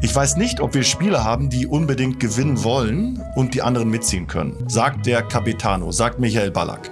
[0.00, 4.28] Ich weiß nicht, ob wir Spieler haben, die unbedingt gewinnen wollen und die anderen mitziehen
[4.28, 6.90] können, sagt der Capitano, sagt Michael Ballack.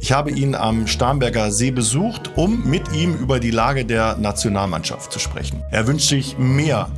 [0.00, 5.12] Ich habe ihn am Starnberger See besucht, um mit ihm über die Lage der Nationalmannschaft
[5.12, 5.62] zu sprechen.
[5.70, 6.88] Er wünscht sich mehr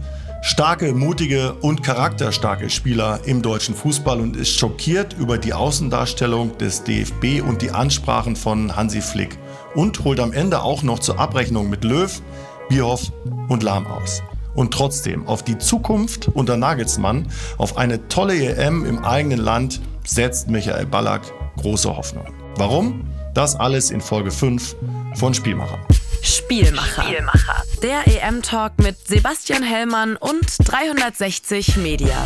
[0.43, 6.85] starke, mutige und charakterstarke Spieler im deutschen Fußball und ist schockiert über die Außendarstellung des
[6.85, 9.37] DFB und die Ansprachen von Hansi Flick
[9.75, 12.23] und holt am Ende auch noch zur Abrechnung mit Löw,
[12.69, 13.11] Bierhoff
[13.49, 14.23] und Lahm aus.
[14.55, 20.49] Und trotzdem auf die Zukunft unter Nagelsmann, auf eine tolle EM im eigenen Land setzt
[20.49, 21.23] Michael Ballack
[21.57, 22.27] große Hoffnung.
[22.57, 23.05] Warum?
[23.35, 24.77] Das alles in Folge 5
[25.15, 25.79] von Spielmacher.
[26.23, 27.05] Spielmacher.
[27.05, 27.63] Spielmacher.
[27.83, 32.17] Der EM-Talk mit Sebastian Hellmann und 360 Media.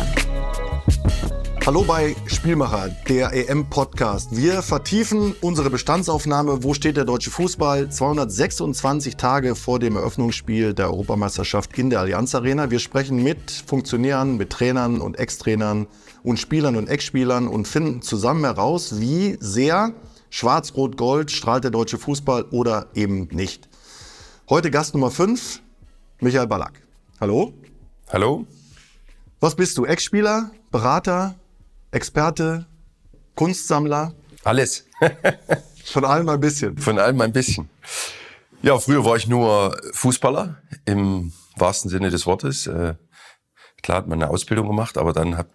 [1.65, 4.37] Hallo bei Spielmacher, der EM-Podcast.
[4.37, 6.63] Wir vertiefen unsere Bestandsaufnahme.
[6.63, 7.89] Wo steht der deutsche Fußball?
[7.89, 12.69] 226 Tage vor dem Eröffnungsspiel der Europameisterschaft in der Allianz Arena.
[12.69, 15.87] Wir sprechen mit Funktionären, mit Trainern und Ex-Trainern
[16.21, 19.91] und Spielern und Ex-Spielern und finden zusammen heraus, wie sehr
[20.29, 23.69] Schwarz-Rot-Gold strahlt der deutsche Fußball oder eben nicht.
[24.49, 25.63] Heute Gast Nummer 5,
[26.21, 26.73] Michael Ballack.
[27.19, 27.53] Hallo.
[28.09, 28.45] Hallo.
[29.39, 29.85] Was bist du?
[29.85, 31.33] Ex-Spieler, Berater,
[31.95, 32.65] Experte,
[33.35, 34.13] Kunstsammler?
[34.43, 34.85] Alles.
[35.85, 36.77] Von allem ein bisschen.
[36.77, 37.69] Von allem ein bisschen.
[38.61, 42.67] Ja, früher war ich nur Fußballer im wahrsten Sinne des Wortes.
[42.67, 42.95] Äh,
[43.81, 45.47] klar hat man eine Ausbildung gemacht, aber dann hab,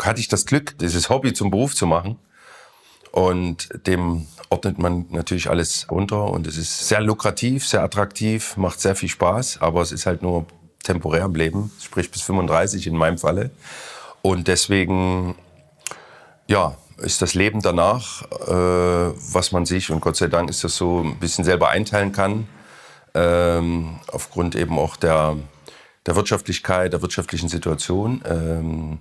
[0.00, 2.18] hatte ich das Glück, dieses Hobby zum Beruf zu machen.
[3.10, 8.80] Und dem ordnet man natürlich alles unter und es ist sehr lukrativ, sehr attraktiv, macht
[8.80, 10.46] sehr viel Spaß, aber es ist halt nur
[10.82, 13.50] temporär im Leben, sprich bis 35 in meinem Falle.
[14.22, 15.34] Und deswegen,
[16.52, 20.76] ja, ist das Leben danach, äh, was man sich, und Gott sei Dank ist das
[20.76, 22.46] so, ein bisschen selber einteilen kann,
[23.14, 25.36] ähm, aufgrund eben auch der,
[26.04, 28.22] der Wirtschaftlichkeit, der wirtschaftlichen Situation.
[28.26, 28.98] Ähm,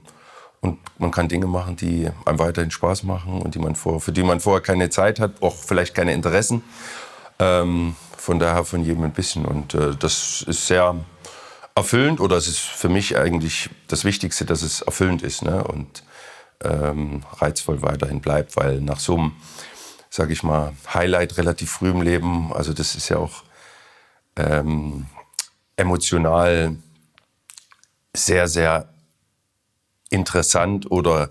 [0.62, 4.14] und man kann Dinge machen, die einem weiterhin Spaß machen und die man vor, für
[4.14, 6.64] die man vorher keine Zeit hat, auch vielleicht keine Interessen.
[7.40, 9.44] Ähm, von daher von jedem ein bisschen.
[9.44, 10.96] Und äh, das ist sehr
[11.76, 15.64] erfüllend oder es ist für mich eigentlich das Wichtigste, dass es erfüllend ist ne?
[15.64, 16.04] und
[16.64, 19.32] ähm, reizvoll weiterhin bleibt, weil nach so einem,
[20.10, 23.44] sage ich mal, Highlight relativ früh im Leben, also das ist ja auch
[24.36, 25.06] ähm,
[25.76, 26.76] emotional
[28.14, 28.90] sehr, sehr
[30.10, 31.30] interessant oder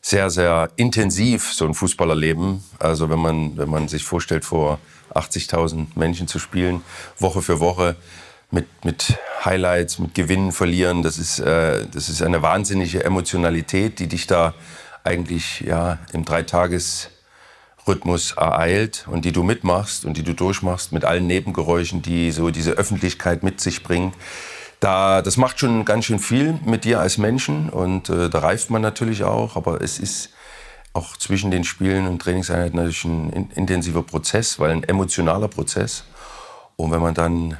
[0.00, 2.64] sehr, sehr intensiv, so ein Fußballerleben.
[2.78, 4.80] Also wenn man, wenn man sich vorstellt, vor
[5.14, 6.82] 80.000 Menschen zu spielen,
[7.18, 7.96] Woche für Woche,
[8.52, 14.06] mit, mit Highlights, mit Gewinnen, Verlieren, das ist, äh, das ist eine wahnsinnige Emotionalität, die
[14.06, 14.54] dich da
[15.02, 21.26] eigentlich ja, im Dreitagesrhythmus ereilt und die du mitmachst und die du durchmachst mit allen
[21.26, 24.14] Nebengeräuschen, die so diese Öffentlichkeit mit sich bringt
[24.82, 28.68] da, das macht schon ganz schön viel mit dir als Menschen und äh, da reift
[28.68, 30.30] man natürlich auch, aber es ist
[30.92, 36.04] auch zwischen den Spielen und Trainingseinheiten natürlich ein in, intensiver Prozess, weil ein emotionaler Prozess.
[36.76, 37.56] Und wenn man dann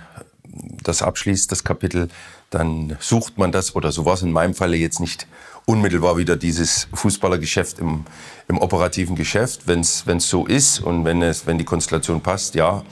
[0.83, 2.09] das abschließt, das Kapitel,
[2.51, 5.27] dann sucht man das, oder so war es in meinem Falle jetzt nicht
[5.65, 8.05] unmittelbar wieder dieses Fußballergeschäft im,
[8.49, 9.67] im operativen Geschäft.
[9.67, 12.83] Wenn es so ist und wenn, es, wenn die Konstellation passt, ja.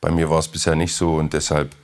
[0.00, 1.74] Bei mir war es bisher nicht so und deshalb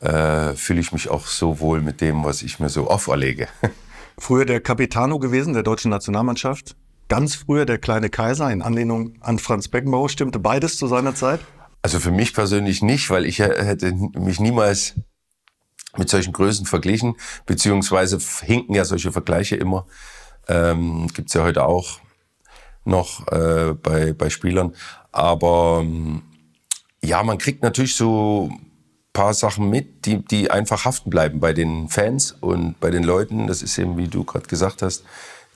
[0.00, 3.48] äh, fühle ich mich auch so wohl mit dem, was ich mir so auferlege.
[4.18, 6.76] Früher der Capitano gewesen der deutschen Nationalmannschaft.
[7.08, 10.08] Ganz früher der kleine Kaiser in Anlehnung an Franz Beckenbauer.
[10.08, 11.40] Stimmte beides zu seiner Zeit?
[11.82, 14.94] Also für mich persönlich nicht, weil ich hätte mich niemals
[15.96, 19.86] mit solchen Größen verglichen, beziehungsweise hinken ja solche Vergleiche immer.
[20.48, 21.98] Ähm, Gibt es ja heute auch
[22.84, 24.74] noch äh, bei, bei Spielern.
[25.10, 26.22] Aber ähm,
[27.02, 28.50] ja, man kriegt natürlich so
[29.12, 33.46] paar Sachen mit, die, die einfach haften bleiben bei den Fans und bei den Leuten.
[33.46, 35.04] Das ist eben, wie du gerade gesagt hast,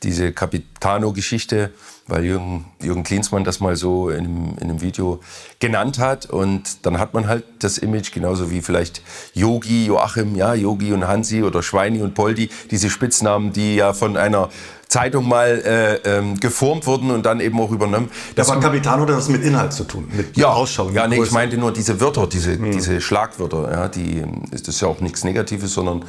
[0.03, 1.73] diese Capitano-Geschichte,
[2.07, 5.21] weil Jürgen, Jürgen Klinsmann das mal so in einem, in einem Video
[5.59, 6.27] genannt hat.
[6.27, 9.03] Und dann hat man halt das Image, genauso wie vielleicht
[9.35, 14.17] Yogi, Joachim, ja, Yogi und Hansi oder Schweini und Poldi, diese Spitznamen, die ja von
[14.17, 14.51] einer
[14.89, 18.09] Zeitung mal äh, ähm, geformt wurden und dann eben auch übernommen.
[18.37, 20.91] Das war Capitano hat das mit Inhalt zu tun, mit ja, Ausschau.
[20.91, 22.71] Ja, nee, ich meinte nur diese Wörter, diese, mhm.
[22.71, 24.23] diese Schlagwörter, ja, die
[24.53, 26.05] ist das ja auch nichts Negatives, sondern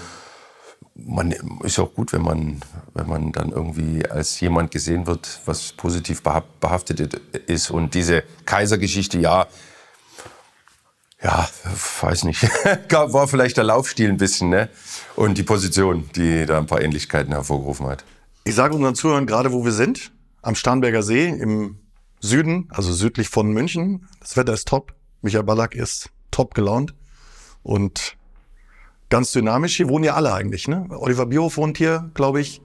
[1.05, 1.31] man
[1.63, 2.59] ist auch gut, wenn man,
[2.93, 6.23] wenn man dann irgendwie als jemand gesehen wird, was positiv
[6.59, 6.99] behaftet
[7.47, 7.69] ist.
[7.69, 9.47] Und diese Kaisergeschichte, ja,
[11.21, 11.47] ja,
[12.01, 12.43] weiß nicht.
[12.91, 14.69] War vielleicht der Laufstil ein bisschen, ne?
[15.15, 18.03] Und die Position, die da ein paar Ähnlichkeiten hervorgerufen hat.
[18.43, 20.11] Ich sage unseren Zuhörern gerade, wo wir sind.
[20.41, 21.79] Am Starnberger See im
[22.19, 24.07] Süden, also südlich von München.
[24.19, 24.93] Das Wetter ist top.
[25.21, 26.93] Michael Ballack ist top gelaunt.
[27.63, 28.16] Und
[29.09, 29.77] Ganz dynamisch.
[29.77, 30.85] Hier wohnen ja alle eigentlich, ne?
[30.89, 32.61] Oliver Bierhoff wohnt hier, glaube ich.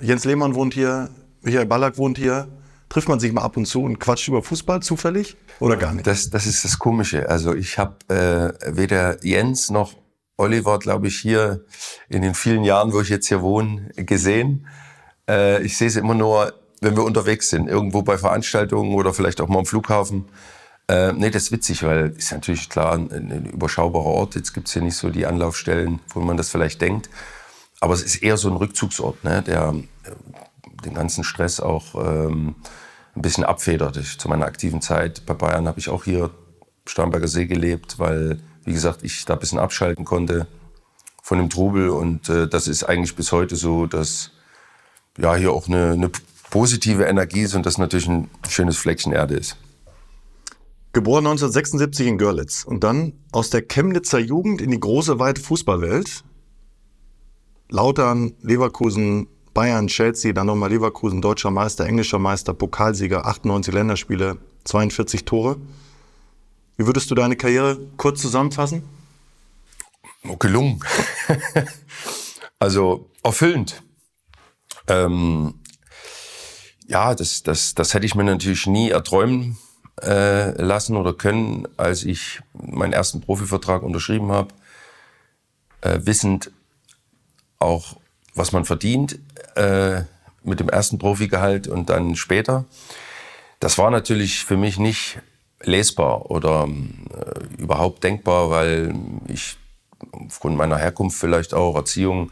[0.00, 1.10] Jens Lehmann wohnt hier.
[1.42, 2.48] Michael Ballack wohnt hier.
[2.88, 6.06] Trifft man sich mal ab und zu und quatscht über Fußball zufällig oder gar nicht?
[6.06, 7.28] Das, das ist das Komische.
[7.28, 9.94] Also ich habe äh, weder Jens noch
[10.36, 11.64] Oliver, glaube ich, hier
[12.08, 14.66] in den vielen Jahren, wo ich jetzt hier wohne, gesehen.
[15.28, 19.40] Äh, ich sehe sie immer nur, wenn wir unterwegs sind, irgendwo bei Veranstaltungen oder vielleicht
[19.40, 20.26] auch mal am Flughafen.
[20.88, 24.34] Äh, nee, das ist witzig, weil ist natürlich klar ein, ein überschaubarer Ort.
[24.34, 27.08] Jetzt gibt's hier nicht so die Anlaufstellen, wo man das vielleicht denkt.
[27.80, 30.10] Aber es ist eher so ein Rückzugsort, ne, der äh,
[30.84, 32.54] den ganzen Stress auch ähm,
[33.16, 33.96] ein bisschen abfedert.
[33.96, 36.30] Ich, zu meiner aktiven Zeit bei Bayern habe ich auch hier
[36.86, 40.46] Starnberger See gelebt, weil, wie gesagt, ich da ein bisschen abschalten konnte
[41.22, 41.88] von dem Trubel.
[41.88, 44.32] Und äh, das ist eigentlich bis heute so, dass
[45.16, 46.10] ja hier auch eine, eine
[46.50, 49.56] positive Energie ist und das natürlich ein schönes Fleckchen Erde ist.
[50.94, 56.22] Geboren 1976 in Görlitz und dann aus der Chemnitzer Jugend in die große, weite Fußballwelt.
[57.68, 65.24] Lautern, Leverkusen, Bayern, Chelsea, dann nochmal Leverkusen, deutscher Meister, englischer Meister, Pokalsieger, 98 Länderspiele, 42
[65.24, 65.56] Tore.
[66.76, 68.84] Wie würdest du deine Karriere kurz zusammenfassen?
[70.28, 70.78] Oh, gelungen.
[72.60, 73.82] also erfüllend.
[74.86, 75.54] Ähm,
[76.86, 79.58] ja, das, das, das hätte ich mir natürlich nie erträumen
[80.02, 84.48] äh, lassen oder können, als ich meinen ersten Profivertrag unterschrieben habe,
[85.80, 86.50] äh, wissend
[87.58, 87.96] auch,
[88.34, 89.18] was man verdient
[89.54, 90.02] äh,
[90.42, 92.64] mit dem ersten Profigehalt und dann später.
[93.60, 95.18] Das war natürlich für mich nicht
[95.62, 98.94] lesbar oder äh, überhaupt denkbar, weil
[99.28, 99.56] ich
[100.12, 102.30] aufgrund meiner Herkunft vielleicht auch, Erziehung,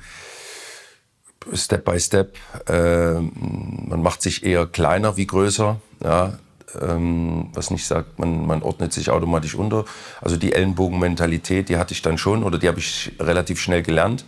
[1.55, 2.37] Step by Step,
[2.69, 5.81] äh, man macht sich eher kleiner wie größer.
[6.05, 6.39] Ja,
[6.81, 9.85] ähm, was nicht sagt, man, man ordnet sich automatisch unter.
[10.21, 14.25] Also die Ellenbogenmentalität, die hatte ich dann schon oder die habe ich relativ schnell gelernt,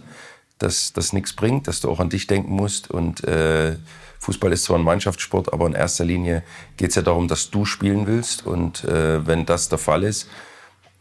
[0.59, 2.91] dass das nichts bringt, dass du auch an dich denken musst.
[2.91, 3.77] Und äh,
[4.21, 6.43] Fußball ist zwar ein Mannschaftssport, aber in erster Linie
[6.77, 8.47] geht es ja darum, dass du spielen willst.
[8.47, 10.29] Und äh, wenn das der Fall ist,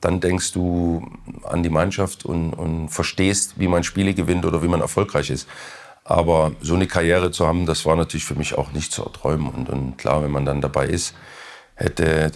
[0.02, 1.10] dann denkst du
[1.44, 5.48] an die Mannschaft und, und verstehst, wie man Spiele gewinnt oder wie man erfolgreich ist.
[6.04, 9.48] Aber so eine Karriere zu haben, das war natürlich für mich auch nicht zu erträumen.
[9.48, 11.14] Und, und klar, wenn man dann dabei ist,
[11.84, 12.32] hätte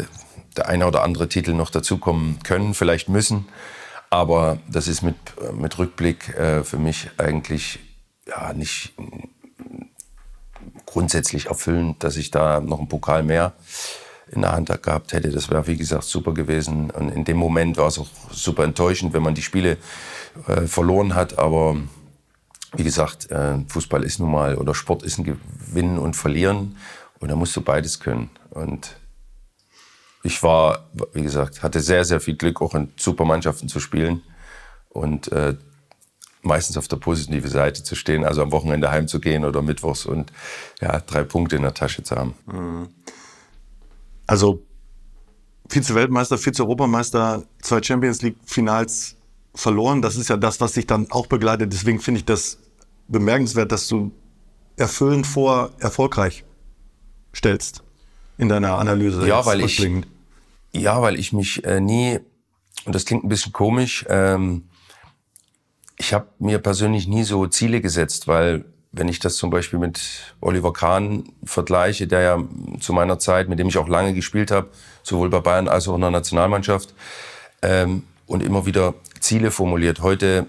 [0.55, 3.47] der eine oder andere Titel noch dazukommen können, vielleicht müssen.
[4.09, 5.15] Aber das ist mit,
[5.53, 7.79] mit Rückblick äh, für mich eigentlich
[8.27, 8.94] ja, nicht
[10.85, 13.53] grundsätzlich erfüllend, dass ich da noch einen Pokal mehr
[14.31, 15.29] in der Hand gehabt hätte.
[15.29, 16.89] Das wäre, wie gesagt, super gewesen.
[16.91, 19.77] Und in dem Moment war es auch super enttäuschend, wenn man die Spiele
[20.47, 21.38] äh, verloren hat.
[21.38, 21.77] Aber
[22.75, 26.77] wie gesagt, äh, Fußball ist nun mal oder Sport ist ein Gewinnen und Verlieren.
[27.19, 28.29] Und da musst du beides können.
[28.49, 28.97] Und
[30.23, 34.23] ich war, wie gesagt, hatte sehr, sehr viel Glück, auch in super Mannschaften zu spielen
[34.89, 35.55] und äh,
[36.41, 40.31] meistens auf der positiven Seite zu stehen, also am Wochenende heimzugehen oder mittwochs und
[40.81, 42.33] ja, drei Punkte in der Tasche zu haben.
[42.45, 42.87] Mhm.
[44.25, 44.63] Also
[45.69, 49.15] Vize-Weltmeister, Vize-Europameister, zwei Champions League-Finals
[49.53, 50.01] verloren.
[50.01, 51.71] Das ist ja das, was dich dann auch begleitet.
[51.73, 52.57] Deswegen finde ich das
[53.07, 54.11] bemerkenswert, dass du
[54.75, 56.43] erfüllend vor erfolgreich
[57.35, 57.83] stellst
[58.37, 59.27] in deiner Analyse.
[59.27, 59.89] Ja, weil ich,
[60.73, 62.19] ja, weil ich mich äh, nie,
[62.85, 64.63] und das klingt ein bisschen komisch, ähm,
[65.97, 69.99] ich habe mir persönlich nie so Ziele gesetzt, weil wenn ich das zum Beispiel mit
[70.41, 72.44] Oliver Kahn vergleiche, der ja
[72.79, 74.69] zu meiner Zeit, mit dem ich auch lange gespielt habe,
[75.03, 76.94] sowohl bei Bayern als auch in der Nationalmannschaft,
[77.61, 80.01] ähm, und immer wieder Ziele formuliert.
[80.01, 80.45] Heute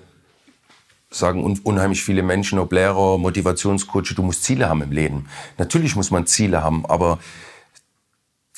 [1.10, 5.26] sagen un unheimlich viele Menschen, ob Lehrer, Motivationscoach, du musst Ziele haben im Leben.
[5.56, 7.18] Natürlich muss man Ziele haben, aber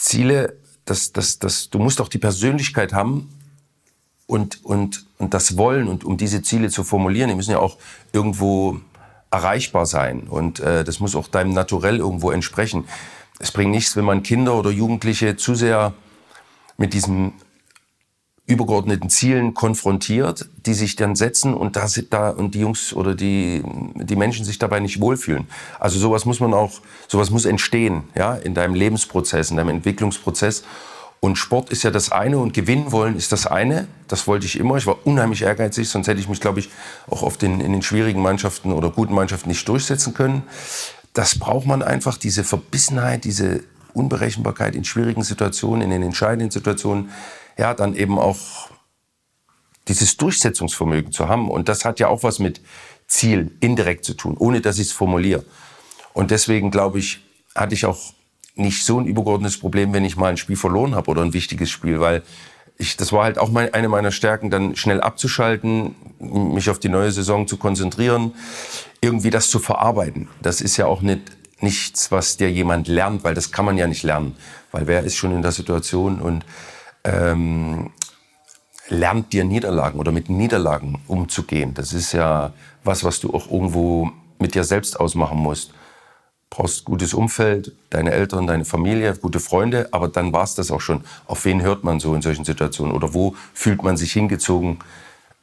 [0.01, 3.29] Ziele, das, das, das, du musst auch die Persönlichkeit haben
[4.27, 7.77] und, und, und das Wollen und um diese Ziele zu formulieren, die müssen ja auch
[8.13, 8.81] irgendwo
[9.31, 12.85] erreichbar sein und äh, das muss auch deinem Naturell irgendwo entsprechen.
[13.39, 15.93] Es bringt nichts, wenn man Kinder oder Jugendliche zu sehr
[16.79, 17.35] mit diesem
[18.47, 23.63] übergeordneten Zielen konfrontiert, die sich dann setzen und da da und die Jungs oder die
[23.95, 25.47] die Menschen sich dabei nicht wohlfühlen.
[25.79, 30.65] Also sowas muss man auch sowas muss entstehen, ja, in deinem Lebensprozess, in deinem Entwicklungsprozess.
[31.21, 33.87] Und Sport ist ja das eine und gewinnen wollen ist das eine.
[34.09, 34.77] Das wollte ich immer.
[34.77, 36.71] Ich war unheimlich ehrgeizig, sonst hätte ich mich, glaube ich,
[37.09, 40.43] auch auf den, in den schwierigen Mannschaften oder guten Mannschaften nicht durchsetzen können.
[41.13, 47.11] Das braucht man einfach, diese Verbissenheit, diese Unberechenbarkeit in schwierigen Situationen, in den entscheidenden Situationen
[47.61, 48.39] ja, dann eben auch
[49.87, 51.51] dieses Durchsetzungsvermögen zu haben.
[51.51, 52.61] Und das hat ja auch was mit
[53.07, 55.45] Ziel indirekt zu tun, ohne dass ich es formuliere.
[56.13, 57.21] Und deswegen glaube ich,
[57.55, 57.99] hatte ich auch
[58.55, 61.71] nicht so ein übergeordnetes Problem, wenn ich mal ein Spiel verloren habe oder ein wichtiges
[61.71, 62.23] Spiel, weil
[62.79, 66.89] ich, das war halt auch mein, eine meiner Stärken, dann schnell abzuschalten, mich auf die
[66.89, 68.33] neue Saison zu konzentrieren,
[69.03, 70.29] irgendwie das zu verarbeiten.
[70.41, 71.21] Das ist ja auch nicht
[71.63, 74.35] nichts, was dir jemand lernt, weil das kann man ja nicht lernen,
[74.73, 76.43] weil wer ist schon in der Situation und
[77.05, 77.91] ähm,
[78.89, 81.75] lernt dir Niederlagen oder mit Niederlagen umzugehen.
[81.75, 82.53] Das ist ja
[82.85, 85.73] was, was du auch irgendwo mit dir selbst ausmachen musst.
[86.51, 90.81] Brauchst gutes Umfeld, deine Eltern, deine Familie, gute Freunde, aber dann war es das auch
[90.81, 91.05] schon.
[91.27, 94.81] Auf wen hört man so in solchen Situationen oder wo fühlt man sich hingezogen,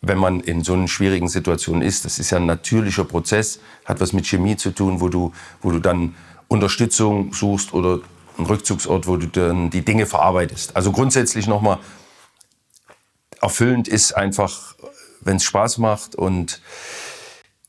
[0.02, 2.04] wenn man in so einer schwierigen Situation ist?
[2.04, 5.72] Das ist ja ein natürlicher Prozess, hat was mit Chemie zu tun, wo du, wo
[5.72, 6.16] du dann
[6.50, 8.00] Unterstützung suchst oder
[8.38, 10.76] einen Rückzugsort, wo du dann die Dinge verarbeitest.
[10.76, 11.80] Also grundsätzlich nochmal,
[13.42, 14.76] erfüllend ist einfach,
[15.22, 16.62] wenn es Spaß macht und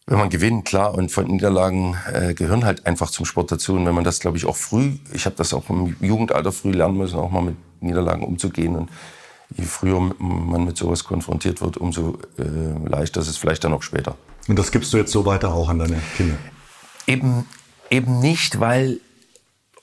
[0.07, 3.75] wenn man gewinnt, klar, und von Niederlagen äh, gehören halt einfach zum Sport dazu.
[3.75, 6.71] Und wenn man das, glaube ich, auch früh, ich habe das auch im Jugendalter früh
[6.71, 8.75] lernen müssen, auch mal mit Niederlagen umzugehen.
[8.75, 8.91] Und
[9.55, 13.83] je früher man mit sowas konfrontiert wird, umso äh, leichter ist es vielleicht dann auch
[13.83, 14.17] später.
[14.49, 16.37] Und das gibst du jetzt so weiter auch an deine Kinder?
[17.07, 17.45] Eben,
[17.91, 19.01] eben nicht, weil,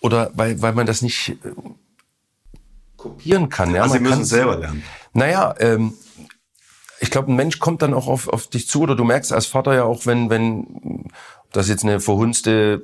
[0.06, 1.52] oder weil, weil man das nicht äh,
[2.96, 3.74] kopieren kann.
[3.74, 3.82] Ja?
[3.82, 4.84] Also man sie müssen es selber lernen.
[5.14, 5.96] Naja, ähm,
[7.00, 9.48] ich glaube, ein Mensch kommt dann auch auf, auf dich zu oder du merkst als
[9.48, 11.10] Vater ja auch, wenn, wenn
[11.52, 12.84] das jetzt eine verhunzte,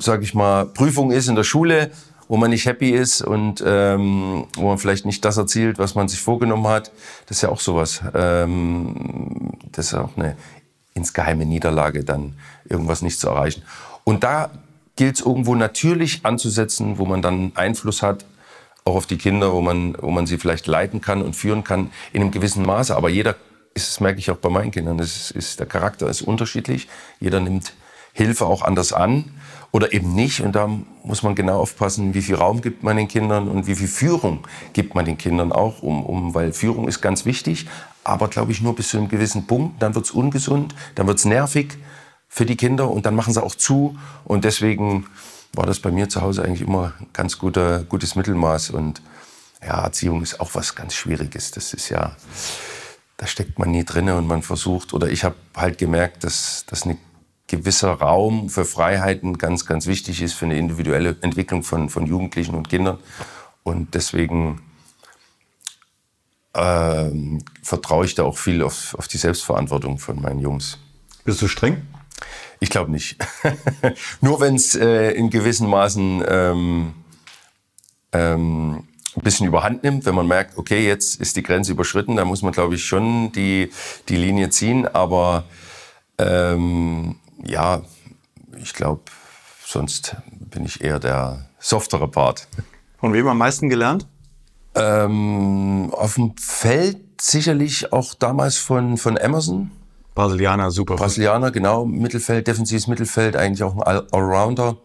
[0.00, 1.92] sag ich mal, Prüfung ist in der Schule,
[2.26, 6.08] wo man nicht happy ist und ähm, wo man vielleicht nicht das erzielt, was man
[6.08, 6.90] sich vorgenommen hat.
[7.26, 8.02] Das ist ja auch sowas.
[8.12, 10.36] Ähm, das ist auch eine
[10.94, 12.34] insgeheime Niederlage, dann
[12.68, 13.62] irgendwas nicht zu erreichen.
[14.02, 14.50] Und da
[14.96, 18.24] gilt es irgendwo natürlich anzusetzen, wo man dann Einfluss hat
[18.84, 21.90] auch auf die Kinder, wo man, wo man sie vielleicht leiten kann und führen kann
[22.12, 22.94] in einem gewissen Maße.
[22.94, 23.34] Aber jeder,
[23.72, 26.88] das merke ich auch bei meinen Kindern, das ist, ist, der Charakter ist unterschiedlich.
[27.18, 27.72] Jeder nimmt
[28.12, 29.24] Hilfe auch anders an
[29.72, 30.40] oder eben nicht.
[30.40, 30.68] Und da
[31.02, 34.46] muss man genau aufpassen, wie viel Raum gibt man den Kindern und wie viel Führung
[34.74, 37.66] gibt man den Kindern auch, um, um weil Führung ist ganz wichtig,
[38.04, 39.82] aber glaube ich nur bis zu einem gewissen Punkt.
[39.82, 41.78] Dann wird es ungesund, dann wird es nervig
[42.34, 43.96] für die Kinder und dann machen sie auch zu.
[44.24, 45.06] Und deswegen
[45.52, 48.70] war das bei mir zu Hause eigentlich immer ein ganz guter, gutes Mittelmaß.
[48.70, 49.02] Und
[49.62, 51.52] ja, Erziehung ist auch was ganz Schwieriges.
[51.52, 52.16] Das ist ja,
[53.18, 56.84] da steckt man nie drin und man versucht, oder ich habe halt gemerkt, dass, dass
[56.84, 56.98] ein
[57.46, 62.56] gewisser Raum für Freiheiten ganz, ganz wichtig ist für eine individuelle Entwicklung von, von Jugendlichen
[62.56, 62.98] und Kindern.
[63.62, 64.60] Und deswegen
[66.52, 70.78] ähm, vertraue ich da auch viel auf, auf die Selbstverantwortung von meinen Jungs.
[71.24, 71.86] Bist du streng?
[72.64, 73.18] Ich glaube nicht.
[74.22, 76.94] Nur wenn es äh, in gewissen Maßen ähm,
[78.10, 82.26] ähm, ein bisschen überhand nimmt, wenn man merkt, okay, jetzt ist die Grenze überschritten, dann
[82.26, 83.70] muss man, glaube ich, schon die,
[84.08, 84.86] die Linie ziehen.
[84.86, 85.44] Aber
[86.16, 87.82] ähm, ja,
[88.56, 89.02] ich glaube,
[89.66, 92.48] sonst bin ich eher der softere Part.
[92.96, 94.06] Von wem am meisten gelernt?
[94.74, 99.70] Ähm, auf dem Feld sicherlich auch damals von, von Emerson.
[100.14, 100.96] Brasilianer, super.
[100.96, 104.76] Brasilianer, genau, Mittelfeld, defensives Mittelfeld, eigentlich auch ein Allrounder,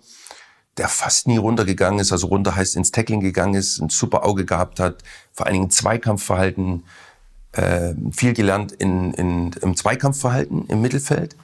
[0.77, 4.45] der fast nie runtergegangen ist, also runter heißt ins Tackling gegangen ist, ein super Auge
[4.45, 6.83] gehabt hat, vor allen Dingen Zweikampfverhalten,
[7.51, 11.35] äh, viel gelernt in, in, im Zweikampfverhalten im Mittelfeld,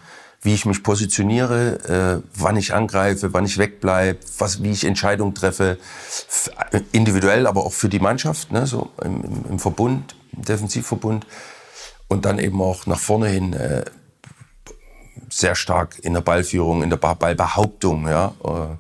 [0.42, 5.36] wie ich mich positioniere, äh, wann ich angreife, wann ich wegbleibe, was, wie ich Entscheidungen
[5.36, 5.77] treffe,
[6.92, 11.25] individuell, aber auch für die Mannschaft, ne, so im, im, im Verbund, im Defensivverbund
[12.08, 13.86] und dann eben auch nach vorne hin äh,
[15.30, 18.08] sehr stark in der Ballführung, in der Ballbehauptung.
[18.08, 18.34] Ja.
[18.44, 18.78] Äh,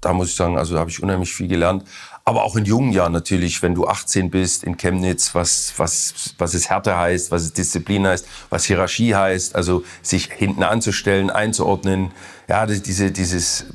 [0.00, 1.84] da muss ich sagen, also da habe ich unheimlich viel gelernt.
[2.24, 6.54] Aber auch in jungen Jahren natürlich, wenn du 18 bist in Chemnitz, was, was, was
[6.54, 12.12] es Härte heißt, was es Disziplin heißt, was Hierarchie heißt, also sich hinten anzustellen, einzuordnen.
[12.48, 13.66] Ja, diese, dieses,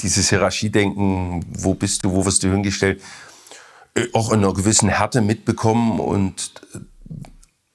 [0.00, 3.02] dieses Hierarchiedenken, wo bist du, wo wirst du hingestellt,
[3.94, 6.52] äh, auch in einer gewissen Härte mitbekommen und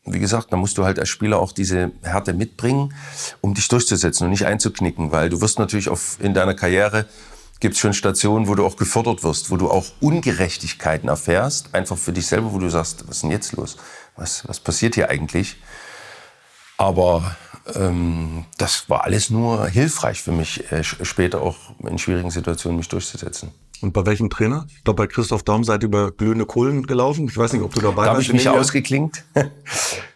[0.06, 2.94] wie gesagt, da musst du halt als Spieler auch diese Härte mitbringen,
[3.40, 7.06] um dich durchzusetzen und nicht einzuknicken, weil du wirst natürlich auf, in deiner Karriere
[7.60, 11.98] gibt es schon Stationen, wo du auch gefordert wirst, wo du auch Ungerechtigkeiten erfährst, einfach
[11.98, 13.78] für dich selber, wo du sagst, was ist denn jetzt los?
[14.16, 15.58] Was, was passiert hier eigentlich?
[16.78, 17.36] Aber
[17.76, 21.56] ähm, das war alles nur hilfreich für mich, äh, später auch
[21.88, 23.52] in schwierigen Situationen mich durchzusetzen.
[23.82, 24.68] Und bei welchem Trainer?
[24.70, 27.28] Ich glaube, bei Christoph Daum seid ihr über glühende Kohlen gelaufen.
[27.28, 28.08] Ich weiß nicht, ob du dabei warst.
[28.08, 29.24] Da habe ich mich ausgeklingt.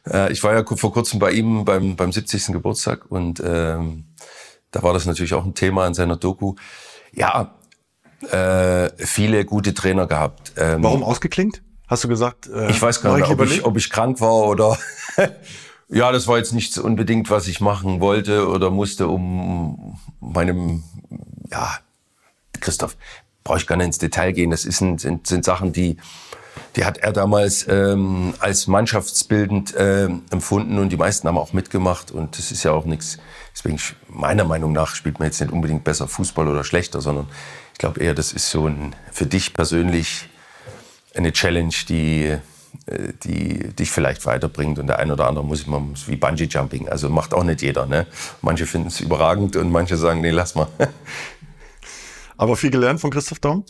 [0.07, 2.53] Äh, ich war ja vor kurzem bei ihm beim, beim 70.
[2.53, 4.05] Geburtstag und ähm,
[4.69, 6.53] da war das natürlich auch ein Thema in seiner Doku.
[7.12, 7.55] Ja,
[8.29, 10.53] äh, viele gute Trainer gehabt.
[10.57, 11.63] Ähm, Warum ausgeklingt?
[11.88, 12.48] Hast du gesagt?
[12.48, 14.77] Äh, ich weiß gar nicht, ob ich, ob ich krank war oder.
[15.89, 20.84] ja, das war jetzt nicht unbedingt, was ich machen wollte oder musste, um meinem,
[21.51, 21.79] ja,
[22.60, 22.98] Christoph,
[23.45, 24.51] brauche ich gar nicht ins Detail gehen.
[24.51, 25.95] Das ist, sind, sind Sachen, die
[26.75, 32.11] die hat er damals ähm, als mannschaftsbildend äh, empfunden und die meisten haben auch mitgemacht
[32.11, 33.17] und das ist ja auch nichts.
[33.53, 37.27] Deswegen meiner Meinung nach spielt man jetzt nicht unbedingt besser Fußball oder schlechter, sondern
[37.73, 40.29] ich glaube eher, das ist so ein für dich persönlich
[41.13, 42.37] eine Challenge, die
[42.87, 46.89] äh, die dich vielleicht weiterbringt und der eine oder andere muss immer wie Bungee Jumping,
[46.89, 47.85] also macht auch nicht jeder.
[47.85, 48.05] Ne?
[48.41, 50.67] Manche finden es überragend und manche sagen, nee, lass mal.
[52.37, 53.65] Aber viel gelernt von Christoph Daum?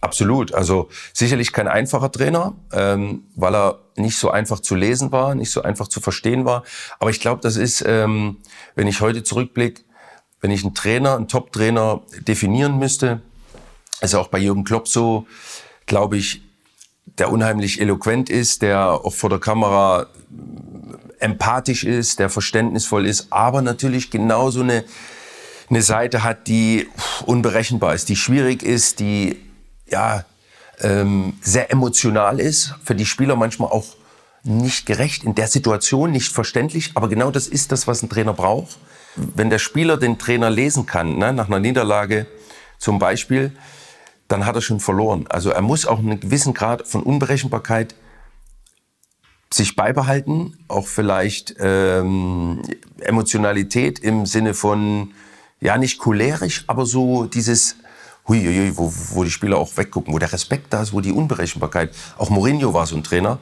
[0.00, 0.54] Absolut.
[0.54, 5.50] Also sicherlich kein einfacher Trainer, ähm, weil er nicht so einfach zu lesen war, nicht
[5.50, 6.64] so einfach zu verstehen war.
[6.98, 8.38] Aber ich glaube, das ist, ähm,
[8.74, 9.82] wenn ich heute zurückblicke,
[10.40, 13.22] wenn ich einen Trainer, einen Top-Trainer definieren müsste,
[14.00, 15.26] ist auch bei Jürgen Klopp so,
[15.86, 16.42] glaube ich,
[17.18, 20.06] der unheimlich eloquent ist, der auch vor der Kamera
[21.18, 24.84] empathisch ist, der verständnisvoll ist, aber natürlich genauso eine,
[25.68, 26.88] eine Seite hat, die
[27.24, 29.36] unberechenbar ist, die schwierig ist, die
[29.88, 30.24] ja,
[30.80, 33.86] ähm, sehr emotional ist, für die Spieler manchmal auch
[34.42, 38.32] nicht gerecht, in der Situation nicht verständlich, aber genau das ist das, was ein Trainer
[38.32, 38.78] braucht.
[39.16, 42.26] Wenn der Spieler den Trainer lesen kann, ne, nach einer Niederlage
[42.78, 43.52] zum Beispiel,
[44.28, 45.26] dann hat er schon verloren.
[45.28, 47.94] Also er muss auch einen gewissen Grad von Unberechenbarkeit
[49.52, 52.62] sich beibehalten, auch vielleicht ähm,
[53.00, 55.14] Emotionalität im Sinne von,
[55.60, 57.76] ja nicht cholerisch, aber so dieses
[58.28, 61.94] huiuiui, wo, wo die Spieler auch weggucken, wo der Respekt da ist, wo die Unberechenbarkeit.
[62.18, 63.38] Auch Mourinho war so ein Trainer.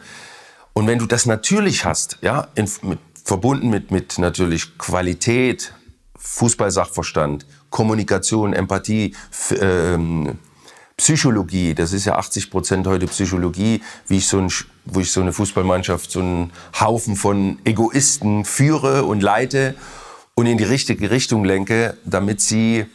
[0.73, 5.73] Und wenn du das natürlich hast, ja, in, mit, verbunden mit, mit natürlich Qualität,
[6.16, 9.14] Fußballsachverstand, Kommunikation, Empathie,
[9.61, 10.38] ähm,
[10.97, 14.52] Psychologie, das ist ja 80 Prozent heute Psychologie, wie ich so ein,
[14.85, 19.75] wo ich so eine Fußballmannschaft, so einen Haufen von Egoisten führe und leite
[20.35, 22.87] und in die richtige Richtung lenke, damit sie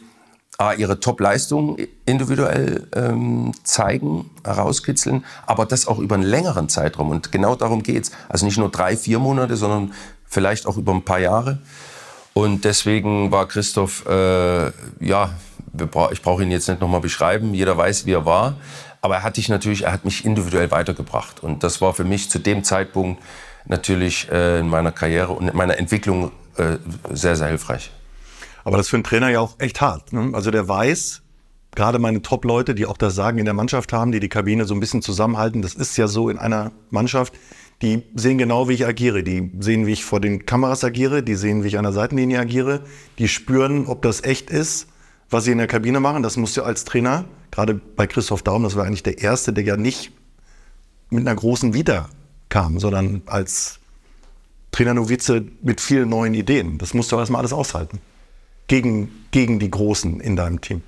[0.58, 7.08] A, ihre Top-Leistung individuell ähm, zeigen, herauskitzeln, aber das auch über einen längeren Zeitraum.
[7.08, 8.10] Und genau darum geht's.
[8.28, 9.94] Also nicht nur drei, vier Monate, sondern
[10.26, 11.60] vielleicht auch über ein paar Jahre.
[12.34, 14.70] Und deswegen war Christoph, äh,
[15.00, 15.30] ja,
[16.12, 18.56] ich brauche ihn jetzt nicht nochmal beschreiben, jeder weiß, wie er war.
[19.00, 21.42] Aber er hat dich natürlich, er hat mich individuell weitergebracht.
[21.42, 23.22] Und das war für mich zu dem Zeitpunkt
[23.64, 26.78] natürlich äh, in meiner Karriere und in meiner Entwicklung äh,
[27.10, 27.90] sehr, sehr hilfreich.
[28.64, 30.12] Aber das ist für einen Trainer ja auch echt hart.
[30.12, 30.30] Ne?
[30.32, 31.22] Also der weiß,
[31.74, 34.74] gerade meine Top-Leute, die auch das Sagen in der Mannschaft haben, die die Kabine so
[34.74, 37.34] ein bisschen zusammenhalten, das ist ja so in einer Mannschaft,
[37.82, 39.22] die sehen genau, wie ich agiere.
[39.22, 42.38] Die sehen, wie ich vor den Kameras agiere, die sehen, wie ich an der Seitenlinie
[42.38, 42.82] agiere,
[43.18, 44.88] die spüren, ob das echt ist,
[45.30, 46.22] was sie in der Kabine machen.
[46.22, 49.64] Das musst du als Trainer, gerade bei Christoph Daum, das war eigentlich der Erste, der
[49.64, 50.12] ja nicht
[51.08, 52.10] mit einer großen Vita
[52.50, 53.79] kam, sondern als
[54.72, 56.78] Trainer Novize mit vielen neuen Ideen.
[56.78, 58.00] Das musst du erstmal alles aushalten
[58.66, 60.82] gegen, gegen die Großen in deinem Team.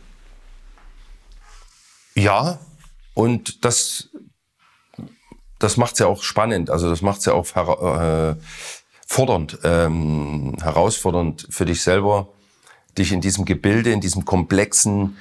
[2.15, 2.61] Ja,
[3.15, 4.11] und das,
[5.59, 6.71] das macht es ja auch spannend.
[6.71, 8.37] Also das macht es ja auch äh,
[9.07, 12.29] fordernd, ähm, herausfordernd für dich selber,
[12.97, 15.17] dich in diesem Gebilde, in diesem komplexen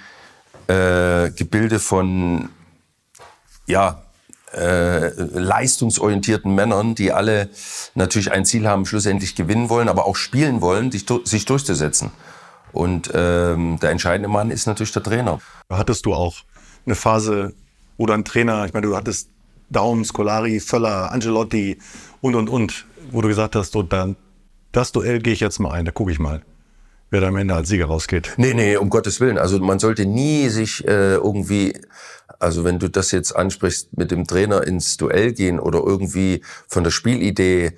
[0.68, 2.50] äh, Gebilde von
[3.66, 4.01] ja,
[4.54, 7.50] äh, leistungsorientierten Männern, die alle
[7.96, 12.12] natürlich ein Ziel haben, schlussendlich gewinnen wollen, aber auch spielen wollen, sich, sich durchzusetzen.
[12.72, 15.40] Und ähm, der entscheidende Mann ist natürlich der Trainer.
[15.70, 16.38] Hattest du auch
[16.86, 17.54] eine Phase
[17.98, 19.30] oder ein Trainer, ich meine, du hattest
[19.70, 21.78] Daum, Scolari, Völler, Angelotti
[22.20, 24.16] und, und, und, wo du gesagt hast, so, dann,
[24.72, 26.42] das Duell gehe ich jetzt mal ein, da gucke ich mal,
[27.10, 28.34] wer da am Ende als Sieger rausgeht.
[28.38, 29.38] Nee, nee, um Gottes Willen.
[29.38, 31.74] Also man sollte nie sich äh, irgendwie,
[32.42, 36.84] also wenn du das jetzt ansprichst, mit dem Trainer ins Duell gehen oder irgendwie von
[36.84, 37.74] der Spielidee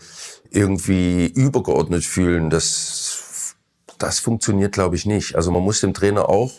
[0.51, 3.55] irgendwie übergeordnet fühlen, das
[3.97, 5.35] das funktioniert, glaube ich, nicht.
[5.35, 6.51] Also man muss dem Trainer auch.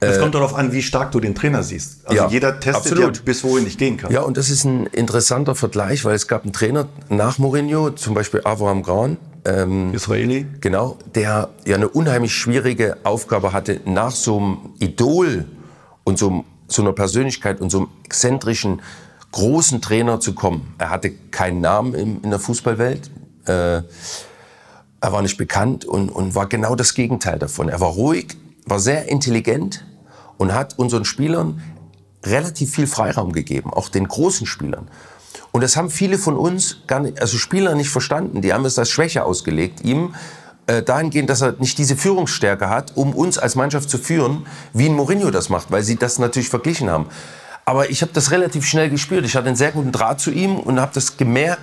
[0.00, 2.06] Es kommt darauf an, wie stark du den Trainer siehst.
[2.06, 3.16] Also ja, jeder testet absolut.
[3.16, 4.12] ja, bis wohin ich gehen kann.
[4.12, 8.12] Ja, und das ist ein interessanter Vergleich, weil es gab einen Trainer nach Mourinho, zum
[8.12, 10.46] Beispiel Avraham Grant, ähm, Israeli.
[10.60, 15.46] Genau, der ja eine unheimlich schwierige Aufgabe hatte, nach so einem Idol
[16.02, 18.82] und so, so einer Persönlichkeit und so einem exzentrischen,
[19.32, 20.74] großen Trainer zu kommen.
[20.78, 23.10] Er hatte keinen Namen in, in der Fußballwelt.
[23.46, 23.82] Äh,
[25.00, 27.68] er war nicht bekannt und, und war genau das Gegenteil davon.
[27.68, 29.84] Er war ruhig, war sehr intelligent
[30.38, 31.62] und hat unseren Spielern
[32.24, 34.88] relativ viel Freiraum gegeben, auch den großen Spielern.
[35.52, 38.40] Und das haben viele von uns, gar nicht, also Spieler nicht verstanden.
[38.40, 40.14] Die haben es als Schwäche ausgelegt, ihm
[40.66, 44.86] äh, dahingehend, dass er nicht diese Führungsstärke hat, um uns als Mannschaft zu führen, wie
[44.86, 47.06] ein Mourinho das macht, weil sie das natürlich verglichen haben.
[47.64, 49.24] Aber ich habe das relativ schnell gespürt.
[49.24, 51.62] Ich hatte einen sehr guten Draht zu ihm und habe das gemerkt,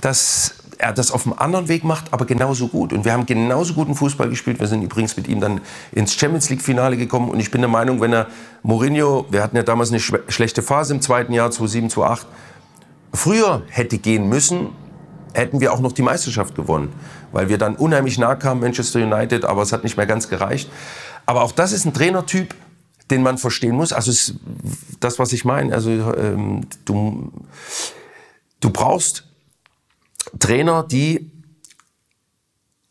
[0.00, 2.92] dass er das auf einem anderen Weg macht, aber genauso gut.
[2.92, 4.60] Und wir haben genauso guten Fußball gespielt.
[4.60, 5.60] Wir sind übrigens mit ihm dann
[5.92, 7.30] ins Champions League Finale gekommen.
[7.30, 8.28] Und ich bin der Meinung, wenn er
[8.62, 12.26] Mourinho, wir hatten ja damals eine schlechte Phase im zweiten Jahr, 2007, 2008,
[13.12, 14.70] früher hätte gehen müssen,
[15.34, 16.92] hätten wir auch noch die Meisterschaft gewonnen.
[17.32, 20.70] Weil wir dann unheimlich nah kamen, Manchester United, aber es hat nicht mehr ganz gereicht.
[21.26, 22.54] Aber auch das ist ein Trainertyp,
[23.10, 23.92] den man verstehen muss.
[23.92, 24.34] Also es,
[25.00, 27.32] das, was ich meine, also ähm, du,
[28.60, 29.24] du brauchst
[30.38, 31.30] Trainer, die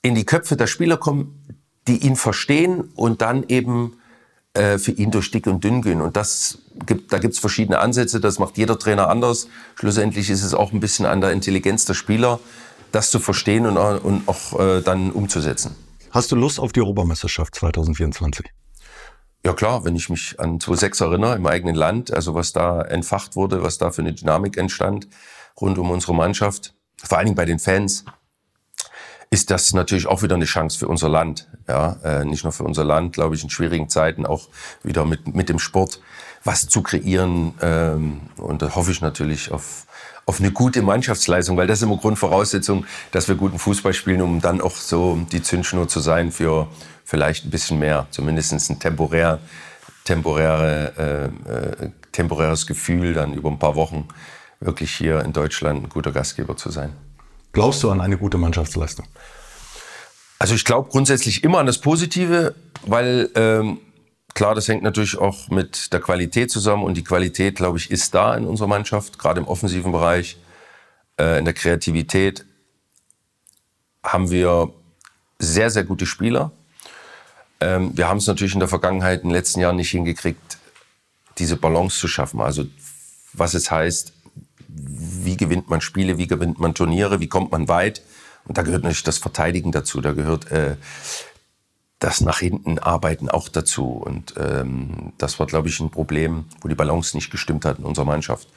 [0.02, 1.40] in die Köpfe der Spieler kommen,
[1.88, 3.98] die ihn verstehen und dann eben
[4.54, 6.02] äh, für ihn durch dick und dünn gehen.
[6.02, 9.48] Und das gibt, da gibt es verschiedene Ansätze, das macht jeder Trainer anders.
[9.76, 12.40] Schlussendlich ist es auch ein bisschen an der Intelligenz der Spieler,
[12.92, 15.76] das zu verstehen und, und auch äh, dann umzusetzen.
[16.12, 18.46] Hast du Lust auf die Europameisterschaft 2024?
[19.46, 23.36] Ja klar, wenn ich mich an 2006 erinnere, im eigenen Land, also was da entfacht
[23.36, 25.08] wurde, was da für eine Dynamik entstand
[25.62, 28.06] rund um unsere Mannschaft, vor allen Dingen bei den Fans,
[29.32, 31.48] ist das natürlich auch wieder eine Chance für unser Land.
[31.68, 34.50] Ja, äh, nicht nur für unser Land, glaube ich, in schwierigen Zeiten auch
[34.84, 36.02] wieder mit, mit dem Sport
[36.44, 37.54] was zu kreieren.
[37.62, 39.86] Ähm, und da hoffe ich natürlich auf,
[40.30, 44.42] auf eine gute Mannschaftsleistung, weil das ist immer Grundvoraussetzung, dass wir guten Fußball spielen, um
[44.42, 46.68] dann auch so die Zündschnur zu sein für
[47.04, 49.40] vielleicht ein bisschen mehr, zumindest ein temporär,
[50.04, 54.08] temporäre, äh, äh, temporäres Gefühl, dann über ein paar Wochen
[54.60, 56.94] wirklich hier in Deutschland ein guter Gastgeber zu sein.
[57.52, 59.08] Glaubst du an eine gute Mannschaftsleistung?
[60.38, 62.54] Also ich glaube grundsätzlich immer an das Positive,
[62.86, 63.80] weil ähm,
[64.34, 68.14] klar, das hängt natürlich auch mit der Qualität zusammen und die Qualität, glaube ich, ist
[68.14, 70.38] da in unserer Mannschaft, gerade im offensiven Bereich,
[71.20, 72.46] äh, in der Kreativität
[74.04, 74.74] haben wir
[75.40, 76.52] sehr, sehr gute Spieler.
[77.60, 80.58] Ähm, wir haben es natürlich in der Vergangenheit, in den letzten Jahren nicht hingekriegt,
[81.38, 82.42] diese Balance zu schaffen.
[82.42, 82.66] Also
[83.34, 84.14] was es heißt,
[84.68, 88.02] wie gewinnt man Spiele, wie gewinnt man Turniere, wie kommt man weit.
[88.46, 90.78] Und da gehört natürlich das Verteidigen dazu, da gehört äh,
[92.00, 93.92] das nach hinten arbeiten auch dazu.
[93.92, 97.86] Und ähm, das war, glaube ich, ein Problem, wo die Balance nicht gestimmt hat in
[97.86, 98.48] unserer Mannschaft.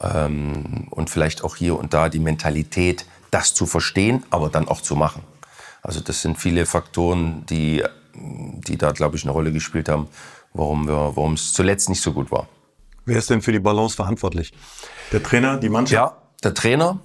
[0.00, 4.80] Ähm, und vielleicht auch hier und da die Mentalität, das zu verstehen, aber dann auch
[4.80, 5.22] zu machen.
[5.82, 7.82] Also das sind viele Faktoren, die,
[8.14, 10.08] die da, glaube ich, eine Rolle gespielt haben,
[10.52, 12.48] warum, es zuletzt nicht so gut war.
[13.06, 14.52] Wer ist denn für die Balance verantwortlich?
[15.12, 15.92] Der Trainer, die Mannschaft?
[15.92, 17.00] Ja, der Trainer,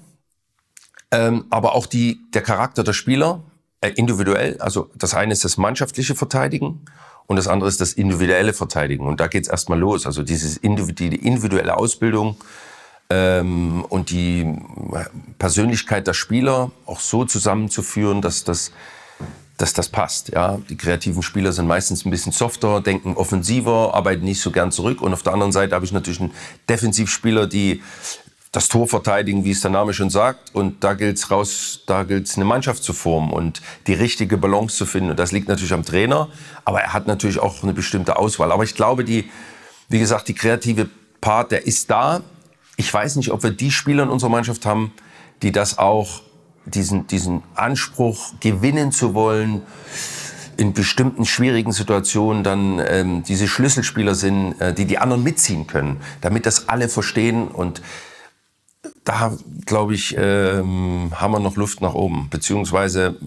[1.11, 3.43] ähm, aber auch die, der Charakter der Spieler,
[3.87, 4.57] individuell.
[4.59, 6.81] Also das eine ist das mannschaftliche Verteidigen
[7.27, 9.07] und das andere ist das individuelle Verteidigen.
[9.07, 10.05] Und da geht es erstmal los.
[10.05, 12.37] Also dieses die individuelle Ausbildung
[13.09, 14.55] ähm, und die
[15.37, 18.71] Persönlichkeit der Spieler auch so zusammenzuführen, dass das
[19.57, 20.29] dass das passt.
[20.29, 24.71] Ja, die kreativen Spieler sind meistens ein bisschen softer, denken offensiver, arbeiten nicht so gern
[24.71, 25.01] zurück.
[25.01, 26.31] Und auf der anderen Seite habe ich natürlich einen
[26.69, 27.83] Defensivspieler, die
[28.51, 30.55] das Tor verteidigen, wie es der Name schon sagt.
[30.55, 34.37] Und da gilt es raus, da gilt es eine Mannschaft zu formen und die richtige
[34.37, 35.11] Balance zu finden.
[35.11, 36.29] Und das liegt natürlich am Trainer,
[36.65, 38.51] aber er hat natürlich auch eine bestimmte Auswahl.
[38.51, 39.29] Aber ich glaube, die,
[39.87, 40.89] wie gesagt, die kreative
[41.21, 42.21] Part, der ist da.
[42.75, 44.93] Ich weiß nicht, ob wir die Spieler in unserer Mannschaft haben,
[45.41, 46.21] die das auch
[46.65, 49.61] diesen, diesen Anspruch, gewinnen zu wollen,
[50.57, 56.01] in bestimmten schwierigen Situationen dann ähm, diese Schlüsselspieler sind, äh, die die anderen mitziehen können,
[56.19, 57.47] damit das alle verstehen.
[57.47, 57.81] Und
[59.03, 62.27] da, glaube ich, ähm, haben wir noch Luft nach oben.
[62.29, 63.17] Beziehungsweise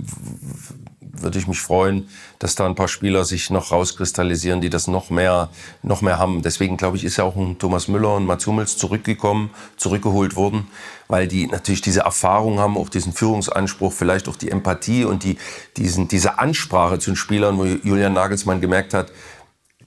[1.23, 5.11] würde ich mich freuen, dass da ein paar Spieler sich noch rauskristallisieren, die das noch
[5.11, 5.51] mehr,
[5.83, 6.43] noch mehr haben.
[6.43, 10.67] Deswegen glaube ich, ist ja auch ein Thomas Müller und Mats Hummels zurückgekommen, zurückgeholt worden,
[11.09, 15.39] weil die natürlich diese Erfahrung haben, auch diesen Führungsanspruch, vielleicht auch die Empathie und die,
[15.77, 19.13] diesen, diese Ansprache zu den Spielern, wo Julian Nagelsmann gemerkt hat,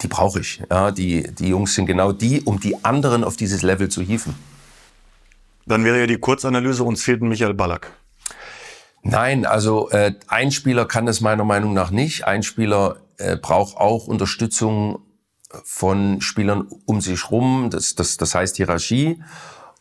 [0.01, 0.61] die brauche ich.
[0.69, 4.35] Ja, die, die Jungs sind genau die, um die anderen auf dieses Level zu hieven.
[5.65, 7.91] Dann wäre ja die Kurzanalyse, uns fehlt ein Michael Ballack.
[9.01, 12.25] Nein, also äh, ein Spieler kann das meiner Meinung nach nicht.
[12.25, 14.99] Ein Spieler äh, braucht auch Unterstützung
[15.63, 17.69] von Spielern um sich rum.
[17.71, 19.21] Das, das, das heißt Hierarchie.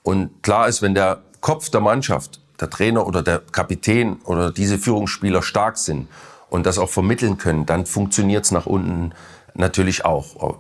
[0.03, 4.79] Und klar ist, wenn der Kopf der Mannschaft, der Trainer oder der Kapitän oder diese
[4.79, 6.09] Führungsspieler stark sind
[6.51, 9.13] und das auch vermitteln können, dann funktioniert's nach unten
[9.55, 10.59] natürlich auch.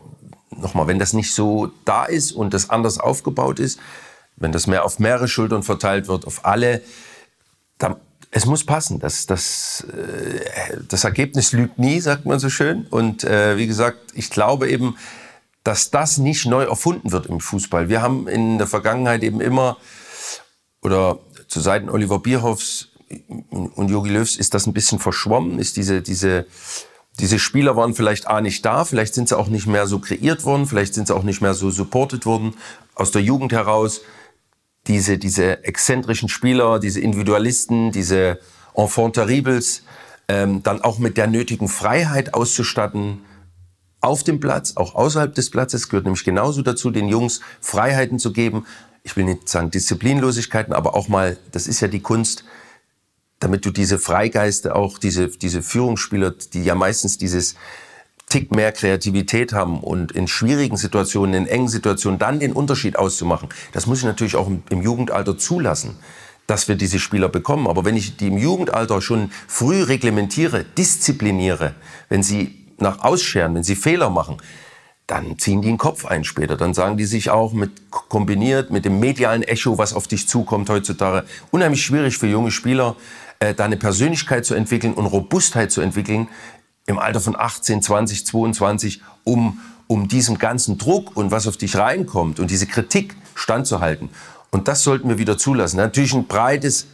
[0.51, 3.79] Nochmal, wenn das nicht so da ist und das anders aufgebaut ist,
[4.37, 6.83] wenn das mehr auf mehrere Schultern verteilt wird, auf alle,
[7.79, 7.97] dann
[8.37, 8.99] es muss passen.
[8.99, 12.85] Das, das, äh, das Ergebnis lügt nie, sagt man so schön.
[12.91, 14.97] Und äh, wie gesagt, ich glaube eben,
[15.63, 17.89] dass das nicht neu erfunden wird im Fußball.
[17.89, 19.77] Wir haben in der Vergangenheit eben immer,
[20.83, 22.89] oder zu Seiten Oliver Bierhoffs
[23.31, 26.47] und Jogi Löws ist das ein bisschen verschwommen, ist diese, diese,
[27.21, 30.45] diese Spieler waren vielleicht A nicht da, vielleicht sind sie auch nicht mehr so kreiert
[30.45, 32.55] worden, vielleicht sind sie auch nicht mehr so supported worden
[32.97, 34.01] aus der Jugend heraus
[34.87, 38.39] diese, diese exzentrischen Spieler, diese Individualisten, diese
[38.75, 39.83] Enfant terribles,
[40.29, 43.21] ähm, dann auch mit der nötigen Freiheit auszustatten,
[44.01, 48.35] auf dem Platz, auch außerhalb des Platzes, gehört nämlich genauso dazu, den Jungs Freiheiten zu
[48.35, 48.67] geben.
[49.03, 52.45] Ich will nicht sagen Disziplinlosigkeiten, aber auch mal, das ist ja die Kunst,
[53.41, 57.55] damit du diese Freigeiste auch, diese, diese Führungsspieler, die ja meistens dieses
[58.35, 63.49] Tick mehr Kreativität haben und in schwierigen Situationen, in engen Situationen dann den Unterschied auszumachen.
[63.71, 65.97] Das muss ich natürlich auch im, Jugendalter zulassen
[66.47, 67.67] dass wir diese Spieler bekommen.
[67.69, 71.75] Aber wenn ich die im Jugendalter schon früh reglementiere, diszipliniere,
[72.11, 74.37] wenn sie nach ausscheren, wenn sie Fehler machen,
[75.07, 76.59] dann ziehen die den Kopf ein später.
[76.59, 80.69] Dann sagen die sich auch mit kombiniert mit dem medialen Echo, was auf dich zukommt
[80.69, 82.97] heutzutage, unheimlich schwierig für junge Spieler,
[83.39, 86.29] äh, da eine Persönlichkeit zu entwickeln und Robustheit zu entwickeln
[86.87, 91.77] im Alter von 18, 20, 22, um um diesem ganzen Druck und was auf dich
[91.77, 94.11] reinkommt und diese Kritik standzuhalten.
[94.51, 95.77] Und das sollten wir wieder zulassen.
[95.77, 96.87] Natürlich ein breites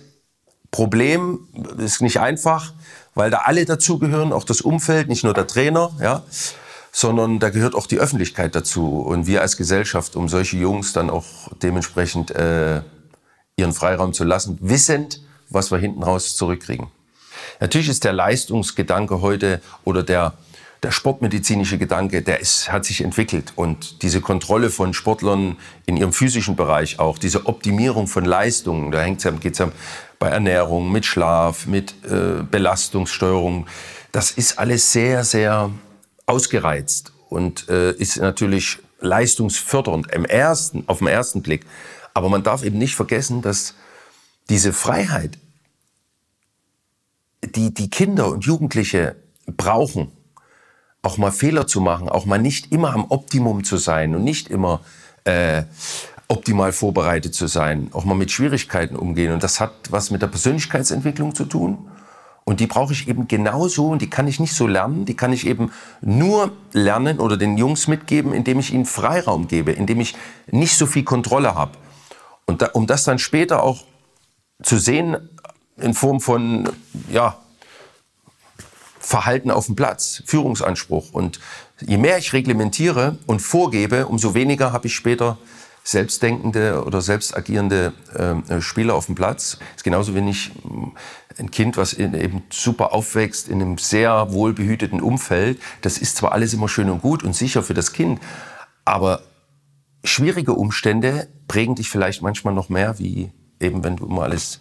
[0.71, 1.49] Problem,
[1.79, 2.73] ist nicht einfach,
[3.15, 6.23] weil da alle dazugehören, auch das Umfeld, nicht nur der Trainer, ja,
[6.93, 11.11] sondern da gehört auch die Öffentlichkeit dazu und wir als Gesellschaft, um solche Jungs dann
[11.11, 11.25] auch
[11.63, 12.83] dementsprechend äh,
[13.57, 16.89] ihren Freiraum zu lassen, wissend, was wir hinten raus zurückkriegen.
[17.61, 20.35] Natürlich ist der Leistungsgedanke heute oder der
[20.83, 23.53] der sportmedizinische Gedanke, der ist, hat sich entwickelt.
[23.55, 29.03] Und diese Kontrolle von Sportlern in ihrem physischen Bereich auch, diese Optimierung von Leistungen, da
[29.03, 29.73] hängt es ja
[30.19, 33.67] bei Ernährung, mit Schlaf, mit äh, Belastungssteuerung,
[34.13, 35.71] das ist alles sehr, sehr
[36.27, 41.65] ausgereizt und äh, ist natürlich leistungsfördernd im ersten, auf den ersten Blick.
[42.15, 43.75] Aber man darf eben nicht vergessen, dass
[44.49, 45.39] diese Freiheit,
[47.45, 50.13] die die Kinder und Jugendliche brauchen,
[51.03, 54.49] auch mal Fehler zu machen, auch mal nicht immer am Optimum zu sein und nicht
[54.49, 54.81] immer
[55.25, 55.63] äh,
[56.29, 59.33] optimal vorbereitet zu sein, auch mal mit Schwierigkeiten umgehen.
[59.33, 61.91] Und das hat was mit der Persönlichkeitsentwicklung zu tun.
[62.45, 65.33] Und die brauche ich eben genauso und die kann ich nicht so lernen, die kann
[65.33, 70.17] ich eben nur lernen oder den Jungs mitgeben, indem ich ihnen Freiraum gebe, indem ich
[70.51, 71.73] nicht so viel Kontrolle habe.
[72.47, 73.85] Und da, um das dann später auch
[74.63, 75.17] zu sehen
[75.81, 76.69] in Form von,
[77.11, 77.39] ja,
[78.99, 81.13] Verhalten auf dem Platz, Führungsanspruch.
[81.13, 81.41] Und
[81.81, 85.39] je mehr ich reglementiere und vorgebe, umso weniger habe ich später
[85.83, 89.59] selbstdenkende oder selbst agierende äh, Spieler auf dem Platz.
[89.59, 90.53] Das ist genauso wenig
[91.39, 95.59] ein Kind, was in, eben super aufwächst in einem sehr wohlbehüteten Umfeld.
[95.81, 98.21] Das ist zwar alles immer schön und gut und sicher für das Kind,
[98.85, 99.23] aber
[100.05, 104.61] schwierige Umstände prägen dich vielleicht manchmal noch mehr, wie eben wenn du immer alles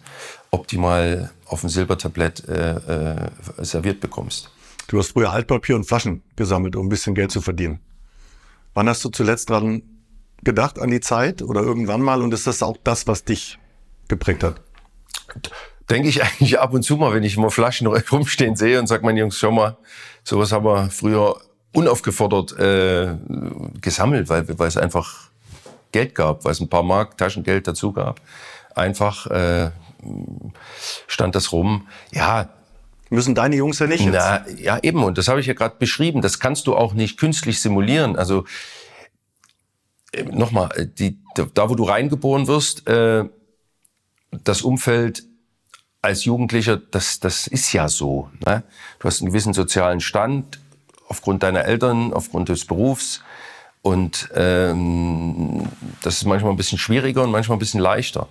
[0.50, 4.50] optimal auf dem Silbertablett äh, äh, serviert bekommst.
[4.88, 7.80] Du hast früher Altpapier und Flaschen gesammelt, um ein bisschen Geld zu verdienen.
[8.74, 9.82] Wann hast du zuletzt dran
[10.42, 12.22] gedacht, an die Zeit oder irgendwann mal?
[12.22, 13.58] Und ist das auch das, was dich
[14.08, 14.60] geprägt hat?
[15.88, 19.04] Denke ich eigentlich ab und zu mal, wenn ich immer Flaschen rumstehen sehe und sage,
[19.04, 19.76] meine Jungs, schau mal,
[20.24, 21.40] sowas haben wir früher
[21.72, 23.16] unaufgefordert äh,
[23.80, 25.30] gesammelt, weil, weil es einfach
[25.92, 28.20] Geld gab, weil es ein paar Mark Taschengeld dazu gab.
[28.74, 29.70] Einfach äh,
[31.06, 31.88] stand das rum.
[32.12, 32.50] Ja,
[33.12, 34.14] Müssen deine Jungs ja nicht jetzt.
[34.14, 35.02] Na, ja, eben.
[35.02, 36.22] Und das habe ich ja gerade beschrieben.
[36.22, 38.14] Das kannst du auch nicht künstlich simulieren.
[38.14, 38.44] Also
[40.12, 43.24] äh, nochmal, äh, die, da wo du reingeboren wirst, äh,
[44.44, 45.24] das Umfeld
[46.02, 48.30] als Jugendlicher, das, das ist ja so.
[48.46, 48.62] Ne?
[49.00, 50.60] Du hast einen gewissen sozialen Stand
[51.08, 53.22] aufgrund deiner Eltern, aufgrund des Berufs.
[53.82, 55.68] Und ähm,
[56.02, 58.28] das ist manchmal ein bisschen schwieriger und manchmal ein bisschen leichter.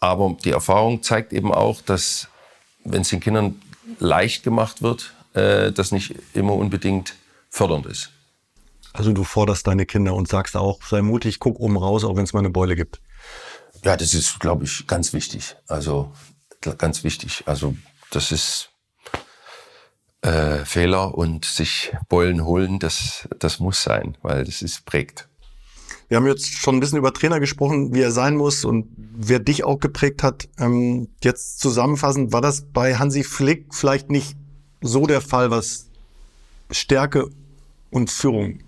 [0.00, 2.28] Aber die Erfahrung zeigt eben auch, dass
[2.84, 3.60] wenn es den Kindern
[3.98, 7.14] leicht gemacht wird, äh, das nicht immer unbedingt
[7.50, 8.10] fördernd ist.
[8.92, 12.24] Also du forderst deine Kinder und sagst auch, sei mutig, guck oben raus, auch wenn
[12.24, 13.00] es mal eine Beule gibt.
[13.84, 15.56] Ja, das ist, glaube ich, ganz wichtig.
[15.68, 16.12] Also
[16.78, 17.42] ganz wichtig.
[17.46, 17.76] Also
[18.10, 18.70] das ist
[20.22, 25.28] äh, Fehler und sich Beulen holen, das, das muss sein, weil das ist prägt.
[26.08, 29.40] Wir haben jetzt schon ein bisschen über Trainer gesprochen, wie er sein muss und wer
[29.40, 30.48] dich auch geprägt hat.
[30.58, 34.36] Ähm, jetzt zusammenfassend, war das bei Hansi Flick vielleicht nicht
[34.80, 35.88] so der Fall, was
[36.70, 37.28] Stärke
[37.90, 38.60] und Führung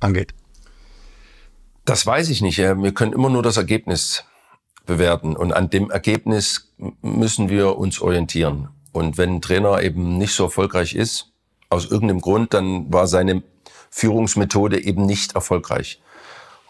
[0.00, 0.34] angeht?
[1.84, 2.58] Das weiß ich nicht.
[2.58, 4.24] Wir können immer nur das Ergebnis
[4.86, 8.68] bewerten und an dem Ergebnis müssen wir uns orientieren.
[8.92, 11.32] Und wenn ein Trainer eben nicht so erfolgreich ist,
[11.70, 13.42] aus irgendeinem Grund, dann war seine
[13.90, 16.00] Führungsmethode eben nicht erfolgreich.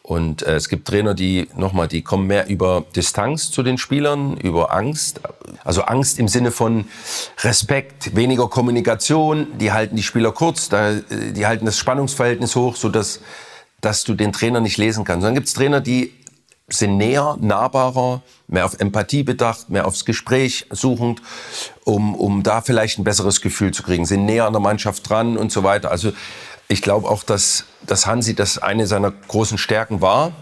[0.02, 4.36] Und äh, es gibt Trainer, die nochmal, die kommen mehr über Distanz zu den Spielern,
[4.36, 5.20] über Angst.
[5.64, 6.86] Also Angst im Sinne von
[7.40, 9.46] Respekt, weniger Kommunikation.
[9.58, 11.02] Die halten die Spieler kurz, da, äh,
[11.34, 13.20] die halten das Spannungsverhältnis hoch, so dass
[13.82, 15.18] dass du den Trainer nicht lesen kannst.
[15.18, 16.14] Und dann gibt es Trainer, die
[16.68, 21.20] sind näher, nahbarer, mehr auf Empathie bedacht, mehr aufs Gespräch suchend,
[21.84, 25.36] um, um da vielleicht ein besseres Gefühl zu kriegen, sind näher an der Mannschaft dran
[25.36, 25.90] und so weiter.
[25.90, 26.12] Also
[26.68, 30.32] ich glaube auch, dass, dass Hansi das eine seiner großen Stärken war.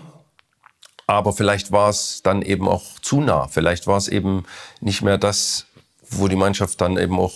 [1.07, 3.49] Aber vielleicht war es dann eben auch zu nah.
[3.49, 4.45] Vielleicht war es eben
[4.81, 5.67] nicht mehr das,
[6.09, 7.35] wo die Mannschaft dann eben auch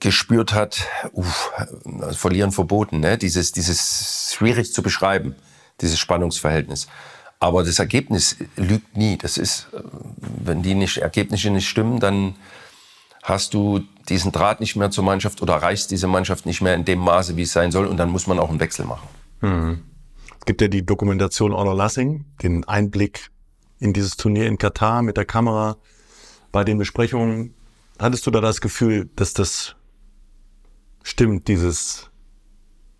[0.00, 1.52] gespürt hat, uff,
[2.12, 3.18] verlieren verboten, ne?
[3.18, 5.34] dieses, dieses schwierig zu beschreiben,
[5.80, 6.86] dieses Spannungsverhältnis.
[7.40, 9.16] Aber das Ergebnis lügt nie.
[9.16, 9.68] Das ist,
[10.20, 12.34] wenn die nicht, Ergebnisse nicht stimmen, dann
[13.28, 16.84] hast du diesen Draht nicht mehr zur Mannschaft oder erreichst diese Mannschaft nicht mehr in
[16.84, 17.86] dem Maße, wie es sein soll.
[17.86, 19.08] Und dann muss man auch einen Wechsel machen.
[19.40, 19.82] Mhm.
[20.38, 23.30] Es gibt ja die Dokumentation Honor Lassing, den Einblick
[23.78, 25.76] in dieses Turnier in Katar mit der Kamera.
[26.52, 27.54] Bei den Besprechungen
[27.98, 29.76] hattest du da das Gefühl, dass das
[31.02, 32.10] stimmt, dieses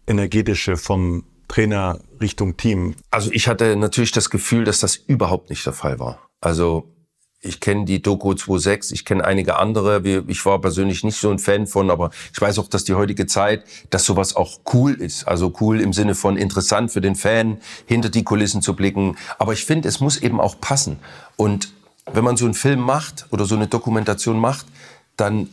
[0.06, 2.94] energetische vom Trainer Richtung Team?
[3.10, 6.28] Also ich hatte natürlich das Gefühl, dass das überhaupt nicht der Fall war.
[6.40, 6.94] Also
[7.40, 10.02] ich kenne die Doku 2.6, ich kenne einige andere.
[10.26, 13.26] Ich war persönlich nicht so ein Fan von, aber ich weiß auch, dass die heutige
[13.26, 15.28] Zeit, dass sowas auch cool ist.
[15.28, 19.16] Also cool im Sinne von interessant für den Fan, hinter die Kulissen zu blicken.
[19.38, 20.98] Aber ich finde, es muss eben auch passen.
[21.36, 21.72] Und
[22.12, 24.66] wenn man so einen Film macht oder so eine Dokumentation macht,
[25.16, 25.48] dann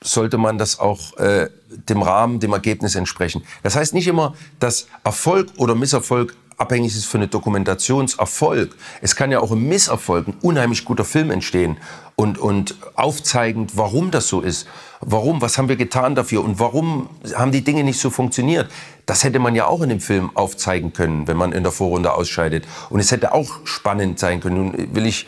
[0.00, 1.48] sollte man das auch äh,
[1.88, 3.44] dem Rahmen, dem Ergebnis entsprechen.
[3.62, 8.74] Das heißt nicht immer, dass Erfolg oder Misserfolg abhängig ist für eine Dokumentationserfolg.
[9.00, 11.76] Es kann ja auch im Misserfolg ein unheimlich guter Film entstehen
[12.16, 14.68] und, und aufzeigend, warum das so ist.
[15.00, 18.70] Warum, was haben wir getan dafür und warum haben die Dinge nicht so funktioniert.
[19.06, 22.12] Das hätte man ja auch in dem Film aufzeigen können, wenn man in der Vorrunde
[22.12, 22.64] ausscheidet.
[22.88, 24.56] Und es hätte auch spannend sein können.
[24.56, 25.26] Nun will ich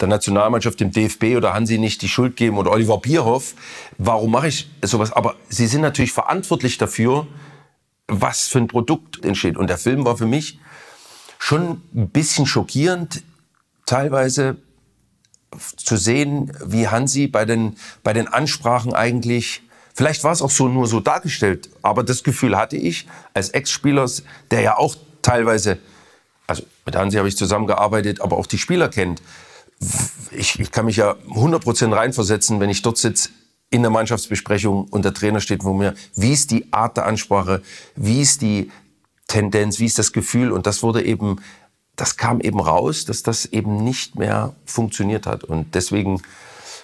[0.00, 3.54] der Nationalmannschaft, dem DFB oder Hansi nicht die Schuld geben oder Oliver Bierhoff.
[3.96, 5.12] Warum mache ich sowas?
[5.12, 7.26] Aber sie sind natürlich verantwortlich dafür,
[8.06, 9.56] was für ein Produkt entsteht.
[9.56, 10.58] Und der Film war für mich
[11.44, 13.22] schon ein bisschen schockierend,
[13.84, 14.56] teilweise
[15.76, 19.60] zu sehen, wie Hansi bei den, bei den Ansprachen eigentlich,
[19.92, 24.10] vielleicht war es auch so nur so dargestellt, aber das Gefühl hatte ich als Ex-Spieler,
[24.50, 25.76] der ja auch teilweise,
[26.46, 29.20] also mit Hansi habe ich zusammengearbeitet, aber auch die Spieler kennt,
[30.30, 33.28] ich, ich kann mich ja 100% reinversetzen, wenn ich dort sitze
[33.68, 37.60] in der Mannschaftsbesprechung und der Trainer steht vor mir, wie ist die Art der Ansprache,
[37.96, 38.70] wie ist die
[39.28, 41.40] Tendenz, wie ist das Gefühl und das wurde eben,
[41.96, 46.22] das kam eben raus, dass das eben nicht mehr funktioniert hat und deswegen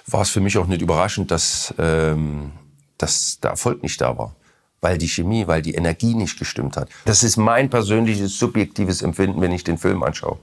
[0.06, 2.52] war es für mich auch nicht überraschend, dass, ähm,
[2.98, 4.36] dass der Erfolg nicht da war
[4.80, 6.88] weil die Chemie, weil die Energie nicht gestimmt hat.
[7.04, 10.38] Das ist mein persönliches subjektives Empfinden, wenn ich den Film anschaue.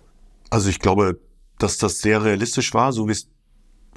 [0.49, 1.19] Also ich glaube,
[1.57, 3.27] dass das sehr realistisch war, so wie es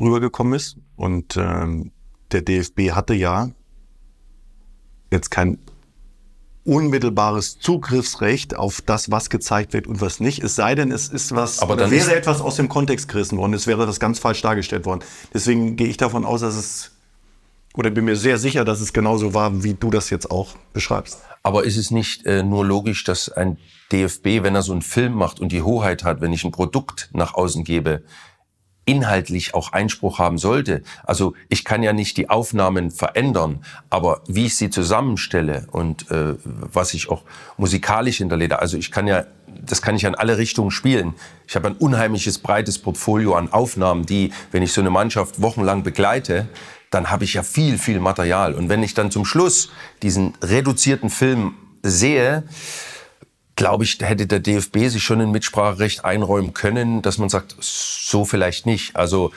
[0.01, 0.79] rübergekommen ist.
[0.97, 1.93] Und ähm,
[2.33, 3.51] der DFB hatte ja
[5.13, 5.59] jetzt kein
[6.65, 10.43] unmittelbares Zugriffsrecht auf das, was gezeigt wird und was nicht.
[10.43, 13.55] Es sei denn, es ist was, Aber dann wäre etwas aus dem Kontext gerissen worden.
[13.55, 15.01] Es wäre das ganz falsch dargestellt worden.
[15.33, 16.91] Deswegen gehe ich davon aus, dass es,
[17.75, 21.19] oder bin mir sehr sicher, dass es genauso war, wie du das jetzt auch beschreibst.
[21.43, 23.57] Aber ist es nicht äh, nur logisch, dass ein
[23.93, 27.09] DFB, wenn er so einen Film macht und die Hoheit hat, wenn ich ein Produkt
[27.13, 28.03] nach außen gebe,
[28.91, 30.83] inhaltlich auch Einspruch haben sollte.
[31.05, 36.35] Also ich kann ja nicht die Aufnahmen verändern, aber wie ich sie zusammenstelle und äh,
[36.45, 37.23] was ich auch
[37.57, 41.15] musikalisch hinterlege, also ich kann ja, das kann ich an alle Richtungen spielen.
[41.47, 45.85] Ich habe ein unheimliches breites Portfolio an Aufnahmen, die, wenn ich so eine Mannschaft wochenlang
[45.85, 46.49] begleite,
[46.91, 48.55] dann habe ich ja viel, viel Material.
[48.55, 49.71] Und wenn ich dann zum Schluss
[50.03, 52.43] diesen reduzierten Film sehe,
[53.61, 58.25] glaube ich, hätte der DFB sich schon ein Mitspracherecht einräumen können, dass man sagt, so
[58.25, 58.97] vielleicht nicht.
[58.97, 59.33] Also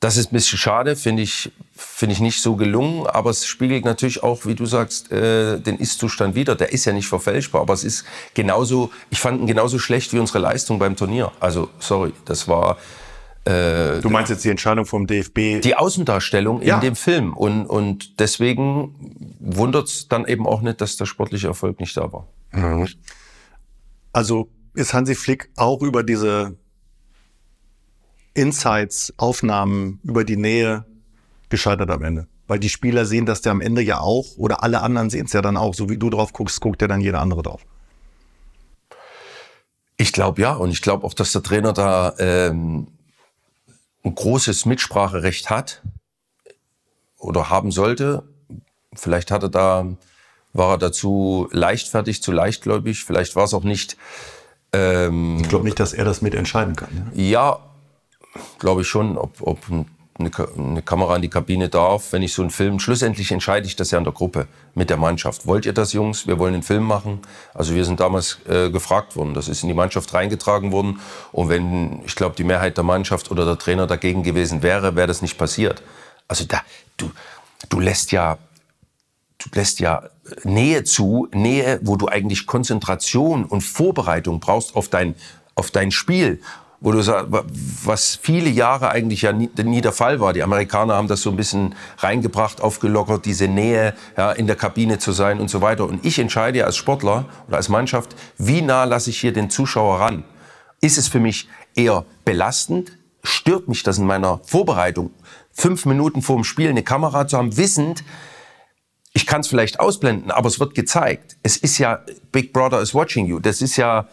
[0.00, 3.84] das ist ein bisschen schade, finde ich, finde ich nicht so gelungen, aber es spiegelt
[3.84, 6.56] natürlich auch, wie du sagst, äh, den Ist-Zustand wieder.
[6.56, 8.04] Der ist ja nicht verfälschbar, aber es ist
[8.34, 11.30] genauso, ich fand ihn genauso schlecht wie unsere Leistung beim Turnier.
[11.38, 12.76] Also, sorry, das war...
[13.44, 15.60] Äh, du meinst jetzt die Entscheidung vom DFB?
[15.62, 16.74] Die Außendarstellung ja.
[16.74, 17.34] in dem Film.
[17.34, 18.96] Und, und deswegen
[19.38, 22.26] wundert es dann eben auch nicht, dass der sportliche Erfolg nicht da war.
[22.50, 22.88] Mhm.
[24.12, 26.56] Also ist Hansi Flick auch über diese
[28.34, 30.84] Insights, Aufnahmen, über die Nähe
[31.48, 32.26] gescheitert am Ende.
[32.46, 35.32] Weil die Spieler sehen das ja am Ende ja auch oder alle anderen sehen es
[35.32, 35.74] ja dann auch.
[35.74, 37.64] So wie du drauf guckst, guckt ja dann jeder andere drauf.
[39.96, 42.88] Ich glaube ja und ich glaube auch, dass der Trainer da ähm,
[44.02, 45.82] ein großes Mitspracherecht hat
[47.18, 48.22] oder haben sollte.
[48.94, 49.96] Vielleicht hat er da
[50.52, 53.04] war er dazu leichtfertig, zu leichtgläubig.
[53.04, 53.96] Vielleicht war es auch nicht.
[54.72, 57.10] Ähm, ich glaube nicht, dass er das mitentscheiden kann.
[57.14, 57.58] Ja, ja
[58.58, 59.18] glaube ich schon.
[59.18, 59.86] Ob, ob ein
[60.20, 63.76] eine, eine, Kamera in die Kabine darf, wenn ich so einen Film, schlussendlich entscheide ich
[63.76, 65.46] das ja in der Gruppe mit der Mannschaft.
[65.46, 66.26] Wollt ihr das, Jungs?
[66.26, 67.20] Wir wollen einen Film machen.
[67.54, 69.34] Also wir sind damals äh, gefragt worden.
[69.34, 71.00] Das ist in die Mannschaft reingetragen worden.
[71.32, 75.06] Und wenn, ich glaube, die Mehrheit der Mannschaft oder der Trainer dagegen gewesen wäre, wäre
[75.06, 75.82] das nicht passiert.
[76.28, 76.60] Also da,
[76.96, 77.10] du,
[77.68, 78.38] du lässt ja,
[79.42, 80.04] du lässt ja
[80.44, 85.14] Nähe zu, Nähe, wo du eigentlich Konzentration und Vorbereitung brauchst auf dein,
[85.54, 86.40] auf dein Spiel
[86.80, 87.28] wo du sagst,
[87.84, 90.32] was viele Jahre eigentlich ja nie, nie, der Fall war.
[90.32, 94.98] Die Amerikaner haben das so ein bisschen reingebracht, aufgelockert, diese Nähe ja, in der Kabine
[94.98, 95.86] zu sein und so weiter.
[95.86, 100.00] Und ich entscheide als Sportler oder als Mannschaft, wie nah lasse ich hier den Zuschauer
[100.00, 100.24] ran?
[100.80, 102.92] Ist es für mich eher belastend?
[103.22, 105.10] Stört mich das in meiner Vorbereitung?
[105.52, 108.02] Fünf Minuten vor dem Spiel eine Kamera zu haben, wissend,
[109.12, 111.36] ich kann es vielleicht ausblenden, aber es wird gezeigt.
[111.42, 112.00] Es ist ja
[112.30, 113.40] Big Brother is watching you.
[113.40, 114.06] Das ist ja,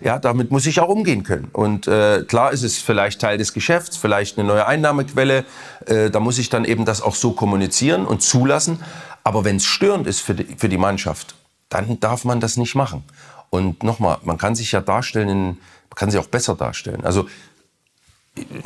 [0.00, 1.48] ja, damit muss ich auch umgehen können.
[1.52, 5.44] Und äh, klar ist es vielleicht Teil des Geschäfts, vielleicht eine neue Einnahmequelle.
[5.86, 8.82] Äh, da muss ich dann eben das auch so kommunizieren und zulassen.
[9.22, 11.36] Aber wenn es störend ist für die, für die Mannschaft,
[11.68, 13.04] dann darf man das nicht machen.
[13.50, 17.04] Und nochmal, man kann sich ja darstellen, man kann sich auch besser darstellen.
[17.04, 17.28] Also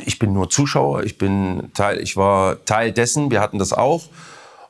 [0.03, 4.05] ich bin nur Zuschauer, ich bin Teil, ich war Teil dessen, wir hatten das auch.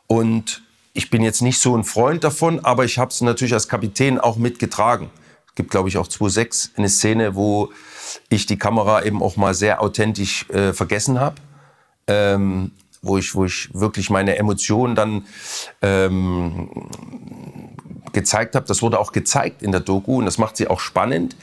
[0.08, 0.65] Und
[0.96, 4.18] ich bin jetzt nicht so ein Freund davon, aber ich habe es natürlich als Kapitän
[4.18, 5.12] auch mitgetragen.
[5.46, 7.72] Es gibt, glaube ich, auch 2.6 eine Szene, wo
[8.30, 11.36] ich die Kamera eben auch mal sehr authentisch äh, vergessen habe.
[12.08, 12.72] Ähm,
[13.02, 15.26] wo ich, wo ich wirklich meine Emotionen dann
[15.82, 16.70] ähm,
[18.14, 18.66] gezeigt habe.
[18.66, 21.36] Das wurde auch gezeigt in der Doku und das macht sie auch spannend.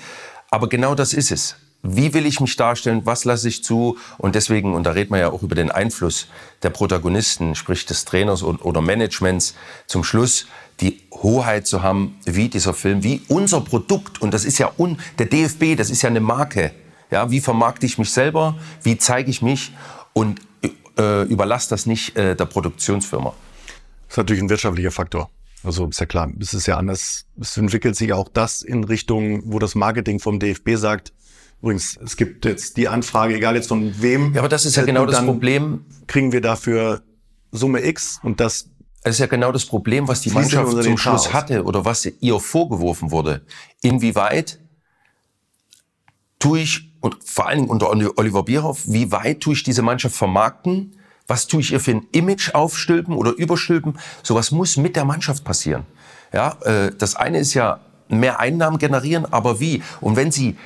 [0.50, 4.34] Aber genau das ist es wie will ich mich darstellen, was lasse ich zu und
[4.34, 6.28] deswegen, und da redet man ja auch über den Einfluss
[6.62, 9.54] der Protagonisten, sprich des Trainers oder Managements,
[9.86, 10.46] zum Schluss
[10.80, 14.98] die Hoheit zu haben, wie dieser Film, wie unser Produkt, und das ist ja un,
[15.18, 16.72] der DFB, das ist ja eine Marke,
[17.10, 19.72] ja, wie vermarkte ich mich selber, wie zeige ich mich
[20.12, 20.40] und
[20.98, 23.34] äh, überlasse das nicht äh, der Produktionsfirma.
[24.08, 25.30] Das ist natürlich ein wirtschaftlicher Faktor.
[25.64, 27.26] Also ist ja klar, es ist ja anders.
[27.40, 31.12] Es entwickelt sich auch das in Richtung, wo das Marketing vom DFB sagt,
[31.62, 34.34] Übrigens, es gibt jetzt die Anfrage, egal jetzt von wem.
[34.34, 35.84] Ja, aber das ist ja genau das Problem.
[36.08, 37.02] Kriegen wir dafür
[37.52, 38.68] Summe X und das.
[39.04, 41.32] Es ist ja genau das Problem, was die Mannschaft zum Schluss Chaos.
[41.32, 43.42] hatte oder was ihr vorgeworfen wurde.
[43.80, 44.60] Inwieweit
[46.38, 50.14] tue ich, und vor allen Dingen unter Oliver Bierhoff, wie weit tue ich diese Mannschaft
[50.14, 50.96] vermarkten?
[51.26, 53.98] Was tue ich ihr für ein Image aufstülpen oder überstülpen?
[54.22, 55.84] Sowas muss mit der Mannschaft passieren.
[56.32, 59.82] Ja, äh, das eine ist ja mehr Einnahmen generieren, aber wie?
[60.00, 60.56] Und wenn Sie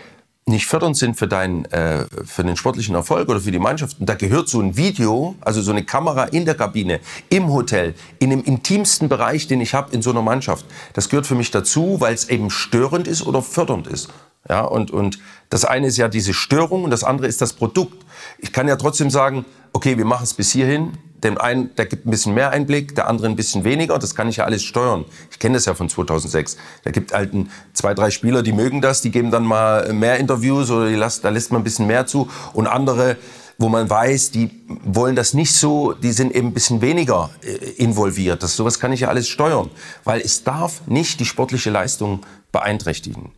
[0.49, 3.99] nicht fördernd sind für, deinen, äh, für den sportlichen Erfolg oder für die Mannschaft.
[3.99, 7.95] Und da gehört so ein Video, also so eine Kamera in der Kabine, im Hotel,
[8.21, 10.65] in dem intimsten Bereich, den ich habe in so einer Mannschaft.
[10.93, 14.09] Das gehört für mich dazu, weil es eben störend ist oder fördernd ist.
[14.49, 15.19] Ja, und, und
[15.51, 18.05] das eine ist ja diese Störung und das andere ist das Produkt.
[18.39, 20.93] Ich kann ja trotzdem sagen, okay, wir machen es bis hierhin,
[21.25, 23.99] dem einen, der gibt ein bisschen mehr Einblick, der andere ein bisschen weniger.
[23.99, 25.05] Das kann ich ja alles steuern.
[25.31, 26.57] Ich kenne das ja von 2006.
[26.85, 30.19] Da gibt halt ein, zwei, drei Spieler, die mögen das, die geben dann mal mehr
[30.19, 32.29] Interviews oder die lässt, da lässt man ein bisschen mehr zu.
[32.53, 33.17] Und andere,
[33.59, 34.51] wo man weiß, die
[34.85, 38.43] wollen das nicht so, die sind eben ein bisschen weniger äh, involviert.
[38.43, 39.71] Das, sowas kann ich ja alles steuern.
[40.05, 42.21] Weil es darf nicht die sportliche Leistung
[42.53, 43.33] beeinträchtigen.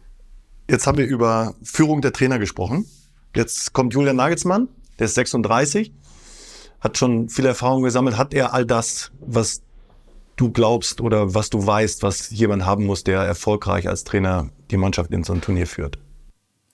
[0.69, 2.87] Jetzt haben wir über Führung der Trainer gesprochen.
[3.35, 4.69] Jetzt kommt Julian Nagelsmann,
[4.99, 5.93] der ist 36
[6.81, 8.17] hat schon viel Erfahrung gesammelt.
[8.17, 9.63] Hat er all das, was
[10.37, 14.77] du glaubst oder was du weißt, was jemand haben muss, der erfolgreich als Trainer die
[14.77, 15.99] Mannschaft in so ein Turnier führt?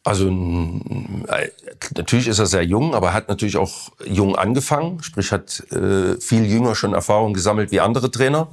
[0.07, 1.49] Also äh,
[1.97, 6.21] natürlich ist er sehr jung, aber er hat natürlich auch jung angefangen, sprich hat äh,
[6.21, 8.49] viel jünger schon Erfahrung gesammelt wie andere Trainer.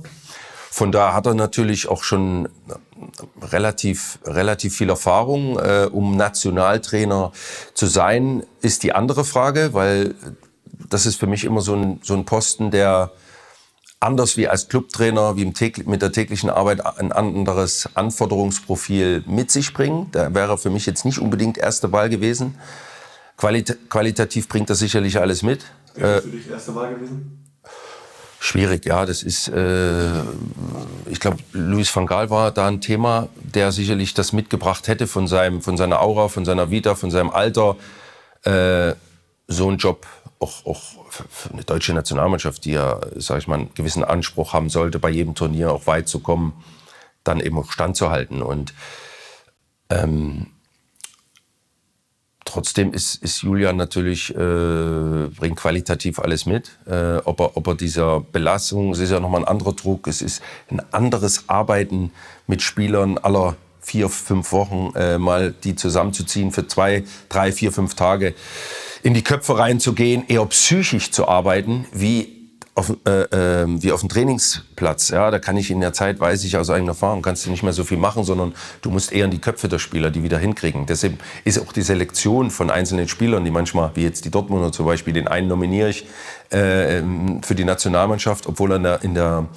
[0.69, 2.47] Von da hat er natürlich auch schon
[3.41, 5.59] relativ relativ viel Erfahrung.
[5.59, 7.33] Äh, um Nationaltrainer
[7.73, 10.15] zu sein, ist die andere Frage, weil
[10.91, 13.11] das ist für mich immer so ein, so ein Posten, der
[13.99, 15.45] anders wie als Clubtrainer, wie
[15.85, 20.15] mit der täglichen Arbeit ein anderes Anforderungsprofil mit sich bringt.
[20.15, 22.55] Da wäre für mich jetzt nicht unbedingt erste Wahl gewesen.
[23.37, 25.65] Qualit qualitativ bringt das sicherlich alles mit.
[25.95, 27.37] Wäre äh, für dich erste Wahl gewesen?
[28.39, 29.05] Schwierig, ja.
[29.05, 30.21] Das ist, äh,
[31.09, 35.27] ich glaube, Luis van Gaal war da ein Thema, der sicherlich das mitgebracht hätte von
[35.27, 37.75] seinem, von seiner Aura, von seiner Vita, von seinem Alter,
[38.43, 38.93] äh,
[39.47, 40.07] so einen Job
[40.41, 44.69] auch, auch für eine deutsche Nationalmannschaft, die ja, sage ich mal, einen gewissen Anspruch haben
[44.69, 46.53] sollte, bei jedem Turnier auch weit zu kommen,
[47.23, 48.41] dann eben auch standzuhalten.
[48.41, 48.73] Und
[49.89, 50.47] ähm,
[52.45, 56.71] trotzdem ist, ist Julian natürlich, äh, bringt qualitativ alles mit.
[56.87, 60.21] Äh, ob, er, ob er dieser Belastung, es ist ja nochmal ein anderer Druck, es
[60.21, 62.11] ist ein anderes Arbeiten
[62.47, 67.95] mit Spielern aller vier, fünf Wochen, äh, mal die zusammenzuziehen für zwei, drei, vier, fünf
[67.95, 68.33] Tage
[69.03, 72.41] in die Köpfe reinzugehen, eher psychisch zu arbeiten, wie
[72.73, 75.09] auf, äh, äh, wie auf dem Trainingsplatz.
[75.09, 77.63] Ja, da kann ich in der Zeit, weiß ich aus eigener Erfahrung, kannst du nicht
[77.63, 80.37] mehr so viel machen, sondern du musst eher in die Köpfe der Spieler, die wieder
[80.37, 80.85] hinkriegen.
[80.85, 84.85] Deshalb ist auch die Selektion von einzelnen Spielern, die manchmal, wie jetzt die Dortmunder zum
[84.85, 86.05] Beispiel, den einen nominiere ich
[86.49, 87.01] äh,
[87.41, 89.47] für die Nationalmannschaft, obwohl er in der, in der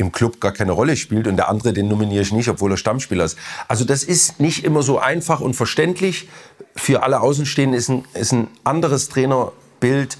[0.00, 2.76] im Club gar keine Rolle spielt und der andere, den nominiere ich nicht, obwohl er
[2.76, 3.38] Stammspieler ist.
[3.68, 6.28] Also das ist nicht immer so einfach und verständlich.
[6.74, 10.18] Für alle Außenstehenden ist ein, ist ein anderes Trainerbild.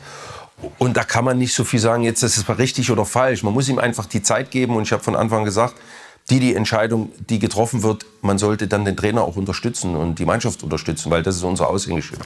[0.78, 3.42] Und da kann man nicht so viel sagen, jetzt das ist richtig oder falsch.
[3.42, 4.76] Man muss ihm einfach die Zeit geben.
[4.76, 5.74] Und ich habe von Anfang gesagt,
[6.28, 10.26] die die Entscheidung, die getroffen wird, man sollte dann den Trainer auch unterstützen und die
[10.26, 12.20] Mannschaft unterstützen, weil das ist unser Aushängeschild.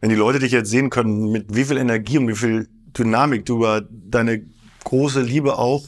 [0.00, 2.68] Wenn die Leute dich jetzt sehen können, mit wie viel Energie und wie viel
[2.98, 4.42] Dynamik du über deine
[4.82, 5.84] große Liebe auch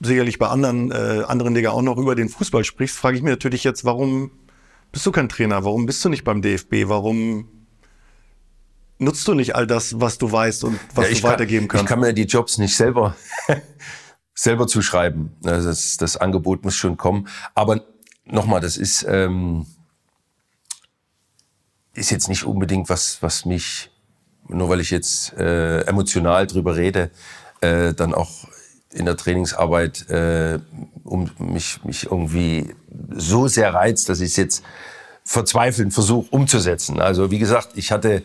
[0.00, 3.30] sicherlich bei anderen, äh, anderen Liga auch noch über den Fußball sprichst, frage ich mich
[3.30, 4.30] natürlich jetzt, warum
[4.92, 5.64] bist du kein Trainer?
[5.64, 6.84] Warum bist du nicht beim DFB?
[6.86, 7.48] Warum
[8.98, 11.84] nutzt du nicht all das, was du weißt und was ja, du weitergeben kannst?
[11.84, 13.16] Ich kann mir die Jobs nicht selber,
[14.34, 15.32] selber zuschreiben.
[15.44, 17.28] Also das, das Angebot muss schon kommen.
[17.54, 17.84] Aber
[18.24, 19.66] nochmal, das ist, ähm,
[21.94, 23.90] ist jetzt nicht unbedingt was, was mich,
[24.48, 27.10] nur weil ich jetzt äh, emotional drüber rede,
[27.60, 28.46] äh, dann auch
[28.94, 30.58] in der Trainingsarbeit äh,
[31.04, 32.74] um mich, mich irgendwie
[33.10, 34.62] so sehr reizt, dass ich es jetzt
[35.24, 37.00] verzweifelnd versuche umzusetzen.
[37.00, 38.22] Also wie gesagt, ich hatte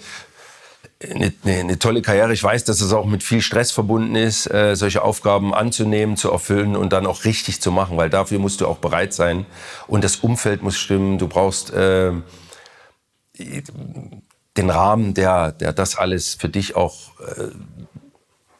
[1.01, 2.34] eine, eine, eine, tolle Karriere.
[2.34, 6.30] Ich weiß, dass es auch mit viel Stress verbunden ist, äh, solche Aufgaben anzunehmen, zu
[6.32, 9.45] erfüllen und dann auch richtig zu machen, weil dafür musst du auch bereit sein.
[9.88, 11.17] Und das Umfeld muss stimmen.
[11.17, 12.11] Du brauchst äh,
[14.57, 17.47] den Rahmen, der, der das alles für dich auch äh,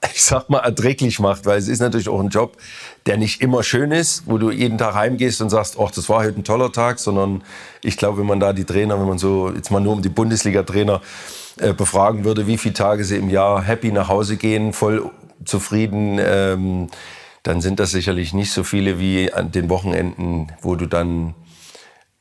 [0.14, 2.58] ich sag mal, erträglich macht, weil es ist natürlich auch ein Job,
[3.06, 6.24] der nicht immer schön ist, wo du jeden Tag heimgehst und sagst, ach, das war
[6.24, 7.44] heute ein toller Tag, sondern
[7.84, 10.10] ich glaube, wenn man da die Trainer, wenn man so jetzt mal nur um die
[10.10, 11.02] Bundesliga-Trainer
[11.58, 15.10] äh, befragen würde, wie viele Tage sie im Jahr happy nach Hause gehen, voll
[15.46, 16.90] zufrieden, ähm,
[17.44, 21.36] dann sind das sicherlich nicht so viele wie an den Wochenenden, wo du dann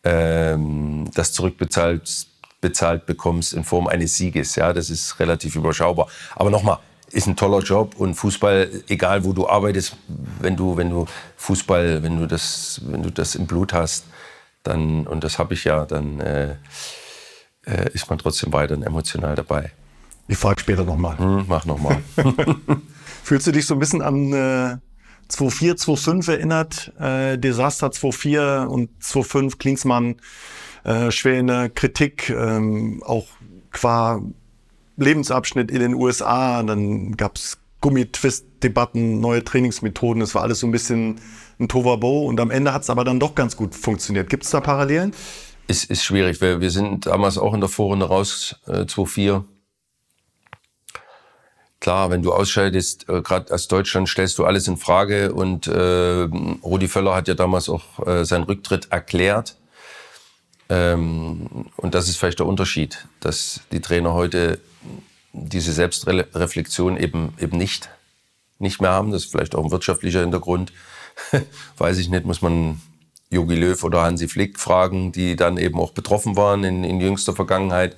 [0.04, 2.26] ähm, das zurückbezahlt
[2.60, 4.56] bezahlt bekommst in Form eines Sieges.
[4.56, 6.08] Ja, das ist relativ überschaubar.
[6.34, 6.78] Aber nochmal,
[7.10, 9.96] ist ein toller Job und Fußball, egal wo du arbeitest,
[10.40, 11.06] wenn du, wenn du
[11.36, 14.04] Fußball, wenn du das, wenn du das im Blut hast,
[14.62, 16.56] dann, und das habe ich ja, dann äh,
[17.64, 19.72] äh, ist man trotzdem weiterhin emotional dabei.
[20.26, 21.18] Ich frage später nochmal.
[21.18, 22.02] Hm, mach nochmal.
[23.22, 24.76] Fühlst du dich so ein bisschen an äh,
[25.30, 26.92] 2-4, 2-5 erinnert?
[26.98, 30.16] Äh, Desaster 2-4 und 2-5, Klinsmann
[30.84, 33.26] äh, schwer in der Kritik, ähm, auch
[33.70, 34.20] qua
[34.98, 41.20] Lebensabschnitt in den USA, dann gab's Gummitwist-Debatten, neue Trainingsmethoden, es war alles so ein bisschen
[41.60, 44.28] ein Tovabo und am Ende hat's aber dann doch ganz gut funktioniert.
[44.28, 45.14] Gibt's da Parallelen?
[45.68, 49.44] Ist, ist schwierig, weil wir sind damals auch in der Vorrunde raus, äh, 2-4.
[51.80, 56.28] Klar, wenn du ausscheidest, äh, gerade als Deutschland, stellst du alles in Frage und äh,
[56.64, 59.56] Rudi Völler hat ja damals auch äh, seinen Rücktritt erklärt.
[60.68, 64.58] Ähm, und das ist vielleicht der Unterschied, dass die Trainer heute
[65.32, 67.90] diese Selbstreflexion eben, eben nicht,
[68.58, 69.12] nicht mehr haben.
[69.12, 70.72] Das ist vielleicht auch ein wirtschaftlicher Hintergrund.
[71.78, 72.80] Weiß ich nicht, muss man
[73.30, 77.34] Jogi Löw oder Hansi Flick fragen, die dann eben auch betroffen waren in, in jüngster
[77.34, 77.96] Vergangenheit.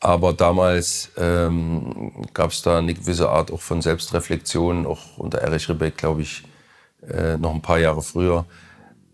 [0.00, 5.68] Aber damals ähm, gab es da eine gewisse Art auch von Selbstreflexion, auch unter Erich
[5.68, 6.42] Ribbeck, glaube ich,
[7.08, 8.44] äh, noch ein paar Jahre früher.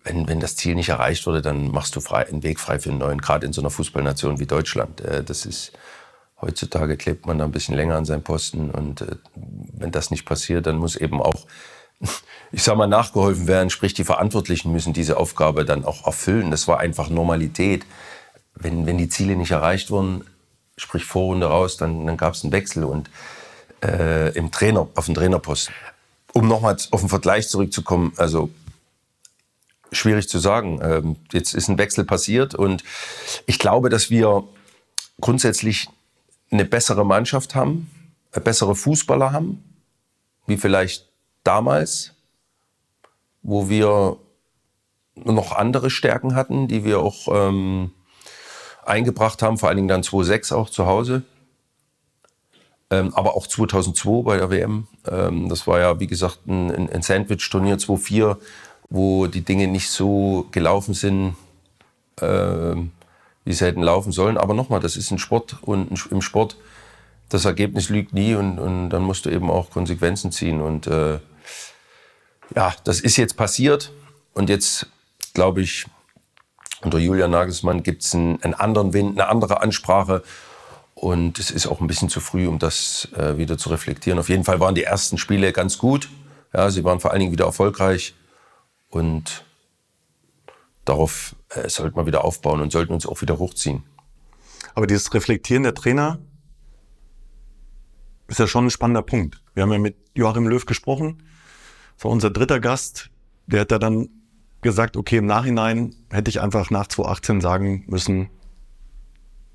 [0.03, 2.89] Wenn, wenn das Ziel nicht erreicht wurde, dann machst du frei, einen Weg frei für
[2.91, 5.01] einen neuen, gerade in so einer Fußballnation wie Deutschland.
[5.03, 5.73] Äh, das ist,
[6.41, 10.25] Heutzutage klebt man da ein bisschen länger an seinem Posten und äh, wenn das nicht
[10.25, 11.47] passiert, dann muss eben auch,
[12.53, 13.71] ich sag mal, nachgeholfen werden.
[13.71, 16.51] Sprich, die Verantwortlichen müssen diese Aufgabe dann auch erfüllen.
[16.51, 17.85] Das war einfach Normalität.
[18.55, 20.25] Wenn, wenn die Ziele nicht erreicht wurden,
[20.77, 23.11] sprich Vorrunde raus, dann, dann gab es einen Wechsel und
[23.83, 25.75] äh, im Trainer, auf den Trainerposten.
[26.33, 28.51] Um nochmal auf den Vergleich zurückzukommen, also
[29.93, 30.81] schwierig zu sagen.
[30.83, 32.85] Ähm, jetzt ist ein Wechsel passiert und
[33.47, 34.45] ich glaube, dass wir
[35.21, 35.89] grundsätzlich
[36.51, 37.91] eine bessere Mannschaft haben,
[38.33, 39.63] bessere Fußballer haben,
[40.47, 41.09] wie vielleicht
[41.45, 42.13] damals,
[43.43, 44.17] wo wir
[45.15, 47.93] noch andere Stärken hatten, die wir auch ähm,
[48.85, 51.23] eingebracht haben, vor allen Dingen dann 2006 auch zu Hause.
[52.91, 54.89] Ähm, aber auch 2002 bei der WM.
[55.09, 58.39] Ähm, das war ja, wie gesagt, ein, ein Sandwich-Turnier 2004,
[58.89, 61.37] wo die Dinge nicht so gelaufen sind,
[62.21, 62.91] ähm,
[63.51, 64.39] wie sie hätten laufen sollen.
[64.39, 66.57] Aber nochmal, das ist ein Sport und im Sport,
[67.29, 70.61] das Ergebnis lügt nie und, und dann musst du eben auch Konsequenzen ziehen.
[70.61, 71.19] Und äh,
[72.55, 73.93] ja, das ist jetzt passiert
[74.35, 74.87] und jetzt
[75.35, 75.87] glaube ich,
[76.83, 80.23] unter Julian Nagelsmann gibt es einen, einen, anderen Wind, eine andere Ansprache
[80.95, 84.19] Und es ist auch ein bisschen zu früh, um das äh, wieder zu reflektieren.
[84.19, 86.09] Auf jeden Fall waren die ersten Spiele ganz gut.
[86.53, 88.15] Ja, sie waren vor allen Dingen wieder erfolgreich.
[88.91, 89.45] Und
[90.85, 93.85] darauf äh, sollten wir wieder aufbauen und sollten uns auch wieder hochziehen.
[94.75, 96.19] Aber dieses Reflektieren der Trainer
[98.29, 99.43] ist ja schon ein spannender Punkt.
[99.55, 101.23] Wir haben ja mit Joachim Löw gesprochen.
[101.97, 103.11] Das war unser dritter Gast.
[103.47, 104.09] Der hat da dann
[104.63, 108.31] gesagt, okay, im Nachhinein hätte ich einfach nach 2018 sagen müssen,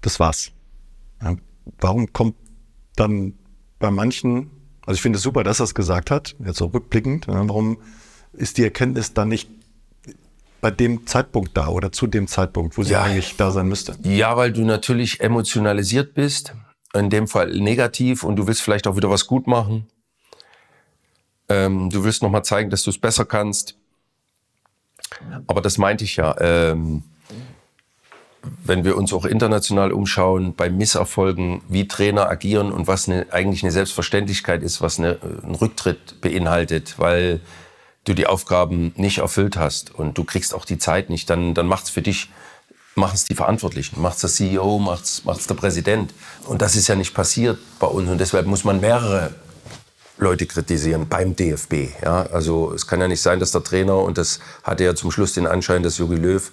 [0.02, 0.52] das war's.
[1.22, 1.36] Ja,
[1.80, 2.36] warum kommt
[2.96, 3.34] dann
[3.80, 4.52] bei manchen,
[4.86, 7.78] also ich finde es super, dass er es gesagt hat, jetzt so rückblickend, ja, warum
[8.34, 9.50] ist die Erkenntnis dann nicht
[10.66, 13.96] bei dem Zeitpunkt da oder zu dem Zeitpunkt, wo sie ja, eigentlich da sein müsste?
[14.02, 16.56] Ja, weil du natürlich emotionalisiert bist,
[16.96, 19.86] in dem Fall negativ und du willst vielleicht auch wieder was gut machen.
[21.50, 23.78] Ähm, du willst nochmal zeigen, dass du es besser kannst.
[25.46, 26.36] Aber das meinte ich ja.
[26.40, 27.04] Ähm,
[28.64, 33.62] wenn wir uns auch international umschauen, bei Misserfolgen, wie Trainer agieren und was eine, eigentlich
[33.62, 37.42] eine Selbstverständlichkeit ist, was eine, ein Rücktritt beinhaltet, weil
[38.06, 41.68] du die Aufgaben nicht erfüllt hast und du kriegst auch die Zeit nicht, dann, dann
[41.68, 42.30] macht es für dich,
[42.94, 46.14] machen es die Verantwortlichen, macht es der CEO, macht es der Präsident.
[46.46, 49.34] Und das ist ja nicht passiert bei uns und deshalb muss man mehrere
[50.18, 51.90] Leute kritisieren beim DFB.
[52.04, 52.28] Ja?
[52.28, 55.34] Also es kann ja nicht sein, dass der Trainer, und das hatte ja zum Schluss
[55.34, 56.52] den Anschein, dass Jogi Löw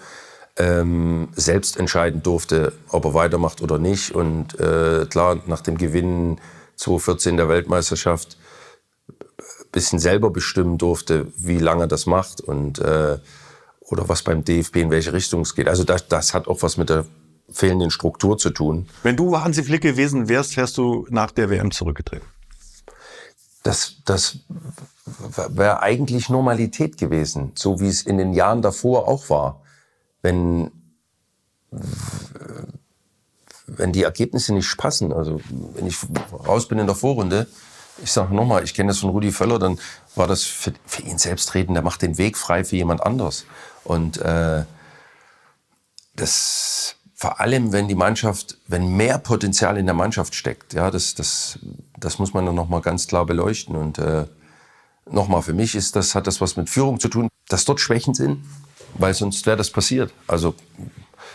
[0.56, 4.12] ähm, selbst entscheiden durfte, ob er weitermacht oder nicht.
[4.12, 6.38] Und äh, klar, nach dem Gewinn
[6.76, 8.36] 2014 der Weltmeisterschaft
[9.72, 13.18] bisschen selber bestimmen durfte, wie lange das macht und äh,
[13.80, 15.68] oder was beim DFB in welche Richtung es geht.
[15.68, 17.04] Also das, das hat auch was mit der
[17.50, 18.88] fehlenden Struktur zu tun.
[19.02, 22.26] Wenn du Hansi Flick gewesen wärst, wärst du nach der WM zurückgetreten?
[23.62, 24.38] Das, das
[25.48, 29.62] wäre eigentlich Normalität gewesen, so wie es in den Jahren davor auch war
[30.22, 30.70] wenn,
[33.66, 35.40] wenn die Ergebnisse nicht passen, also
[35.74, 35.98] wenn ich
[36.46, 37.48] raus bin in der Vorrunde,
[38.02, 39.78] ich sage nochmal, ich kenne das von Rudi Völler, dann
[40.14, 43.44] war das für, für, ihn selbstredend, der macht den Weg frei für jemand anders.
[43.84, 44.64] Und äh,
[46.14, 51.14] das vor allem, wenn die Mannschaft, wenn mehr Potenzial in der Mannschaft steckt, ja, das,
[51.14, 51.58] das,
[51.96, 53.76] das muss man dann nochmal ganz klar beleuchten.
[53.76, 54.26] Und äh,
[55.08, 58.14] nochmal, für mich ist das, hat das was mit Führung zu tun, dass dort Schwächen
[58.14, 58.44] sind,
[58.94, 60.12] weil sonst wäre das passiert.
[60.26, 60.54] Also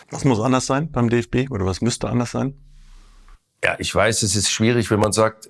[0.10, 2.58] was muss anders sein beim DFB oder was müsste anders sein?
[3.64, 5.49] Ja, ich weiß, es ist schwierig, wenn man sagt,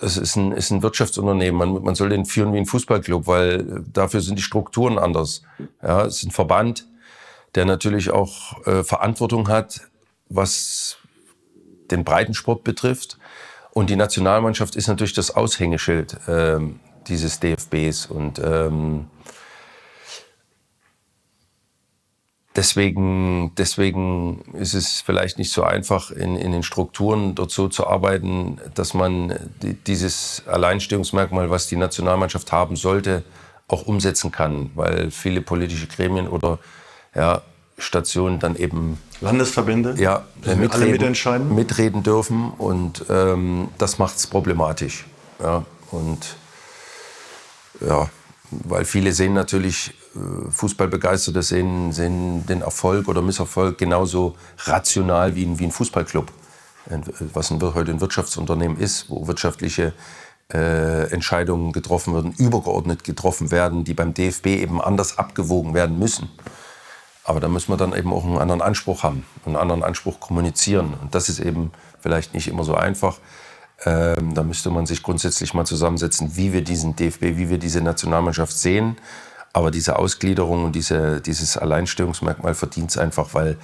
[0.00, 3.84] es ist ein, ist ein Wirtschaftsunternehmen, man, man soll den führen wie ein Fußballclub, weil
[3.92, 5.42] dafür sind die Strukturen anders.
[5.82, 6.86] Ja, es ist ein Verband,
[7.54, 9.80] der natürlich auch äh, Verantwortung hat,
[10.28, 10.98] was
[11.90, 13.18] den Breitensport betrifft.
[13.72, 16.58] Und die Nationalmannschaft ist natürlich das Aushängeschild äh,
[17.06, 18.06] dieses DFBs.
[18.06, 19.06] Und ähm,
[22.56, 27.86] Deswegen, deswegen ist es vielleicht nicht so einfach, in, in den Strukturen dort so zu
[27.86, 33.22] arbeiten, dass man die, dieses Alleinstehungsmerkmal, was die Nationalmannschaft haben sollte,
[33.68, 36.58] auch umsetzen kann, weil viele politische Gremien oder
[37.14, 37.42] ja,
[37.78, 41.54] Stationen dann eben Landesverbände ja, mitreden, mitentscheiden.
[41.54, 45.06] mitreden dürfen und ähm, das macht es problematisch.
[45.40, 46.36] Ja, und
[47.80, 48.08] ja,
[48.50, 49.94] weil viele sehen natürlich,
[50.50, 56.32] Fußballbegeisterte sehen, sehen den Erfolg oder Misserfolg genauso rational wie ein, wie ein Fußballclub,
[57.32, 59.92] was ein, heute ein Wirtschaftsunternehmen ist, wo wirtschaftliche
[60.52, 66.28] äh, Entscheidungen getroffen werden, übergeordnet getroffen werden, die beim DFB eben anders abgewogen werden müssen.
[67.22, 70.94] Aber da müssen wir dann eben auch einen anderen Anspruch haben, einen anderen Anspruch kommunizieren.
[71.00, 73.18] Und das ist eben vielleicht nicht immer so einfach.
[73.84, 77.80] Ähm, da müsste man sich grundsätzlich mal zusammensetzen, wie wir diesen DFB, wie wir diese
[77.80, 78.96] Nationalmannschaft sehen.
[79.52, 83.56] Aber diese Ausgliederung und diese, dieses Alleinstellungsmerkmal verdient es einfach, weil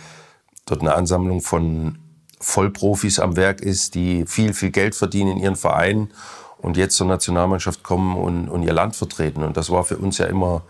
[0.66, 1.98] dort eine Ansammlung von
[2.40, 6.10] Vollprofis am Werk ist, die viel, viel Geld verdienen in ihren Vereinen
[6.58, 9.42] und jetzt zur Nationalmannschaft kommen und, und ihr Land vertreten.
[9.42, 10.62] Und das war für uns ja immer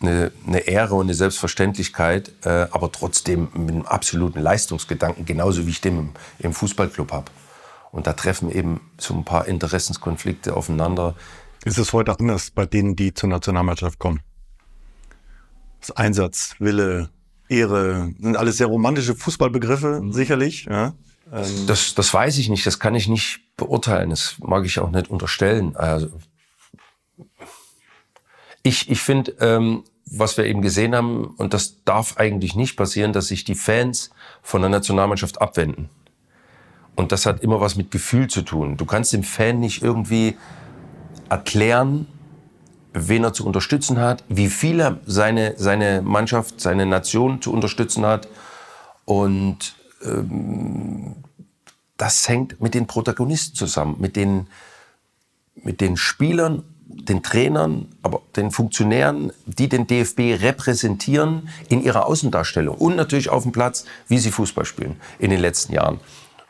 [0.00, 5.70] eine, eine Ehre und eine Selbstverständlichkeit, äh, aber trotzdem mit einem absoluten Leistungsgedanken, genauso wie
[5.70, 6.08] ich den im,
[6.38, 7.26] im Fußballclub habe.
[7.92, 11.14] Und da treffen eben so ein paar Interessenskonflikte aufeinander.
[11.64, 14.20] Ist es heute anders bei denen, die zur Nationalmannschaft kommen?
[15.80, 17.10] Das Einsatz, Wille,
[17.48, 20.12] Ehre, sind alles sehr romantische Fußballbegriffe, mhm.
[20.12, 20.66] sicherlich.
[20.66, 20.94] Ja.
[21.32, 24.90] Ähm das, das weiß ich nicht, das kann ich nicht beurteilen, das mag ich auch
[24.90, 25.74] nicht unterstellen.
[25.76, 26.10] Also,
[28.62, 33.14] ich ich finde, ähm, was wir eben gesehen haben, und das darf eigentlich nicht passieren,
[33.14, 34.10] dass sich die Fans
[34.42, 35.88] von der Nationalmannschaft abwenden.
[36.94, 38.76] Und das hat immer was mit Gefühl zu tun.
[38.76, 40.36] Du kannst dem Fan nicht irgendwie
[41.28, 42.06] erklären,
[42.92, 48.06] wen er zu unterstützen hat, wie viel er seine, seine Mannschaft, seine Nation zu unterstützen
[48.06, 48.28] hat.
[49.04, 51.16] Und ähm,
[51.96, 54.46] das hängt mit den Protagonisten zusammen, mit den,
[55.56, 62.76] mit den Spielern, den Trainern, aber den Funktionären, die den DFB repräsentieren in ihrer Außendarstellung
[62.76, 66.00] und natürlich auf dem Platz, wie sie Fußball spielen in den letzten Jahren.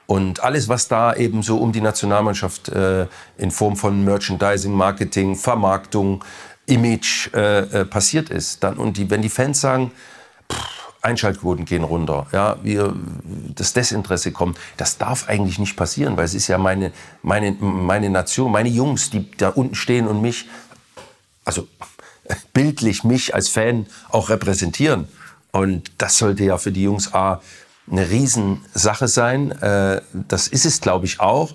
[0.07, 3.07] Und alles, was da eben so um die Nationalmannschaft äh,
[3.39, 6.23] in Form von Merchandising, Marketing, Vermarktung,
[6.67, 9.93] Image äh, äh, passiert ist, dann und die, wenn die Fans sagen,
[10.51, 12.95] pff, Einschaltquoten gehen runter, ja, wir,
[13.55, 14.59] das Desinteresse kommt.
[14.79, 16.93] Das darf eigentlich nicht passieren, weil es ist ja meine,
[17.23, 20.49] meine, meine Nation, meine Jungs, die da unten stehen und mich,
[21.45, 21.69] also
[22.55, 25.09] bildlich mich als Fan auch repräsentieren.
[25.53, 27.43] Und das sollte ja für die Jungs A
[27.91, 29.51] eine Riesensache sein.
[29.53, 31.55] Äh, das ist es, glaube ich, auch.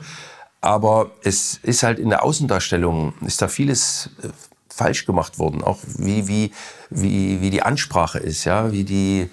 [0.61, 4.27] Aber es ist halt in der Außendarstellung, ist da vieles äh,
[4.67, 5.63] falsch gemacht worden.
[5.63, 6.51] Auch wie, wie,
[6.89, 9.29] wie, wie die Ansprache ist, ja, wie die,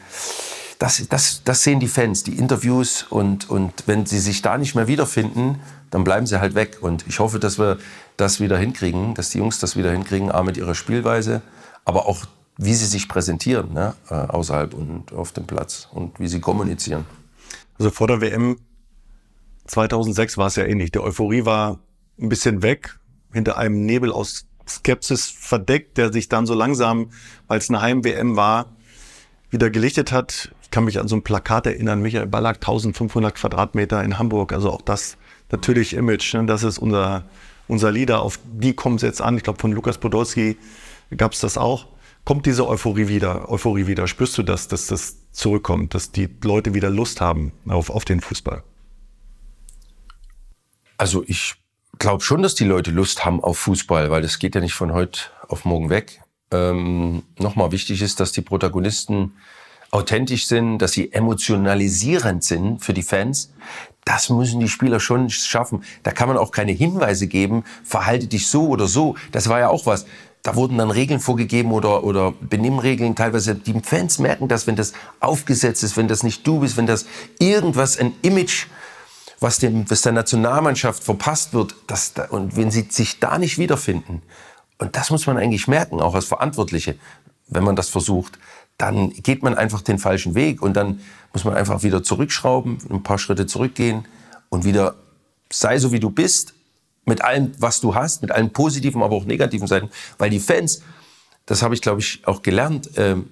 [0.79, 4.75] das, das, das sehen die Fans, die Interviews und, und wenn sie sich da nicht
[4.75, 6.79] mehr wiederfinden, dann bleiben sie halt weg.
[6.81, 7.79] Und ich hoffe, dass wir
[8.17, 11.43] das wieder hinkriegen, dass die Jungs das wieder hinkriegen, A mit ihrer Spielweise,
[11.85, 12.27] aber auch
[12.59, 17.05] wie sie sich präsentieren, ne, äh, außerhalb und auf dem Platz und wie sie kommunizieren.
[17.79, 18.57] Also vor der WM
[19.67, 20.93] 2006 war es ja ähnlich.
[20.93, 21.79] Die Euphorie war
[22.19, 22.99] ein bisschen weg,
[23.33, 27.11] hinter einem Nebel aus Skepsis verdeckt, der sich dann so langsam,
[27.47, 28.67] weil es eine Heim-WM war,
[29.51, 30.51] wieder gelichtet hat.
[30.63, 34.53] Ich kann mich an so ein Plakat erinnern, Michael Ballack, 1500 Quadratmeter in Hamburg.
[34.53, 35.17] Also auch das
[35.51, 36.47] natürlich Image, ne?
[36.47, 37.25] das ist unser,
[37.69, 39.37] unser Leader, auf die kommt es jetzt an.
[39.37, 40.57] Ich glaube, von Lukas Podolski
[41.17, 41.87] gab es das auch.
[42.27, 43.49] Kommt diese Euphorie wieder?
[43.49, 44.09] Euphorie wieder?
[44.09, 48.21] Spürst du das, dass das zurückkommt, dass die Leute wieder Lust haben auf, auf den
[48.21, 48.65] Fußball?
[50.99, 51.55] Also ich
[52.01, 54.93] glaube schon, dass die Leute Lust haben auf Fußball, weil das geht ja nicht von
[54.93, 56.21] heute auf morgen weg.
[56.51, 59.35] Ähm, Nochmal wichtig ist, dass die Protagonisten
[59.93, 63.53] authentisch sind, dass sie emotionalisierend sind für die Fans.
[64.05, 65.85] Das müssen die Spieler schon schaffen.
[66.03, 69.17] Da kann man auch keine Hinweise geben, verhalte dich so oder so.
[69.31, 70.07] Das war ja auch was.
[70.47, 73.57] Da wurden dann Regeln vorgegeben oder, oder Benimmregeln teilweise.
[73.57, 77.07] Die Fans merken das, wenn das aufgesetzt ist, wenn das nicht du bist, wenn das
[77.41, 78.67] irgendwas, ein Image
[79.41, 84.23] was, dem, was der Nationalmannschaft verpasst wird, das, und wenn sie sich da nicht wiederfinden,
[84.79, 86.95] und das muss man eigentlich merken, auch als Verantwortliche,
[87.49, 88.39] wenn man das versucht,
[88.79, 91.01] dann geht man einfach den falschen Weg und dann
[91.33, 94.07] muss man einfach wieder zurückschrauben, ein paar Schritte zurückgehen
[94.49, 94.95] und wieder
[95.51, 96.55] sei so wie du bist,
[97.07, 100.83] mit allem, was du hast, mit allen positiven, aber auch negativen Seiten, weil die Fans,
[101.47, 103.31] das habe ich glaube ich auch gelernt, ähm,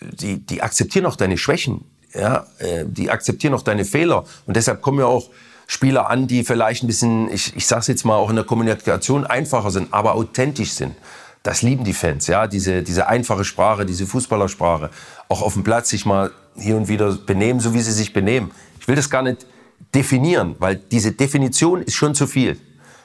[0.00, 1.84] die, die akzeptieren auch deine Schwächen
[2.14, 4.24] ja, äh, die akzeptieren auch deine Fehler.
[4.46, 5.30] Und deshalb kommen ja auch
[5.66, 9.26] Spieler an, die vielleicht ein bisschen, ich, ich sage jetzt mal, auch in der Kommunikation
[9.26, 10.94] einfacher sind, aber authentisch sind.
[11.42, 14.90] Das lieben die Fans, ja, diese, diese einfache Sprache, diese Fußballersprache.
[15.28, 18.52] Auch auf dem Platz sich mal hier und wieder benehmen, so wie sie sich benehmen.
[18.78, 19.46] Ich will das gar nicht
[19.94, 22.58] definieren, weil diese Definition ist schon zu viel.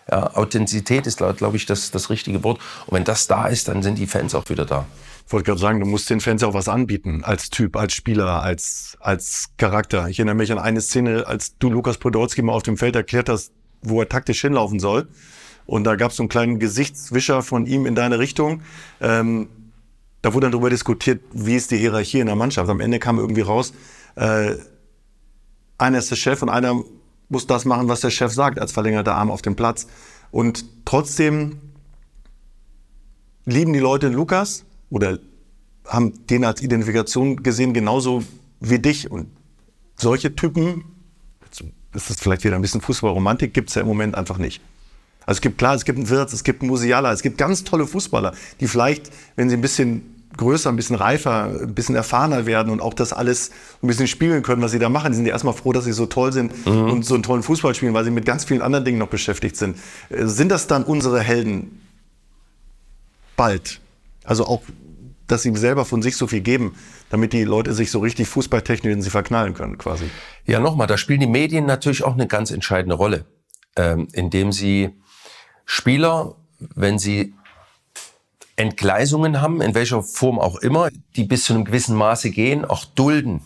[0.09, 2.59] Ja, Authentizität ist, glaube ich, das, das richtige Wort.
[2.85, 4.85] Und wenn das da ist, dann sind die Fans auch wieder da.
[5.25, 8.41] Ich wollte gerade sagen, du musst den Fans auch was anbieten, als Typ, als Spieler,
[8.41, 10.07] als, als Charakter.
[10.07, 13.27] Ich erinnere mich an eine Szene, als du Lukas Podolski mal auf dem Feld erklärt
[13.27, 13.51] hast,
[13.81, 15.09] wo er taktisch hinlaufen soll.
[15.65, 18.61] Und da gab es so einen kleinen Gesichtswischer von ihm in deine Richtung.
[19.01, 19.49] Ähm,
[20.21, 22.69] da wurde dann darüber diskutiert, wie ist die Hierarchie in der Mannschaft.
[22.69, 23.73] Am Ende kam irgendwie raus,
[24.15, 24.55] äh,
[25.77, 26.81] einer ist der Chef und einer
[27.29, 29.87] muss das machen, was der Chef sagt, als verlängerter Arm auf dem Platz.
[30.31, 31.59] Und trotzdem
[33.45, 35.19] lieben die Leute Lukas oder
[35.85, 38.23] haben den als Identifikation gesehen, genauso
[38.59, 39.09] wie dich.
[39.09, 39.27] Und
[39.95, 40.83] solche Typen,
[41.45, 41.63] jetzt
[41.93, 44.61] ist das vielleicht wieder ein bisschen Fußballromantik, gibt es ja im Moment einfach nicht.
[45.25, 47.63] Also es gibt klar, es gibt einen Wirtz, es gibt einen Musiala, es gibt ganz
[47.63, 52.45] tolle Fußballer, die vielleicht, wenn sie ein bisschen größer, ein bisschen reifer, ein bisschen erfahrener
[52.45, 55.11] werden und auch das alles ein bisschen spiegeln können, was sie da machen.
[55.11, 56.91] Die sind ja erstmal froh, dass sie so toll sind mhm.
[56.91, 59.57] und so einen tollen Fußball spielen, weil sie mit ganz vielen anderen Dingen noch beschäftigt
[59.57, 59.77] sind.
[60.09, 61.81] Äh, sind das dann unsere Helden
[63.35, 63.81] bald?
[64.23, 64.61] Also auch
[65.27, 66.75] dass sie selber von sich so viel geben,
[67.09, 70.05] damit die Leute sich so richtig fußballtechnisch in sie verknallen können, quasi.
[70.45, 73.25] Ja, nochmal, da spielen die Medien natürlich auch eine ganz entscheidende Rolle,
[73.75, 74.91] ähm, indem sie
[75.65, 77.33] Spieler, wenn sie
[78.57, 82.83] Entgleisungen haben, in welcher Form auch immer, die bis zu einem gewissen Maße gehen, auch
[82.85, 83.41] dulden.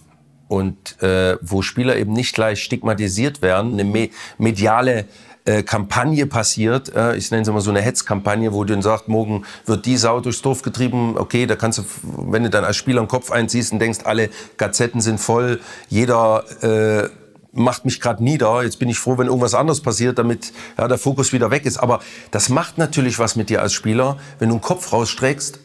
[0.47, 5.05] Und äh, wo Spieler eben nicht gleich stigmatisiert werden, eine me mediale
[5.45, 9.07] äh, Kampagne passiert, äh, ich nenne es mal so eine Hetzkampagne, wo du dann sagst,
[9.07, 12.75] morgen wird die Sau durchs Dorf getrieben, okay, da kannst du, wenn du dann als
[12.77, 15.59] Spieler einen Kopf einziehst und denkst, alle Gazetten sind voll,
[15.89, 17.09] jeder äh,
[17.53, 18.63] macht mich gerade nieder.
[18.63, 21.77] Jetzt bin ich froh, wenn irgendwas anderes passiert, damit ja, der Fokus wieder weg ist.
[21.77, 21.99] Aber
[22.31, 25.59] das macht natürlich was mit dir als Spieler, wenn du einen Kopf rausstreckst,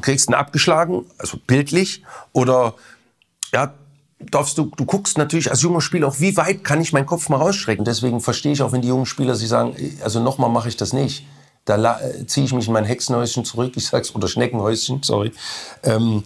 [0.00, 2.02] kriegst ihn abgeschlagen, also bildlich,
[2.32, 2.74] oder
[3.52, 3.74] ja,
[4.18, 7.28] darfst du, du guckst natürlich als junger Spieler auch, wie weit kann ich meinen Kopf
[7.28, 7.84] mal rausstrecken.
[7.84, 10.92] Deswegen verstehe ich auch, wenn die jungen Spieler sie sagen, also nochmal mache ich das
[10.92, 11.26] nicht.
[11.64, 15.32] Da äh, ziehe ich mich in mein Hexenhäuschen zurück, ich sag's, oder Schneckenhäuschen, sorry.
[15.82, 16.22] Ähm,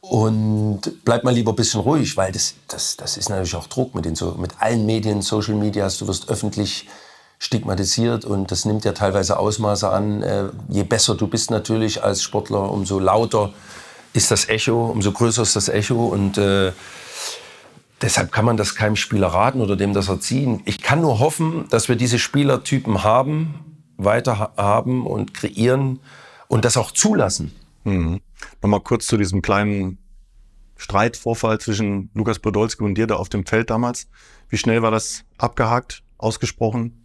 [0.00, 3.94] und bleib mal lieber ein bisschen ruhig, weil das, das, das ist natürlich auch Druck
[3.94, 6.88] mit, den, mit allen Medien, Social Media, du wirst öffentlich
[7.38, 10.22] stigmatisiert und das nimmt ja teilweise Ausmaße an.
[10.22, 13.52] Äh, je besser du bist natürlich als Sportler, umso lauter
[14.12, 16.72] ist das Echo, umso größer ist das Echo und äh,
[18.02, 20.62] deshalb kann man das keinem Spieler raten oder dem das erziehen.
[20.64, 26.00] Ich kann nur hoffen, dass wir diese Spielertypen haben, weiter haben und kreieren
[26.48, 27.52] und das auch zulassen.
[27.84, 28.20] Mhm.
[28.62, 29.98] Nochmal kurz zu diesem kleinen
[30.76, 34.08] Streitvorfall zwischen Lukas Podolski und dir da auf dem Feld damals.
[34.48, 36.96] Wie schnell war das abgehakt, ausgesprochen?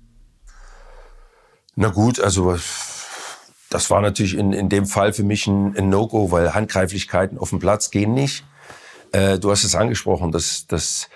[1.76, 2.58] Na gut, also
[3.70, 7.50] das war natürlich in, in dem Fall für mich ein, ein No-Go, weil Handgreiflichkeiten auf
[7.50, 8.46] dem Platz gehen nicht.
[9.12, 11.10] Äh, du hast es angesprochen, das, das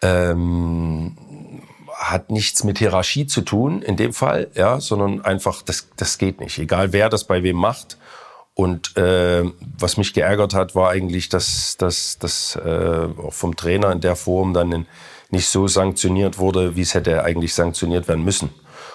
[0.00, 1.16] ähm,
[1.92, 6.40] hat nichts mit Hierarchie zu tun in dem Fall, ja, sondern einfach, das, das geht
[6.40, 6.58] nicht.
[6.58, 7.98] Egal wer das bei wem macht.
[8.54, 9.44] Und äh,
[9.78, 14.54] was mich geärgert hat, war eigentlich, dass das äh, auch vom Trainer in der Form
[14.54, 14.86] dann
[15.30, 18.50] nicht so sanktioniert wurde, wie es hätte eigentlich sanktioniert werden müssen.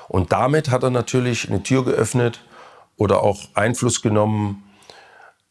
[0.07, 2.39] Und damit hat er natürlich eine Tür geöffnet
[2.95, 4.63] oder auch Einfluss genommen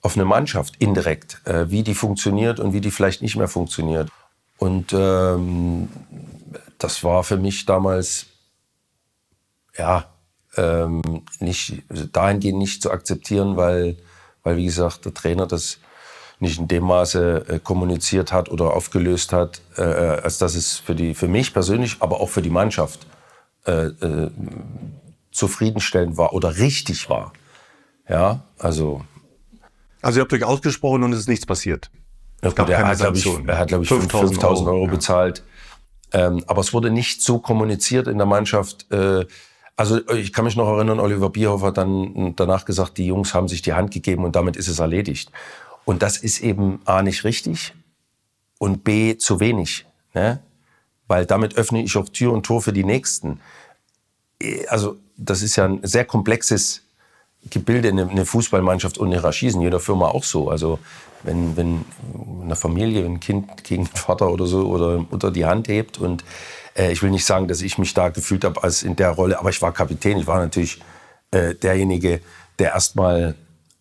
[0.01, 4.09] auf eine Mannschaft indirekt, äh, wie die funktioniert und wie die vielleicht nicht mehr funktioniert.
[4.57, 5.89] Und ähm,
[6.79, 8.27] das war für mich damals
[9.77, 10.07] ja
[10.59, 11.03] ähm,
[11.41, 11.83] nicht
[12.13, 13.97] dahingehend nicht zu akzeptieren, weil,
[14.43, 15.79] weil wie gesagt der Trainer das
[16.41, 20.79] nicht in dem Maße äh, kommuniziert hat oder aufgelöst hat, äh, äh als dass es
[20.79, 23.07] für die für mich persönlich, aber auch für die Mannschaft
[23.67, 24.31] äh, äh,
[25.33, 27.33] zufriedenstellend war oder richtig war.
[28.09, 29.03] Ja, also.
[30.01, 31.91] Also ihr habt euch ausgesprochen und es ist nichts passiert.
[32.43, 35.43] Ja, gut, er, hat, ich, er, hat, glaube ich, 5000 Euro, Euro, bezahlt.
[36.13, 36.29] Ja.
[36.29, 38.91] Ähm, aber es wurde nicht so kommuniziert in der Mannschaft.
[38.93, 39.27] Äh,
[39.79, 43.47] also ich kann mich noch erinnern, Oliver Bierhoff hat dann danach gesagt, die Jungs haben
[43.47, 45.31] sich die Hand gegeben und damit ist es erledigt.
[45.85, 47.75] Und das ist eben A nicht richtig
[48.59, 49.87] und B zu wenig.
[50.15, 50.41] Ne?
[51.07, 53.41] Weil damit öffne ich auch Tür und Tor für die Nächsten.
[54.43, 56.83] Äh, also das ist ja ein sehr komplexes
[57.49, 60.51] Gebilde, eine, eine Fußballmannschaft und Hierarchie in jeder Firma auch so.
[60.51, 60.81] Also
[61.23, 61.85] wenn, wenn
[62.43, 66.25] eine Familie, ein Kind gegen den Vater oder so oder Mutter die Hand hebt und
[66.79, 69.39] äh, ich will nicht sagen, dass ich mich da gefühlt habe als in der Rolle,
[69.39, 70.81] aber ich war Kapitän, ich war natürlich
[71.31, 72.21] äh, derjenige,
[72.59, 73.35] der erstmal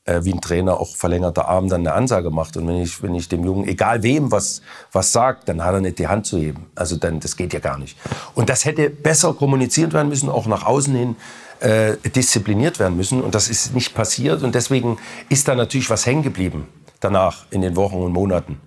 [0.05, 2.57] äh, wie ein Trainer auch verlängerter Arm dann eine Ansage macht.
[2.57, 5.81] Und wenn ich, wenn ich dem Jungen, egal wem, was, was sagt, dann hat er
[5.81, 6.67] nicht die Hand zu heben.
[6.75, 7.97] Also dann, das geht ja gar nicht.
[8.33, 11.15] Und das hätte besser kommuniziert werden müssen, auch nach außen hin
[11.59, 13.21] äh, diszipliniert werden müssen.
[13.21, 14.43] Und das ist nicht passiert.
[14.43, 14.97] Und deswegen
[15.29, 16.67] ist da natürlich was hängen geblieben
[16.99, 18.59] danach in den Wochen und Monaten.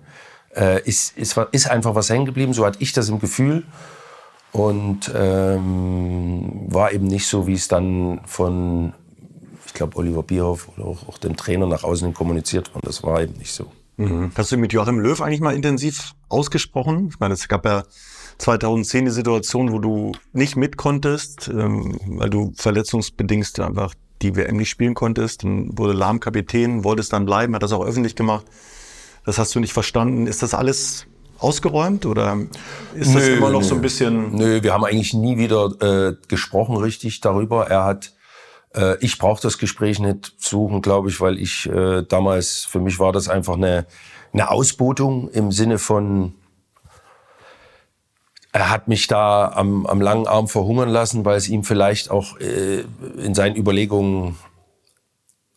[0.54, 2.52] Äh, ist, ist, ist einfach was hängen geblieben.
[2.52, 3.64] So hatte ich das im Gefühl.
[4.52, 8.92] Und ähm, war eben nicht so, wie es dann von,
[9.66, 12.86] ich glaube, Oliver Bierhoff oder auch, auch, dem Trainer nach außen kommuniziert wurde.
[12.86, 13.66] Das war eben nicht so.
[13.96, 14.32] Mhm.
[14.34, 17.08] Hast du mit Joachim Löw eigentlich mal intensiv ausgesprochen?
[17.12, 17.84] Ich meine, es gab ja
[18.38, 24.56] 2010 die Situation, wo du nicht mit konntest, ähm, weil du verletzungsbedingt einfach die WM
[24.56, 25.44] nicht spielen konntest.
[25.44, 28.46] Dann wurde Lahm Kapitän, wolltest dann bleiben, hat das auch öffentlich gemacht.
[29.24, 30.26] Das hast du nicht verstanden.
[30.26, 31.06] Ist das alles
[31.40, 32.38] ausgeräumt oder
[32.94, 33.66] ist das immer noch nö.
[33.66, 34.34] so ein bisschen?
[34.36, 37.68] Nö, wir haben eigentlich nie wieder äh, gesprochen richtig darüber.
[37.68, 38.12] Er hat
[38.74, 42.98] äh, ich brauche das Gespräch nicht suchen, glaube ich, weil ich äh, damals, für mich
[42.98, 43.86] war das einfach eine,
[44.32, 46.34] eine Ausbotung im Sinne von,
[48.52, 52.38] er hat mich da am, am langen Arm verhungern lassen, weil es ihm vielleicht auch
[52.40, 52.84] äh,
[53.18, 54.36] in seinen Überlegungen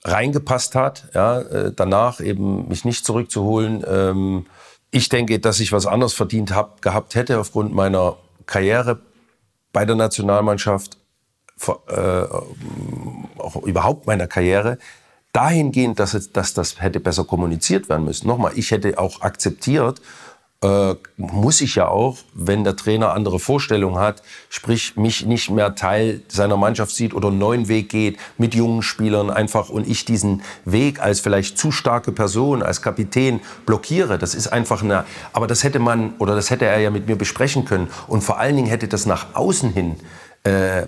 [0.04, 3.84] reingepasst hat, ja, äh, danach eben mich nicht zurückzuholen.
[3.88, 4.46] Ähm,
[4.94, 8.16] ich denke, dass ich was anderes verdient hab, gehabt hätte aufgrund meiner
[8.46, 9.00] Karriere
[9.74, 10.98] bei der Nationalmannschaft,
[11.88, 12.26] äh,
[13.38, 14.78] auch überhaupt meiner Karriere,
[15.32, 18.28] dahingehend, dass, dass das hätte besser kommuniziert werden müssen.
[18.28, 20.00] Nochmal, ich hätte auch akzeptiert
[20.64, 25.76] äh, muss ich ja auch, wenn der Trainer andere Vorstellungen hat, sprich mich nicht mehr
[25.76, 30.06] Teil seiner Mannschaft sieht oder einen neuen Weg geht mit jungen Spielern einfach und ich
[30.06, 34.18] diesen Weg als vielleicht zu starke Person, als Kapitän blockiere.
[34.18, 35.04] Das ist einfach eine,
[35.34, 38.40] aber das hätte man oder das hätte er ja mit mir besprechen können und vor
[38.40, 39.98] allen Dingen hätte das nach außen hin
[40.44, 40.84] äh,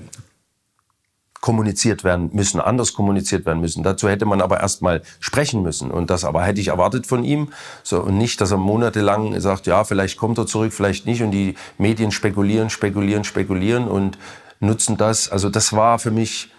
[1.46, 3.84] kommuniziert werden müssen, anders kommuniziert werden müssen.
[3.84, 5.92] Dazu hätte man aber erstmal sprechen müssen.
[5.92, 7.50] Und das aber hätte ich erwartet von ihm.
[7.84, 11.22] So, und nicht, dass er monatelang sagt, ja, vielleicht kommt er zurück, vielleicht nicht.
[11.22, 14.18] Und die Medien spekulieren, spekulieren, spekulieren und
[14.60, 15.30] nutzen das.
[15.30, 16.52] Also das war für mich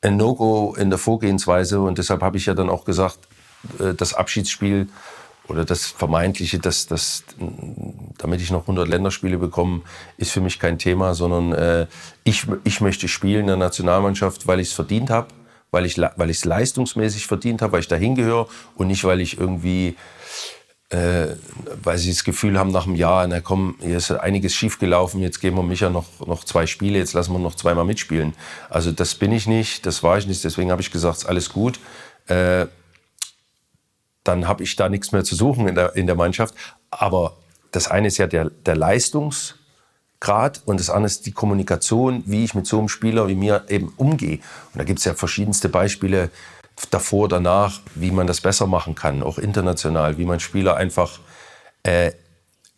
[0.00, 1.80] ein No-Go in der Vorgehensweise.
[1.80, 3.18] Und deshalb habe ich ja dann auch gesagt,
[3.80, 4.86] äh, das Abschiedsspiel
[5.48, 7.24] oder das vermeintliche, dass das,
[8.18, 9.82] damit ich noch 100 Länderspiele bekomme,
[10.16, 11.86] ist für mich kein Thema, sondern äh,
[12.24, 15.28] ich, ich möchte spielen in der Nationalmannschaft, weil ich es verdient habe,
[15.70, 19.96] weil ich es leistungsmäßig verdient habe, weil ich dahin gehöre und nicht weil ich irgendwie
[20.88, 21.34] äh,
[21.82, 25.40] weil sie das Gefühl haben nach einem Jahr, na komm, hier ist einiges schiefgelaufen, jetzt
[25.40, 28.34] geben wir Micha noch, noch zwei Spiele, jetzt lassen wir noch zweimal mitspielen.
[28.70, 31.80] Also das bin ich nicht, das war ich nicht, deswegen habe ich gesagt, alles gut.
[32.28, 32.66] Äh,
[34.28, 36.54] dann habe ich da nichts mehr zu suchen in der, in der Mannschaft.
[36.90, 37.36] Aber
[37.72, 42.54] das eine ist ja der, der Leistungsgrad und das andere ist die Kommunikation, wie ich
[42.54, 44.38] mit so einem Spieler wie mir eben umgehe.
[44.72, 46.30] Und da gibt es ja verschiedenste Beispiele
[46.90, 51.20] davor, danach, wie man das besser machen kann, auch international, wie man Spieler einfach,
[51.82, 52.12] äh,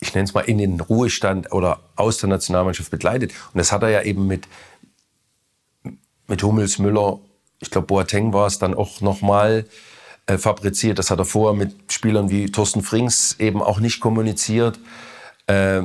[0.01, 3.33] ich nenne es mal, in den Ruhestand oder aus der Nationalmannschaft begleitet.
[3.53, 4.47] Und das hat er ja eben mit,
[6.29, 7.19] mit Hummels, Müller,
[7.61, 9.65] ich glaube Boateng war es dann auch nochmal
[10.29, 10.99] äh, fabriziert.
[10.99, 14.79] Das hat er vorher mit Spielern wie Thorsten Frings eben auch nicht kommuniziert.
[15.47, 15.85] Äh,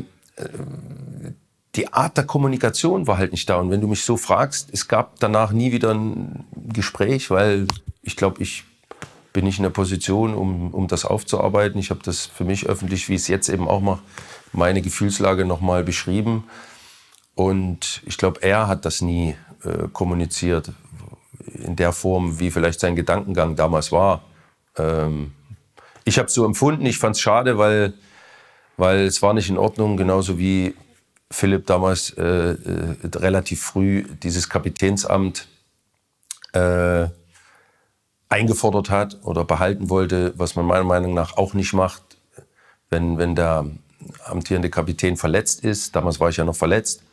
[1.75, 3.55] die Art der Kommunikation war halt nicht da.
[3.55, 7.67] Und wenn du mich so fragst, es gab danach nie wieder ein Gespräch, weil
[8.01, 8.65] ich glaube, ich
[9.31, 11.79] bin nicht in der Position, um, um das aufzuarbeiten.
[11.79, 14.01] Ich habe das für mich öffentlich, wie ich es jetzt eben auch mache,
[14.51, 16.43] meine Gefühlslage nochmal beschrieben.
[17.33, 20.73] Und ich glaube, er hat das nie äh, kommuniziert
[21.53, 24.21] in der Form, wie vielleicht sein Gedankengang damals war.
[24.77, 25.33] Ähm,
[26.05, 27.93] ich habe es so empfunden, ich fand es schade, weil,
[28.77, 30.75] weil es war nicht in Ordnung, genauso wie
[31.31, 35.47] Philipp damals äh, äh, relativ früh dieses Kapitänsamt
[36.53, 37.07] äh,
[38.29, 42.03] eingefordert hat oder behalten wollte, was man meiner Meinung nach auch nicht macht,
[42.89, 43.65] wenn, wenn der
[44.25, 45.95] amtierende Kapitän verletzt ist.
[45.95, 47.03] Damals war ich ja noch verletzt,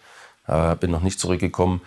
[0.46, 1.80] äh, bin noch nicht zurückgekommen.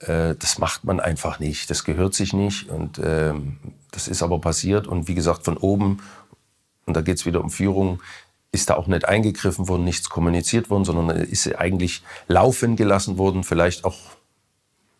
[0.00, 3.58] Äh, das macht man einfach nicht, das gehört sich nicht und ähm,
[3.90, 6.02] das ist aber passiert und wie gesagt von oben,
[6.86, 8.00] und da geht es wieder um Führung,
[8.52, 13.44] ist da auch nicht eingegriffen worden, nichts kommuniziert worden, sondern ist eigentlich laufen gelassen worden,
[13.44, 13.98] vielleicht auch,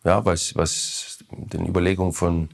[0.03, 2.49] ja, was, was den Überlegungen von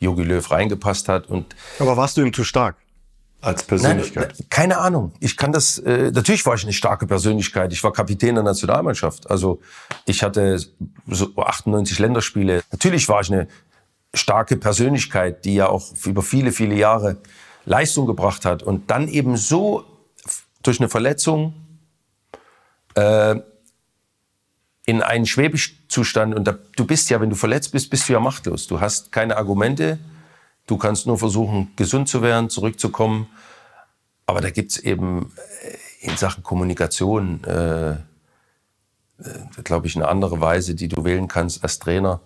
[0.00, 1.28] Jogi Löw reingepasst hat.
[1.28, 2.76] Und Aber warst du ihm zu stark?
[3.40, 4.34] Als Persönlichkeit?
[4.38, 5.12] Nein, keine Ahnung.
[5.18, 7.72] Ich kann das, äh, natürlich war ich eine starke Persönlichkeit.
[7.72, 9.30] Ich war Kapitän der Nationalmannschaft.
[9.30, 9.60] Also
[10.04, 10.58] ich hatte
[11.06, 12.62] so 98 Länderspiele.
[12.70, 13.48] Natürlich war ich eine
[14.12, 17.16] starke Persönlichkeit, die ja auch über viele, viele Jahre
[17.64, 18.62] Leistung gebracht hat.
[18.62, 19.84] Und dann eben so
[20.62, 21.54] durch eine Verletzung
[22.94, 23.36] äh,
[24.86, 28.20] in einen Schwebezustand und da, du bist ja, wenn du verletzt bist, bist du ja
[28.20, 28.66] machtlos.
[28.66, 29.98] Du hast keine Argumente,
[30.70, 33.26] du kannst nur versuchen, gesund zu werden, zurückzukommen.
[34.26, 35.32] Aber da gibt es eben
[35.64, 37.96] äh, in Sachen Kommunikation, äh, äh,
[39.64, 42.20] glaube ich, eine andere Weise, die du wählen kannst als Trainer,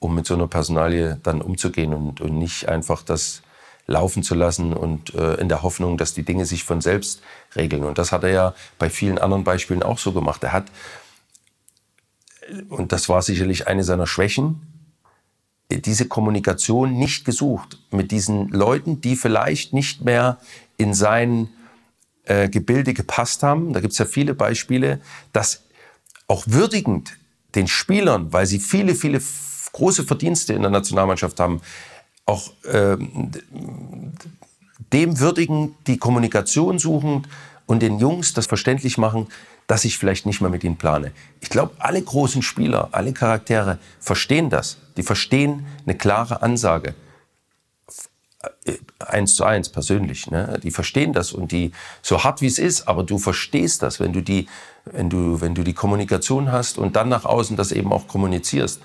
[0.00, 3.42] um mit so einer Personalie dann umzugehen und, und nicht einfach das
[3.86, 7.22] laufen zu lassen und äh, in der Hoffnung, dass die Dinge sich von selbst
[7.54, 7.84] regeln.
[7.84, 10.42] Und das hat er ja bei vielen anderen Beispielen auch so gemacht.
[10.42, 10.64] Er hat
[12.68, 14.73] und das war sicherlich eine seiner Schwächen,
[15.70, 20.38] diese Kommunikation nicht gesucht mit diesen Leuten, die vielleicht nicht mehr
[20.76, 21.48] in sein
[22.24, 23.72] äh, Gebilde gepasst haben.
[23.72, 25.00] Da gibt es ja viele Beispiele,
[25.32, 25.62] dass
[26.26, 27.16] auch würdigend
[27.54, 29.20] den Spielern, weil sie viele, viele
[29.72, 31.60] große Verdienste in der Nationalmannschaft haben,
[32.26, 32.96] auch äh,
[34.92, 37.26] dem würdigen, die Kommunikation suchen
[37.66, 39.28] und den Jungs das verständlich machen,
[39.66, 41.12] dass ich vielleicht nicht mehr mit ihnen plane.
[41.40, 44.78] Ich glaube, alle großen Spieler, alle Charaktere verstehen das.
[44.96, 46.94] Die verstehen eine klare Ansage.
[48.64, 50.30] Äh, eins zu eins persönlich.
[50.30, 50.58] Ne?
[50.62, 51.72] Die verstehen das und die,
[52.02, 54.48] so hart wie es ist, aber du verstehst das, wenn du die,
[54.84, 58.80] wenn du, wenn du die Kommunikation hast und dann nach außen das eben auch kommunizierst.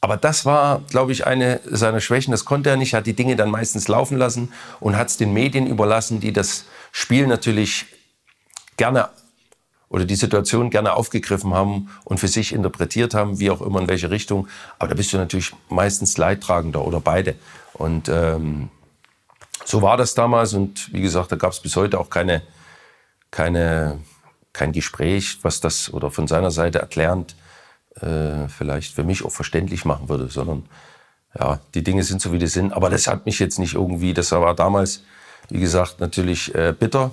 [0.00, 2.32] Aber das war, glaube ich, eine seiner Schwächen.
[2.32, 5.32] Das konnte er nicht, hat die Dinge dann meistens laufen lassen und hat es den
[5.32, 7.86] Medien überlassen, die das Spiel natürlich
[8.76, 9.10] gerne
[9.92, 13.88] oder die Situation gerne aufgegriffen haben und für sich interpretiert haben, wie auch immer in
[13.88, 14.48] welche Richtung.
[14.78, 17.34] Aber da bist du natürlich meistens Leidtragender oder beide.
[17.74, 18.70] Und ähm,
[19.66, 22.40] so war das damals und wie gesagt, da gab es bis heute auch keine,
[23.30, 23.98] keine,
[24.54, 27.36] kein Gespräch, was das oder von seiner Seite erklärend
[28.00, 30.64] äh, vielleicht für mich auch verständlich machen würde, sondern
[31.38, 32.72] ja, die Dinge sind so, wie die sind.
[32.72, 35.04] Aber das hat mich jetzt nicht irgendwie, das war damals,
[35.50, 37.12] wie gesagt, natürlich äh, bitter,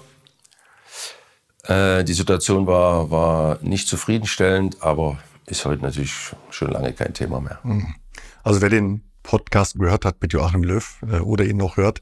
[1.70, 6.13] äh, die Situation war, war nicht zufriedenstellend, aber ist heute natürlich
[6.49, 7.59] schon lange kein Thema mehr.
[7.63, 7.95] Mhm.
[8.43, 12.01] Also wer den Podcast gehört hat mit Joachim Löw äh, oder ihn noch hört,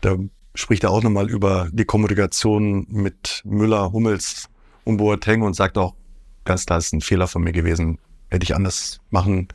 [0.00, 0.16] da
[0.54, 4.48] spricht er auch nochmal über die Kommunikation mit Müller, Hummels
[4.84, 5.94] und Boateng und sagt auch
[6.44, 7.98] ganz klar, ist ein Fehler von mir gewesen,
[8.30, 9.48] hätte ich anders machen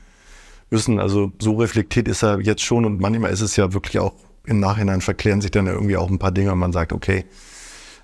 [0.70, 1.00] müssen.
[1.00, 4.14] Also so reflektiert ist er jetzt schon und manchmal ist es ja wirklich auch
[4.46, 7.26] im Nachhinein verklären sich dann irgendwie auch ein paar Dinge und man sagt, okay,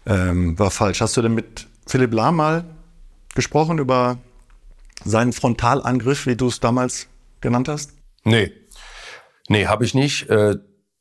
[0.06, 1.01] ähm, war falsch.
[1.01, 2.66] Hast du denn mit Philipp Lahm mal
[3.36, 4.18] gesprochen über
[5.03, 7.08] seinen Frontalangriff, wie du es damals
[7.41, 7.91] genannt hast?
[8.24, 8.51] Nee.
[9.47, 10.30] Nee, habe ich nicht.
[10.30, 10.56] Äh,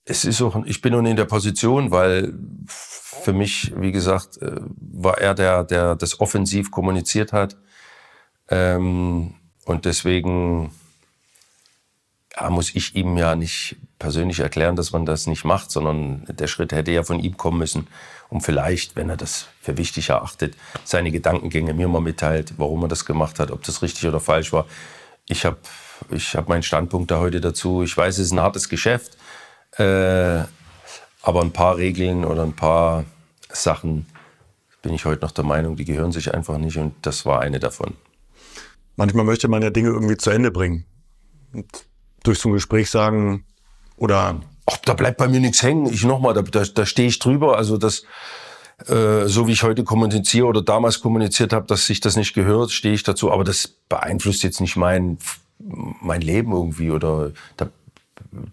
[0.05, 2.35] es ist auch, ich bin nun in der Position, weil
[2.67, 7.57] für mich, wie gesagt, äh, war er der, der das offensiv kommuniziert hat.
[8.49, 9.35] Ähm,
[9.65, 10.73] und deswegen
[12.49, 16.73] muss ich ihm ja nicht persönlich erklären, dass man das nicht macht, sondern der Schritt
[16.73, 17.87] hätte ja von ihm kommen müssen,
[18.35, 22.89] um vielleicht, wenn er das für wichtig erachtet, seine Gedankengänge mir mal mitteilt, warum er
[22.89, 24.67] das gemacht hat, ob das richtig oder falsch war.
[25.29, 25.59] Ich habe
[26.11, 27.85] ich hab meinen Standpunkt da heute dazu.
[27.85, 29.17] Ich weiß, es ist ein hartes Geschäft,
[29.79, 30.41] äh,
[31.23, 33.05] aber ein paar Regeln oder ein paar
[33.51, 34.07] Sachen
[34.83, 37.61] bin ich heute noch der Meinung, die gehören sich einfach nicht und das war eine
[37.61, 37.95] davon.
[38.97, 40.87] Manchmal möchte man ja Dinge irgendwie zu Ende bringen.
[41.53, 41.87] Und
[42.25, 43.45] durch so ein Gespräch sagen
[43.97, 44.41] oder.
[44.67, 45.87] Ach, da bleibt bei mir nichts hängen.
[45.87, 47.57] Ich nochmal, da, da, da stehe ich drüber.
[47.57, 48.05] Also das,
[48.87, 52.71] äh, so wie ich heute kommuniziere oder damals kommuniziert habe, dass sich das nicht gehört,
[52.71, 53.31] stehe ich dazu.
[53.31, 55.19] Aber das beeinflusst jetzt nicht mein,
[55.59, 57.69] mein Leben irgendwie oder da,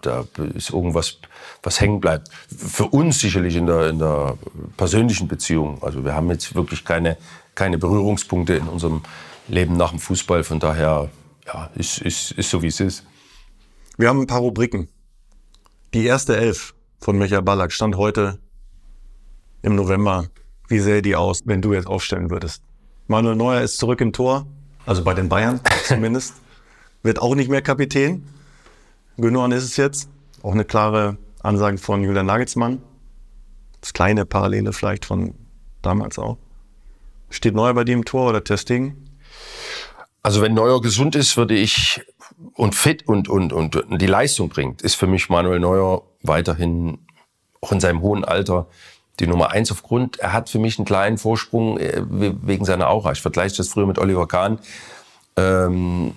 [0.01, 1.17] da ist irgendwas,
[1.63, 2.29] was hängen bleibt.
[2.55, 4.37] Für uns sicherlich in der, in der
[4.77, 5.81] persönlichen Beziehung.
[5.81, 7.17] Also wir haben jetzt wirklich keine,
[7.55, 9.01] keine Berührungspunkte in unserem
[9.47, 10.43] Leben nach dem Fußball.
[10.43, 11.09] Von daher,
[11.47, 13.05] ja, ist, ist, ist so, wie es ist.
[13.97, 14.87] Wir haben ein paar Rubriken.
[15.93, 18.39] Die erste Elf von Michael Ballack stand heute
[19.61, 20.29] im November.
[20.69, 22.63] Wie sähe die aus, wenn du jetzt aufstellen würdest?
[23.07, 24.47] Manuel Neuer ist zurück im Tor,
[24.85, 26.35] also bei den Bayern zumindest.
[27.03, 28.25] Wird auch nicht mehr Kapitän.
[29.17, 30.07] Gündogan ist es jetzt.
[30.43, 32.81] Auch eine klare Ansage von Julian Nagelsmann.
[33.81, 35.35] Das kleine Parallele vielleicht von
[35.81, 36.37] damals auch.
[37.29, 38.95] Steht Neuer bei dir im Tor oder Testing?
[40.23, 42.01] Also wenn Neuer gesund ist, würde ich
[42.55, 46.99] und fit und, und, und die Leistung bringt, ist für mich Manuel Neuer weiterhin
[47.61, 48.67] auch in seinem hohen Alter
[49.19, 50.19] die Nummer eins aufgrund.
[50.19, 53.11] Er hat für mich einen kleinen Vorsprung äh, wegen seiner Aura.
[53.11, 54.59] Ich vergleiche das früher mit Oliver Kahn.
[55.37, 56.13] Ähm,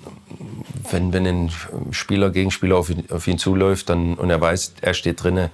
[0.91, 1.51] wenn, wenn ein
[1.91, 5.51] Spieler, Gegenspieler auf ihn, auf ihn zuläuft dann, und er weiß, er steht drinne,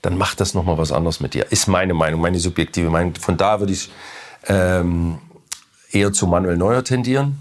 [0.00, 1.50] dann macht das nochmal was anderes mit dir.
[1.50, 3.14] Ist meine Meinung, meine subjektive Meinung.
[3.16, 3.90] Von da würde ich
[4.46, 5.18] ähm,
[5.90, 7.36] eher zu Manuel Neuer tendieren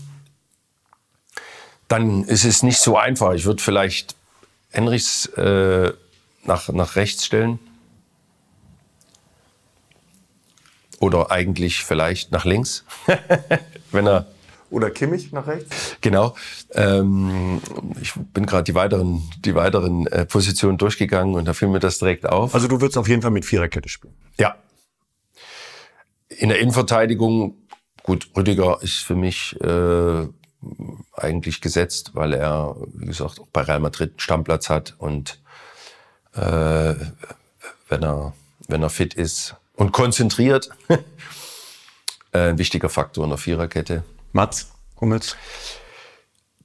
[1.91, 3.33] dann ist es nicht so einfach.
[3.33, 4.15] Ich würde vielleicht
[4.69, 5.91] Henrichs äh,
[6.45, 7.59] nach, nach rechts stellen.
[10.99, 12.85] Oder eigentlich vielleicht nach links,
[13.91, 14.27] wenn er.
[14.69, 15.97] Oder Kimmich nach rechts?
[15.99, 16.33] Genau.
[16.71, 17.61] Ähm,
[17.99, 21.97] ich bin gerade die weiteren, die weiteren äh, Positionen durchgegangen und da fiel mir das
[21.97, 22.55] direkt auf.
[22.55, 24.13] Also du würdest auf jeden Fall mit Viererkette spielen?
[24.39, 24.55] Ja.
[26.29, 27.55] In der Innenverteidigung,
[28.03, 30.27] gut, Rüdiger ist für mich äh,
[31.13, 35.39] eigentlich gesetzt, weil er, wie gesagt, auch bei Real Madrid einen Stammplatz hat und
[36.33, 36.95] äh,
[37.89, 38.33] wenn er
[38.67, 40.69] wenn er fit ist und konzentriert,
[42.31, 44.03] äh, ein wichtiger Faktor in der Viererkette.
[44.31, 45.35] Mats Hummels.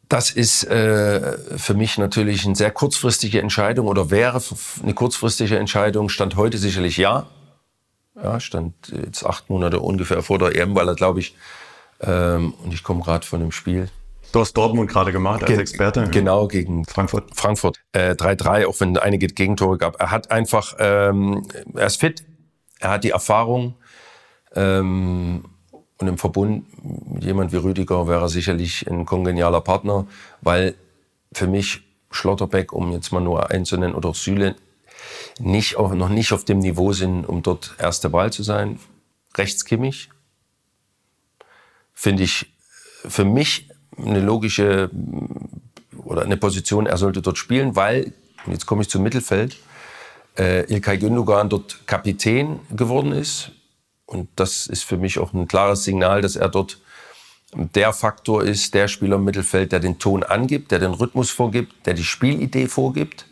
[0.09, 4.41] Das ist äh, für mich natürlich eine sehr kurzfristige Entscheidung oder wäre
[4.83, 6.09] eine kurzfristige Entscheidung.
[6.09, 7.27] Stand heute sicherlich ja.
[8.15, 8.75] Ja, stand
[9.05, 11.35] jetzt acht Monate ungefähr vor der EM, weil er, glaube ich,
[12.01, 13.89] ähm, und ich komme gerade von dem Spiel.
[14.33, 16.09] Du hast Dortmund gerade gemacht als Ge Experte.
[16.11, 17.35] Genau, gegen Frankfurt.
[17.35, 17.79] Frankfurt.
[17.95, 20.01] 3-3, äh, auch wenn einige Gegentore gab.
[20.01, 22.25] Er hat einfach, ähm, er ist fit,
[22.81, 23.77] er hat die Erfahrung.
[24.55, 25.45] Ähm,
[25.99, 26.67] und im Verbund
[27.15, 30.07] mit jemand wie Rüdiger wäre er sicherlich ein kongenialer Partner,
[30.43, 30.75] weil
[31.33, 34.57] für mich Schlotterbeck, um jetzt mal nur einzunennen, oder Süle
[35.39, 38.79] nicht auf, noch nicht auf dem Niveau sind, um dort erste Wahl zu sein.
[39.37, 40.11] Rechts Kimmich,
[41.97, 42.47] finde ich
[43.09, 43.69] für mich
[43.99, 44.91] eine logische
[46.05, 48.13] oder eine Position, er sollte dort spielen, weil,
[48.47, 49.57] jetzt komme ich zum Mittelfeld,
[50.39, 53.51] äh, Ilkay Gündogan dort Kapitän geworden ist.
[54.05, 56.79] Und das ist für mich auch ein klares Signal, dass er dort
[57.53, 61.87] der Faktor ist, der Spieler im Mittelfeld, der den Ton angibt, der den Rhythmus vorgibt,
[61.87, 63.27] der die Spielidee vorgibt.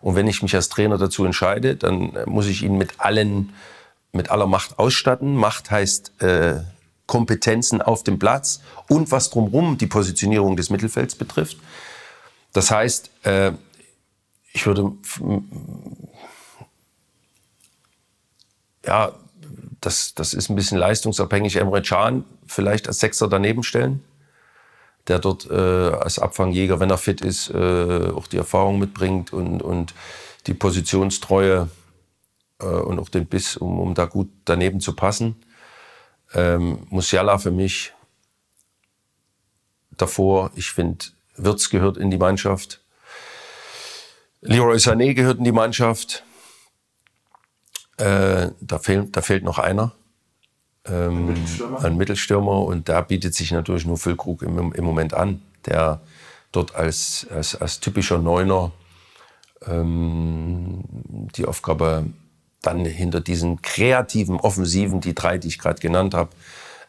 [0.00, 3.54] Und wenn ich mich als Trainer dazu entscheide, dann muss ich ihn mit allen,
[4.12, 5.34] mit aller Macht ausstatten.
[5.34, 6.60] Macht heißt äh,
[7.06, 11.58] Kompetenzen auf dem Platz und was drumherum die Positionierung des Mittelfelds betrifft.
[12.52, 13.52] Das heißt, äh,
[14.52, 14.92] ich würde
[18.86, 19.12] ja,
[19.80, 21.56] das, das ist ein bisschen leistungsabhängig.
[21.56, 24.02] Emre Can vielleicht als Sechser daneben stellen,
[25.08, 29.62] der dort äh, als Abfangjäger, wenn er fit ist, äh, auch die Erfahrung mitbringt und,
[29.62, 29.94] und
[30.46, 31.68] die Positionstreue
[32.60, 35.36] äh, und auch den Biss, um, um da gut daneben zu passen.
[36.34, 37.92] Ähm, Musiala für mich
[39.96, 40.50] davor.
[40.56, 41.04] Ich finde,
[41.36, 42.80] Wirtz gehört in die Mannschaft.
[44.40, 46.24] Leroy Sané gehört in die Mannschaft.
[47.96, 49.92] Äh, da, fehlt, da fehlt noch einer.
[50.84, 51.84] Ähm, ein, Mittelstürmer.
[51.84, 52.58] ein Mittelstürmer.
[52.64, 56.00] Und da bietet sich natürlich nur Füllkrug im, im Moment an, der
[56.52, 58.72] dort als, als, als typischer Neuner
[59.66, 60.84] ähm,
[61.36, 62.04] die Aufgabe
[62.66, 66.30] dann hinter diesen kreativen Offensiven, die drei, die ich gerade genannt habe,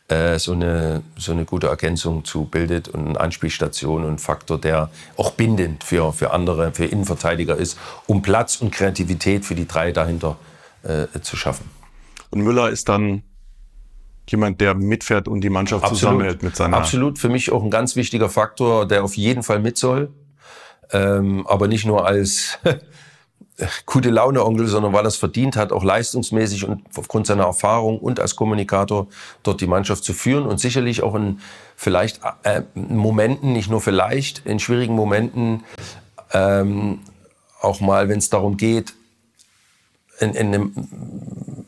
[0.08, 4.92] äh, so, eine, so eine gute Ergänzung zu bildet und eine Anspielstation und Faktor, der
[5.18, 9.92] auch bindend für, für andere, für Innenverteidiger ist, um Platz und Kreativität für die drei
[9.92, 10.38] dahinter
[10.84, 11.70] äh, zu schaffen.
[12.30, 13.24] Und Müller ist dann
[14.30, 16.00] jemand, der mitfährt und die Mannschaft Absolut.
[16.00, 16.78] zusammenhält mit seiner.
[16.78, 20.12] Absolut, für mich auch ein ganz wichtiger Faktor, der auf jeden Fall mit soll.
[20.92, 22.60] Ähm, aber nicht nur als
[23.86, 28.00] gute Laune Onkel, sondern weil er es verdient hat, auch leistungsmäßig und aufgrund seiner Erfahrung
[28.00, 29.08] und als Kommunikator
[29.44, 31.40] dort die Mannschaft zu führen und sicherlich auch in
[31.76, 35.64] vielleicht äh, Momenten, nicht nur vielleicht, in schwierigen Momenten
[36.34, 37.00] ähm,
[37.62, 38.94] auch mal, wenn es darum geht,
[40.20, 41.66] in, in einem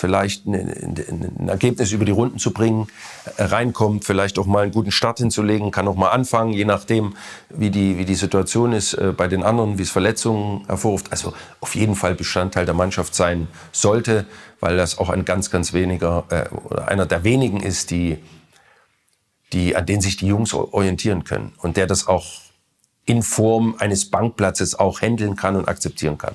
[0.00, 2.88] vielleicht ein, ein, Ergebnis über die Runden zu bringen,
[3.36, 7.14] äh, reinkommt, vielleicht auch mal einen guten Start hinzulegen, kann auch mal anfangen, je nachdem,
[7.50, 11.12] wie die, wie die Situation ist äh, bei den anderen, wie es Verletzungen hervorruft.
[11.12, 14.26] Also auf jeden Fall Bestandteil der Mannschaft sein sollte,
[14.58, 18.18] weil das auch ein ganz, ganz weniger, äh, oder einer der wenigen ist, die,
[19.52, 22.26] die, an denen sich die Jungs orientieren können und der das auch
[23.04, 26.34] in Form eines Bankplatzes auch handeln kann und akzeptieren kann.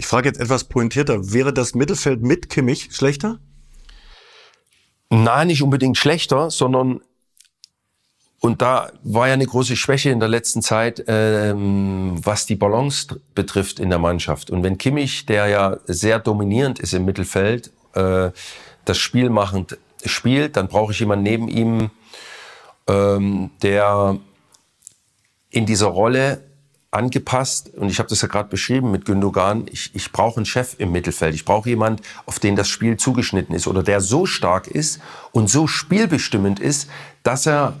[0.00, 1.30] Ich frage jetzt etwas pointierter.
[1.34, 3.38] Wäre das Mittelfeld mit Kimmich schlechter?
[5.10, 7.02] Nein, nicht unbedingt schlechter, sondern
[8.40, 13.20] und da war ja eine große Schwäche in der letzten Zeit, ähm, was die Balance
[13.34, 14.50] betrifft in der Mannschaft.
[14.50, 18.30] Und wenn Kimmich, der ja sehr dominierend ist im Mittelfeld, äh,
[18.86, 21.90] das Spiel machend spielt, dann brauche ich jemanden neben ihm,
[22.86, 24.18] ähm, der
[25.50, 26.49] in dieser Rolle
[26.90, 30.74] angepasst und ich habe das ja gerade beschrieben mit Gündogan, ich, ich brauche einen Chef
[30.78, 34.66] im Mittelfeld, ich brauche jemand, auf den das Spiel zugeschnitten ist oder der so stark
[34.66, 35.00] ist
[35.30, 36.90] und so spielbestimmend ist,
[37.22, 37.76] dass er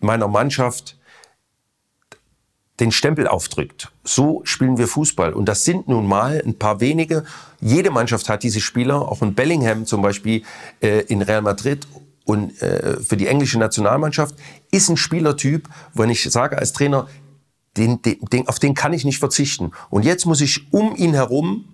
[0.00, 0.96] meiner Mannschaft
[2.80, 3.92] den Stempel aufdrückt.
[4.04, 5.34] So spielen wir Fußball.
[5.34, 7.24] Und das sind nun mal ein paar wenige.
[7.60, 10.42] Jede Mannschaft hat diese Spieler, auch in Bellingham zum Beispiel
[10.80, 11.86] äh, in Real Madrid
[12.24, 14.34] und äh, für die englische Nationalmannschaft
[14.70, 17.06] ist ein Spielertyp, wenn ich sage als Trainer,
[17.76, 19.72] den, den, auf den kann ich nicht verzichten.
[19.90, 21.72] Und jetzt muss ich um ihn herum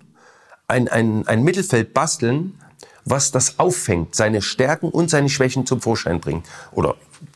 [0.67, 2.59] ein, ein, ein Mittelfeld basteln,
[3.05, 6.45] was das auffängt, seine Stärken und seine Schwächen zum Vorschein bringt.
[6.71, 6.95] Oder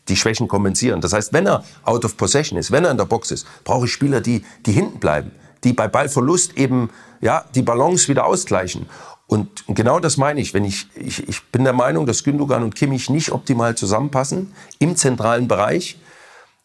[0.10, 1.02] die Schwächen kompensieren.
[1.02, 3.86] Das heißt, wenn er out of possession ist, wenn er in der Box ist, brauche
[3.86, 5.32] ich Spieler, die, die hinten bleiben,
[5.64, 6.90] die bei Ballverlust eben
[7.22, 8.88] ja, die Balance wieder ausgleichen.
[9.28, 10.54] Und genau das meine ich.
[10.54, 14.98] Wenn ich, ich, ich bin der Meinung, dass Gündogan und Kimmich nicht optimal zusammenpassen im
[14.98, 15.98] zentralen Bereich,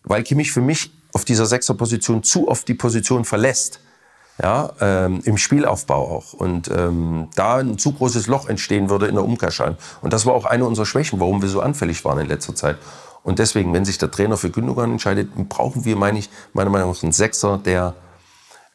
[0.03, 3.81] weil Kimmich für mich auf dieser Sechserposition zu oft die Position verlässt.
[4.43, 6.35] Ja, ähm, im Spielaufbau auch.
[6.35, 9.79] Und ähm, da ein zu großes Loch entstehen würde in der Umkehrschein.
[10.03, 12.77] Und das war auch eine unserer Schwächen, warum wir so anfällig waren in letzter Zeit.
[13.23, 16.91] Und deswegen, wenn sich der Trainer für Gündogan entscheidet, brauchen wir, meine ich, meiner Meinung
[16.91, 17.95] nach einen Sechser, der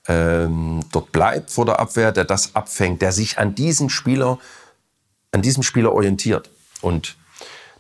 [0.07, 4.39] ähm, dort bleibt vor der Abwehr, der das abfängt, der sich an diesen Spieler,
[5.31, 6.49] an diesem Spieler orientiert.
[6.81, 7.18] Und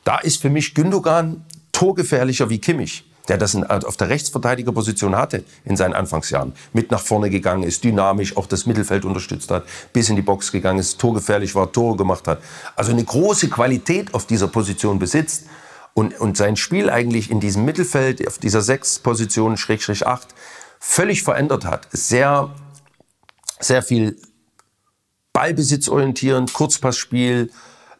[0.03, 5.77] da ist für mich Gündogan torgefährlicher wie Kimmich der das auf der Rechtsverteidigerposition hatte in
[5.77, 6.53] seinen Anfangsjahren.
[6.73, 10.51] Mit nach vorne gegangen ist, dynamisch auch das Mittelfeld unterstützt hat, bis in die Box
[10.51, 12.41] gegangen ist, torgefährlich war, Tore gemacht hat.
[12.75, 15.45] Also eine große Qualität auf dieser Position besitzt
[15.93, 20.29] und, und sein Spiel eigentlich in diesem Mittelfeld, auf dieser sechs Position, Schrägstrich acht,
[20.79, 21.87] völlig verändert hat.
[21.91, 22.53] Sehr,
[23.59, 24.19] sehr viel
[25.33, 27.51] Ballbesitzorientierend, Kurzpassspiel,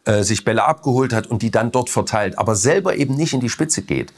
[0.04, 3.40] äh, sich Bälle abgeholt hat und die dann dort verteilt, aber selber eben nicht in
[3.40, 4.12] die Spitze geht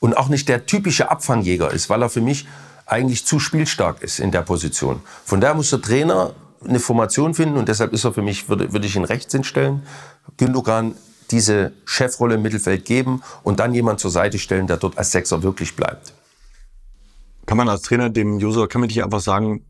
[0.00, 2.48] und auch nicht der typische Abfangjäger ist, weil er für mich
[2.86, 5.00] eigentlich zu spielstark ist in der Position.
[5.24, 6.34] Von daher muss der Trainer
[6.66, 9.86] eine Formation finden und deshalb ist er für mich, würde, würde ich ihn rechts hinstellen,
[10.36, 10.94] Gündogan
[11.30, 15.42] diese Chefrolle im Mittelfeld geben und dann jemand zur Seite stellen, der dort als Sechser
[15.42, 16.12] wirklich bleibt.
[17.46, 19.64] Kann man als Trainer dem Josua Kimmich einfach sagen,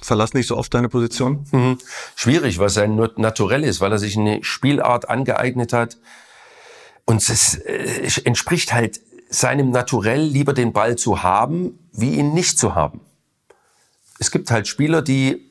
[0.00, 1.46] verlass nicht so oft deine Position?
[1.50, 1.78] Mhm.
[2.14, 5.98] Schwierig, weil sein Naturell ist, weil er sich eine Spielart angeeignet hat,
[7.06, 9.00] und es äh, entspricht halt
[9.30, 13.00] seinem Naturell, lieber den Ball zu haben, wie ihn nicht zu haben.
[14.18, 15.50] Es gibt halt Spieler, die,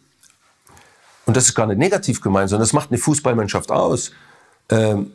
[1.25, 4.11] und das ist gar nicht negativ gemeint, sondern das macht eine Fußballmannschaft aus,
[4.69, 5.11] ähm,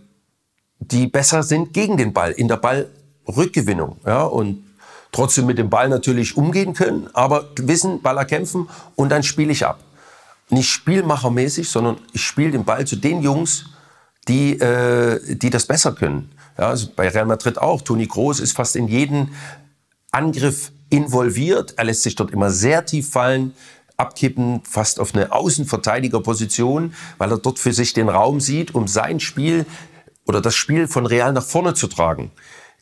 [0.79, 3.99] die besser sind gegen den Ball, in der Ballrückgewinnung.
[4.07, 4.65] Ja, und
[5.13, 9.67] trotzdem mit dem Ball natürlich umgehen können, aber wissen, Baller kämpfen und dann spiele ich
[9.67, 9.81] ab.
[10.49, 13.67] Nicht spielmachermäßig, sondern ich spiele den Ball zu den Jungs,
[14.29, 16.31] die, äh, die das besser können.
[16.59, 17.81] Ja, also bei Real Madrid auch.
[17.83, 19.31] Toni Kroos ist fast in jeden
[20.13, 21.75] Angriff involviert.
[21.77, 23.55] Er lässt sich dort immer sehr tief fallen,
[23.97, 29.21] abkippen, fast auf eine Außenverteidigerposition, weil er dort für sich den Raum sieht, um sein
[29.21, 29.67] Spiel
[30.27, 32.31] oder das Spiel von Real nach vorne zu tragen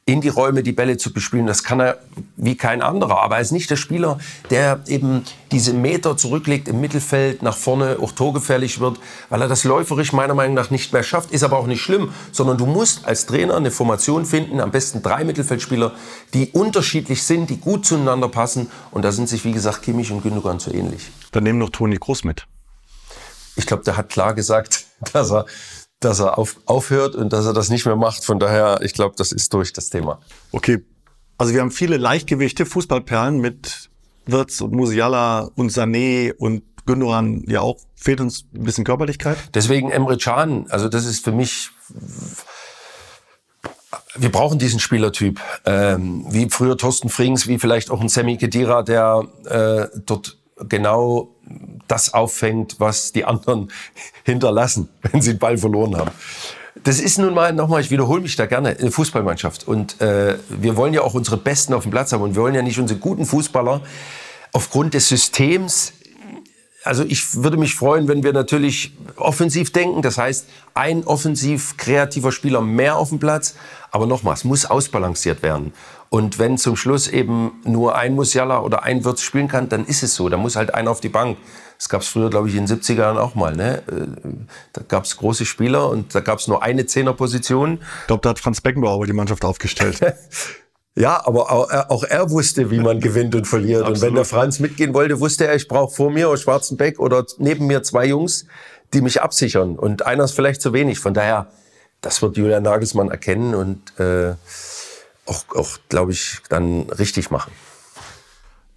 [0.09, 1.47] in die Räume die Bälle zu bespielen.
[1.47, 1.99] Das kann er
[2.39, 3.21] wie kein anderer.
[3.23, 4.19] Aber er ist nicht der Spieler,
[4.49, 5.23] der eben
[5.53, 8.99] diese Meter zurücklegt im Mittelfeld, nach vorne auch torgefährlich wird,
[9.29, 11.31] weil er das läuferisch meiner Meinung nach nicht mehr schafft.
[11.31, 15.03] Ist aber auch nicht schlimm, sondern du musst als Trainer eine Formation finden, am besten
[15.03, 15.93] drei Mittelfeldspieler,
[16.33, 18.71] die unterschiedlich sind, die gut zueinander passen.
[18.91, 21.03] Und da sind sich, wie gesagt, Kimmich und Gündogan so ähnlich.
[21.33, 22.47] Dann nehmen noch Toni Groß mit.
[23.57, 25.45] Ich glaube, der hat klar gesagt, dass er
[26.01, 28.25] dass er auf, aufhört und dass er das nicht mehr macht.
[28.25, 30.21] Von daher, ich glaube, das ist durch das Thema.
[30.53, 30.85] Okay.
[31.37, 33.91] Also wir haben viele Leichtgewichte, Fußballperlen mit
[34.27, 37.79] Wirtz und Musiala und Sané und Gündogan ja auch.
[37.95, 39.39] Fehlt uns ein bisschen Körperlichkeit?
[39.55, 41.71] Deswegen Emre Can, also das ist für mich
[44.17, 45.41] wir brauchen diesen Spielertyp.
[45.65, 50.39] Ähm, wie früher Thorsten Frings, wie vielleicht auch ein Sammy Kedira, der äh, dort
[50.69, 51.37] genau
[51.87, 53.71] das auffängt, was die anderen
[54.25, 56.11] hinterlassen, wenn sie den Ball verloren haben.
[56.85, 59.67] Das ist nun mal, nochmal, ich wiederhole mich da gerne, eine Fußballmannschaft.
[59.67, 62.23] Und äh, wir wollen ja auch unsere Besten auf dem Platz haben.
[62.23, 63.83] Und wir wollen ja nicht unsere guten Fußballer
[64.53, 65.93] aufgrund des Systems
[66.85, 70.01] also ich würde mich freuen, wenn wir natürlich offensiv denken.
[70.01, 73.57] Das heißt, ein offensiv kreativer Spieler mehr auf dem Platz.
[73.91, 75.73] Aber nochmal, es muss ausbalanciert werden.
[76.11, 80.03] Und wenn zum Schluss eben nur ein Musiala oder ein Wirtz spielen kann, dann ist
[80.03, 80.29] es so.
[80.29, 81.37] Da muss halt einer auf die Bank.
[81.77, 83.55] Das gab es früher, glaube ich, in den 70er Jahren auch mal.
[83.55, 83.83] Ne?
[83.87, 84.07] Äh,
[84.73, 87.81] da gab es große Spieler und da gab es nur eine Zehnerposition.
[88.01, 90.01] Ich glaube, da hat Franz Beckenbauer die Mannschaft aufgestellt.
[90.99, 93.87] Ja, aber auch, äh, auch, er wusste, wie man gewinnt und verliert.
[93.87, 97.25] Und wenn der Franz mitgehen wollte, wusste er, ich brauche vor mir aus Schwarzenbeck oder
[97.39, 98.47] neben mir zwei Jungs,
[98.93, 99.79] die mich absichern.
[99.79, 100.99] Und einer ist vielleicht zu wenig.
[100.99, 101.47] Von daher,
[102.01, 104.35] das wird Julian Nagelsmann erkennen und äh,
[105.29, 107.53] auch, auch glaube ich, dann richtig machen.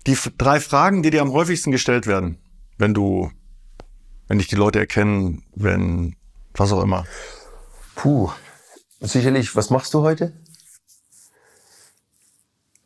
[0.07, 2.37] Die drei Fragen, die dir am häufigsten gestellt werden,
[2.77, 3.31] wenn du,
[4.27, 6.15] wenn dich die Leute erkennen, wenn,
[6.53, 7.05] was auch immer.
[7.95, 8.31] Puh,
[8.99, 10.33] sicherlich, was machst du heute?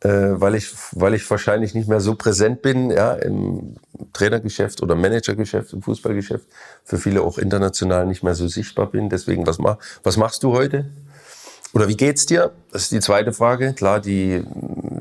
[0.06, 3.76] äh, weil, ich, weil ich wahrscheinlich nicht mehr so präsent bin ja, im
[4.12, 6.46] Trainergeschäft oder Managergeschäft, im Fußballgeschäft,
[6.84, 9.08] für viele auch international nicht mehr so sichtbar bin.
[9.08, 10.90] Deswegen, was, mach, was machst du heute?
[11.76, 12.52] Oder wie geht's dir?
[12.72, 13.74] Das ist die zweite Frage.
[13.74, 14.42] Klar, die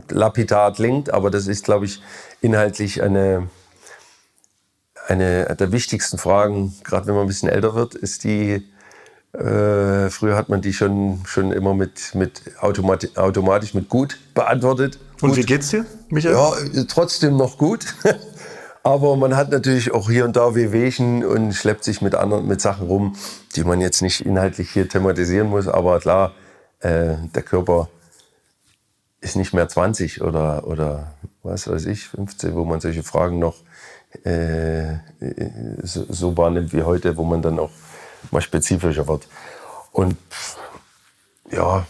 [0.10, 2.02] lapidar klingt, aber das ist, glaube ich,
[2.42, 3.48] inhaltlich eine,
[5.08, 8.62] eine der wichtigsten Fragen, gerade wenn man ein bisschen älter wird, ist die,
[9.32, 15.00] äh, früher hat man die schon, schon immer mit, mit automati automatisch mit gut beantwortet.
[15.22, 15.38] Und gut.
[15.38, 16.34] wie geht's dir, Michael?
[16.34, 17.86] Ja, trotzdem noch gut.
[18.84, 22.60] Aber man hat natürlich auch hier und da Wehwehchen und schleppt sich mit anderen, mit
[22.60, 23.16] Sachen rum,
[23.56, 25.70] die man jetzt nicht inhaltlich hier thematisieren muss.
[25.70, 26.34] Aber klar,
[26.86, 27.90] äh, der Körper
[29.22, 33.56] ist nicht mehr 20 oder, oder was weiß ich, 15, wo man solche Fragen noch
[34.24, 34.98] äh,
[35.82, 37.72] so, so wahrnimmt wie heute, wo man dann auch
[38.32, 39.28] mal spezifischer wird.
[39.92, 40.18] Und
[41.52, 41.86] ja,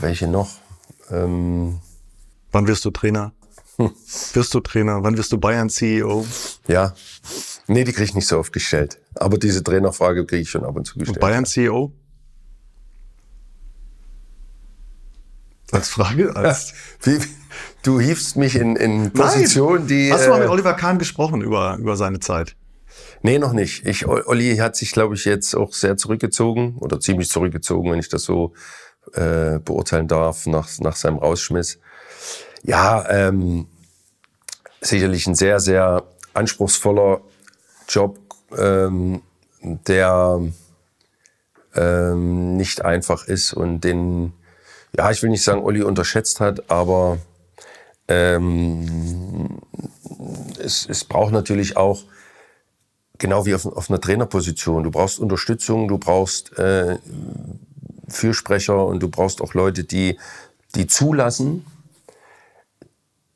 [0.00, 0.50] welche noch?
[1.10, 1.80] Ähm,
[2.50, 3.32] Wann wirst du Trainer?
[3.76, 3.90] Hm.
[4.32, 5.02] Wirst du Trainer?
[5.02, 6.26] Wann wirst du Bayern CEO?
[6.66, 6.94] Ja.
[7.66, 8.98] Nee, die kriege ich nicht so oft gestellt.
[9.14, 11.16] Aber diese Trainerfrage kriege ich schon ab und zu gestellt.
[11.16, 11.44] Und Bayern
[15.72, 16.34] Als Frage?
[16.36, 17.18] Als Wie,
[17.82, 20.12] du hiefst mich in, in Positionen, die.
[20.12, 22.56] Hast du mal mit äh, Oliver Kahn gesprochen über, über seine Zeit?
[23.22, 23.86] Nee, noch nicht.
[23.86, 28.08] Ich, Olli hat sich, glaube ich, jetzt auch sehr zurückgezogen oder ziemlich zurückgezogen, wenn ich
[28.08, 28.52] das so
[29.14, 31.78] äh, beurteilen darf, nach, nach seinem Rausschmiss.
[32.62, 33.66] Ja, ähm,
[34.80, 37.20] sicherlich ein sehr, sehr anspruchsvoller
[37.88, 38.18] Job,
[38.56, 39.22] ähm,
[39.62, 40.40] der
[41.74, 44.32] ähm, nicht einfach ist und den,
[44.96, 47.18] ja, ich will nicht sagen, Olli unterschätzt hat, aber
[48.08, 49.58] ähm,
[50.58, 52.02] es, es braucht natürlich auch
[53.18, 54.84] genau wie auf, auf einer Trainerposition.
[54.84, 56.98] Du brauchst Unterstützung, du brauchst äh,
[58.08, 60.18] Fürsprecher und du brauchst auch Leute, die,
[60.74, 61.66] die zulassen,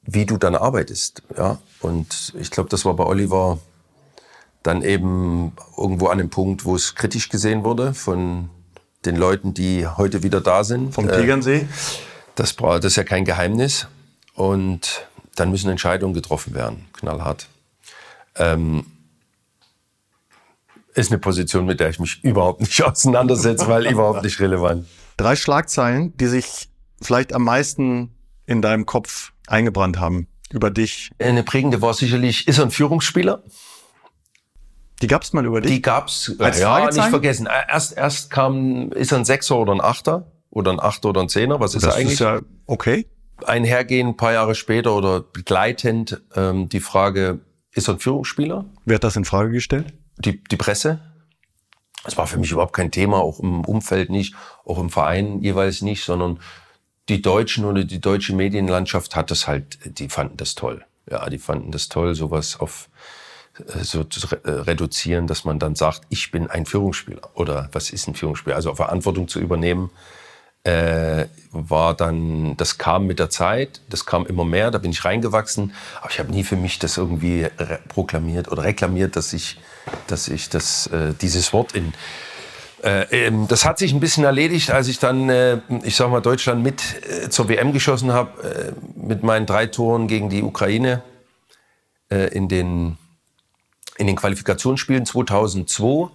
[0.03, 1.23] wie du dann arbeitest.
[1.37, 1.59] Ja?
[1.81, 3.59] Und ich glaube, das war bei Oliver
[4.63, 8.51] dann eben irgendwo an dem Punkt, wo es kritisch gesehen wurde von
[9.05, 10.95] den Leuten, die heute wieder da sind.
[10.95, 11.57] Vom Tegernsee?
[11.57, 11.67] Äh,
[12.35, 13.87] das, das ist ja kein Geheimnis.
[14.35, 15.07] Und
[15.37, 17.49] dann müssen Entscheidungen getroffen werden, knallhart.
[18.37, 18.87] Ähm,
[20.95, 24.87] ist eine Position, mit der ich mich überhaupt nicht auseinandersetze, weil überhaupt nicht relevant.
[25.17, 26.69] Drei Schlagzeilen, die sich
[27.01, 28.11] vielleicht am meisten
[28.47, 31.11] in deinem Kopf eingebrannt haben über dich.
[31.19, 33.43] Eine prägende war sicherlich, ist er ein Führungsspieler?
[35.03, 35.73] Die gab's mal über dich?
[35.73, 36.33] Die gab's.
[36.39, 37.49] Als ja, nicht vergessen.
[37.69, 40.31] Erst, erst kam, ist er ein Sechser oder ein Achter?
[40.51, 41.61] Oder ein Achter oder ein Zehner?
[41.61, 42.19] Was ist das er eigentlich?
[42.19, 43.07] Das ist ja okay.
[43.45, 47.41] Einhergehen, ein paar Jahre später oder begleitend, ähm, die Frage,
[47.73, 48.67] ist er ein Führungsspieler.
[48.85, 49.95] Wer hat das in Frage gestellt?
[50.19, 51.01] Die, die Presse.
[52.05, 55.83] Das war für mich überhaupt kein Thema, auch im Umfeld nicht, auch im Verein jeweils
[55.83, 56.41] nicht, sondern
[57.09, 60.85] die Deutschen oder die deutsche Medienlandschaft hat das halt, die fanden das toll.
[61.11, 62.90] Ja, die fanden das toll, sowas auf äh,
[63.83, 68.09] so zu äh, reduzieren, dass man dann sagt, ich bin ein Führungsspieler oder was ist
[68.09, 68.57] ein Führungsspieler?
[68.57, 69.91] Also Verantwortung zu übernehmen,
[70.65, 75.05] äh, war dann, das kam mit der Zeit, das kam immer mehr, da bin ich
[75.05, 77.47] reingewachsen, aber ich habe nie für mich das irgendwie
[77.89, 79.59] proklamiert oder reklamiert, dass ich,
[80.07, 81.95] dass ich das, äh, dieses Wort in
[82.83, 86.21] äh, ähm, das hat sich ein bisschen erledigt, als ich dann, äh, ich sag mal,
[86.21, 91.03] Deutschland mit äh, zur WM geschossen habe, äh, mit meinen drei Toren gegen die Ukraine
[92.11, 92.97] äh, in, den,
[94.01, 96.11] in den Qualifikationsspielen 2002.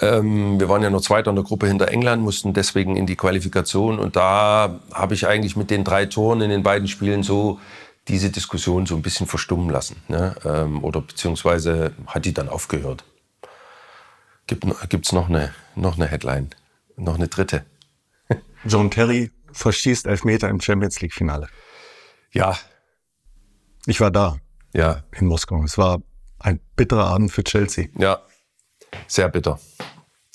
[0.00, 3.16] Ähm, wir waren ja nur Zweiter in der Gruppe hinter England, mussten deswegen in die
[3.16, 3.98] Qualifikation.
[3.98, 7.60] Und da habe ich eigentlich mit den drei Toren in den beiden Spielen so
[8.08, 10.02] diese Diskussion so ein bisschen verstummen lassen.
[10.08, 10.34] Ne?
[10.44, 13.04] Ähm, oder beziehungsweise hat die dann aufgehört.
[14.46, 16.50] Gibt es noch eine, noch eine Headline?
[16.96, 17.66] Noch eine dritte?
[18.64, 21.48] John Terry verschießt Elfmeter im Champions League-Finale.
[22.32, 22.56] Ja.
[23.86, 24.36] Ich war da.
[24.72, 25.02] Ja.
[25.12, 25.62] In Moskau.
[25.64, 26.00] Es war
[26.38, 27.86] ein bitterer Abend für Chelsea.
[27.98, 28.20] Ja.
[29.06, 29.58] Sehr bitter.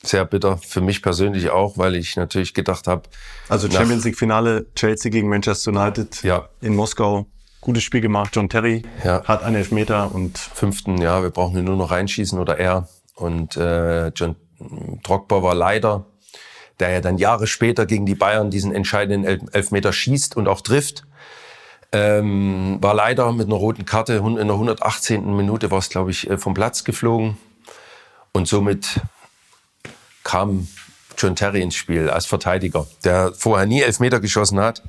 [0.03, 0.57] Sehr bitter.
[0.57, 3.03] Für mich persönlich auch, weil ich natürlich gedacht habe.
[3.49, 6.49] Also Champions League-Finale, Chelsea gegen Manchester United ja.
[6.61, 7.27] in Moskau.
[7.61, 8.35] Gutes Spiel gemacht.
[8.35, 9.23] John Terry ja.
[9.25, 10.37] hat einen Elfmeter und.
[10.37, 12.89] Fünften, ja, wir brauchen ihn nur noch reinschießen oder er.
[13.15, 14.35] Und äh, John
[15.03, 16.07] Drogba war leider,
[16.79, 21.03] der ja dann Jahre später gegen die Bayern diesen entscheidenden Elfmeter schießt und auch trifft.
[21.93, 25.35] Ähm, war leider mit einer roten Karte in der 118.
[25.35, 27.37] Minute war es, glaube ich, äh, vom Platz geflogen.
[28.31, 29.01] Und somit
[30.23, 30.67] kam
[31.17, 34.81] John Terry ins Spiel als Verteidiger, der vorher nie Elfmeter geschossen hat,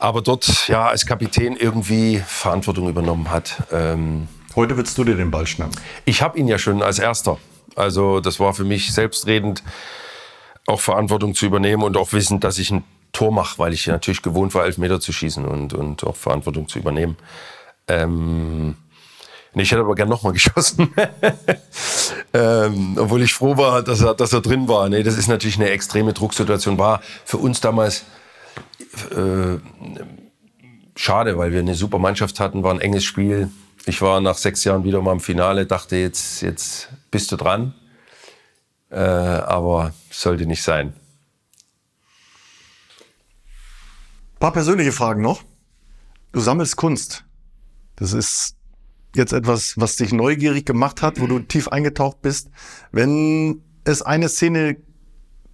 [0.00, 3.62] aber dort ja als Kapitän irgendwie Verantwortung übernommen hat.
[3.70, 5.78] Ähm, Heute willst du dir den Ball schnappen.
[6.04, 7.38] Ich habe ihn ja schon als Erster.
[7.74, 9.62] Also das war für mich selbstredend,
[10.66, 14.22] auch Verantwortung zu übernehmen und auch wissend, dass ich ein Tor mache, weil ich natürlich
[14.22, 17.16] gewohnt war, Elfmeter zu schießen und, und auch Verantwortung zu übernehmen.
[17.88, 18.76] Ähm,
[19.54, 20.92] ich hätte aber gern nochmal geschossen.
[22.34, 24.88] ähm, obwohl ich froh war, dass er, dass er drin war.
[24.88, 26.78] Nee, das ist natürlich eine extreme Drucksituation.
[26.78, 28.04] War für uns damals
[29.10, 29.58] äh,
[30.96, 33.50] schade, weil wir eine super Mannschaft hatten, war ein enges Spiel.
[33.84, 37.74] Ich war nach sechs Jahren wieder mal im Finale, dachte, jetzt, jetzt bist du dran.
[38.90, 40.92] Äh, aber sollte nicht sein.
[44.31, 45.44] Ein paar persönliche Fragen noch.
[46.32, 47.24] Du sammelst Kunst.
[47.94, 48.56] Das ist
[49.14, 52.50] jetzt etwas, was dich neugierig gemacht hat, wo du tief eingetaucht bist.
[52.90, 54.78] Wenn es eine Szene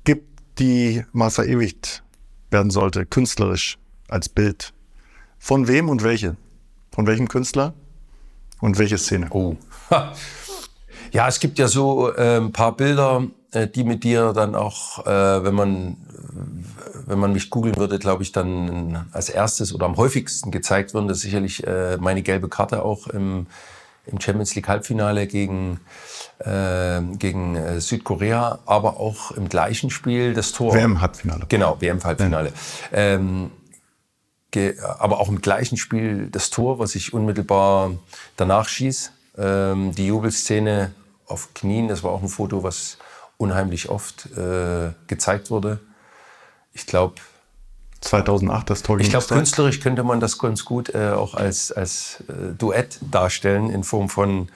[0.04, 2.02] gibt, die mal verewigt
[2.50, 3.76] werden sollte, künstlerisch
[4.08, 4.72] als Bild,
[5.38, 6.38] von wem und welche?
[6.90, 7.74] Von welchem Künstler?
[8.58, 9.26] Und welche Szene?
[9.28, 9.56] Oh.
[11.10, 15.06] Ja, es gibt ja so äh, ein paar Bilder, äh, die mit dir dann auch,
[15.06, 15.96] äh, wenn man
[17.08, 21.08] wenn man mich googeln würde, glaube ich, dann als erstes oder am häufigsten gezeigt würden,
[21.08, 23.46] das sicherlich äh, meine gelbe Karte auch im,
[24.06, 25.80] im Champions League Halbfinale gegen,
[26.38, 30.74] äh, gegen äh, Südkorea, aber auch im gleichen Spiel das Tor.
[30.74, 31.46] WM Halbfinale.
[31.48, 32.52] Genau, WM Halbfinale.
[32.92, 32.98] Ja.
[32.98, 33.50] Ähm,
[34.98, 37.92] aber auch im gleichen Spiel das Tor, was ich unmittelbar
[38.36, 39.12] danach schieß.
[39.36, 40.92] Ähm, die Jubelszene
[41.26, 42.98] auf Knien, das war auch ein Foto, was
[43.36, 45.80] unheimlich oft äh, gezeigt wurde.
[46.78, 47.14] Ich glaube,
[48.00, 52.22] 2008 das Tor Ich glaube, künstlerisch könnte man das ganz gut äh, auch als, als
[52.28, 54.48] äh, Duett darstellen in Form von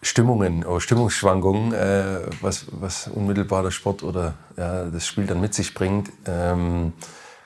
[0.00, 5.54] Stimmungen oder Stimmungsschwankungen, äh, was, was unmittelbar der Sport oder ja, das Spiel dann mit
[5.54, 6.10] sich bringt.
[6.26, 6.94] Ähm,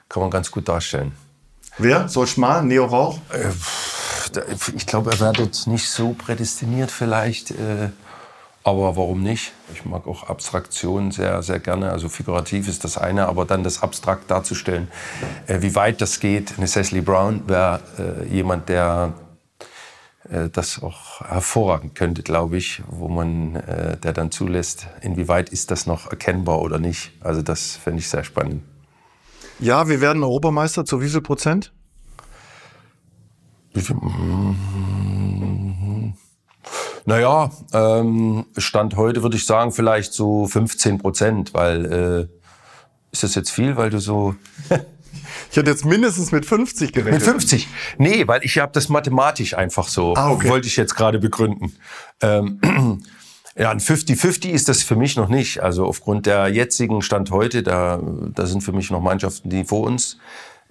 [0.09, 1.13] kann man ganz gut darstellen.
[1.79, 2.09] Wer?
[2.09, 2.63] Soll Schmal?
[2.65, 3.19] Neo Rauch?
[3.33, 3.49] Äh,
[4.77, 7.53] ich glaube, er wäre dort nicht so prädestiniert vielleicht.
[8.65, 9.53] Äh, aber warum nicht?
[9.75, 11.91] Ich mag auch Abstraktion sehr, sehr gerne.
[11.91, 14.89] Also figurativ ist das eine, aber dann das abstrakt darzustellen,
[15.47, 16.55] äh, wie weit das geht.
[16.57, 17.81] Eine Cecily Brown wäre
[18.31, 19.15] jemand, der
[20.53, 23.55] das auch hervorragend könnte, glaube ich, wo man,
[24.03, 27.11] der dann zulässt, inwieweit ist das noch erkennbar oder nicht.
[27.21, 28.63] Also das fände ich sehr spannend.
[29.59, 31.73] Ja, wir werden Europameister zu wie viel Prozent?
[33.75, 33.97] Wie viel?
[33.97, 34.57] Mhm.
[37.05, 41.93] Naja, ähm, Stand heute würde ich sagen, vielleicht so 15 Prozent, weil
[42.31, 42.43] äh,
[43.13, 44.35] ist das jetzt viel, weil du so.
[45.51, 47.15] ich hätte jetzt mindestens mit 50 gerechnet.
[47.15, 47.69] Mit 50?
[47.99, 50.49] Nee, weil ich habe das mathematisch einfach so, ah, okay.
[50.49, 51.77] wollte ich jetzt gerade begründen.
[52.21, 52.61] Ähm,
[53.57, 55.61] ja, ein 50-50 ist das für mich noch nicht.
[55.61, 58.01] Also aufgrund der jetzigen Stand heute, da,
[58.35, 60.19] da sind für mich noch Mannschaften, die vor uns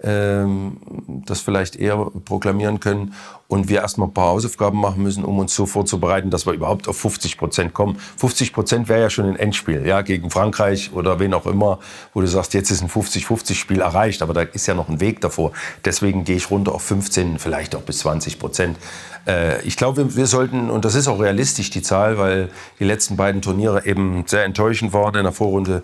[0.02, 3.14] das vielleicht eher proklamieren können
[3.52, 6.88] und wir erstmal ein paar Hausaufgaben machen müssen, um uns so vorzubereiten, dass wir überhaupt
[6.88, 7.98] auf 50 Prozent kommen.
[8.16, 11.78] 50 Prozent wäre ja schon ein Endspiel, ja, gegen Frankreich oder wen auch immer,
[12.14, 15.20] wo du sagst, jetzt ist ein 50-50-Spiel erreicht, aber da ist ja noch ein Weg
[15.20, 15.52] davor.
[15.84, 18.78] Deswegen gehe ich runter auf 15, vielleicht auch bis 20 Prozent.
[19.26, 22.48] Äh, ich glaube, wir, wir sollten, und das ist auch realistisch, die Zahl, weil
[22.80, 25.82] die letzten beiden Turniere eben sehr enttäuschend waren in der Vorrunde,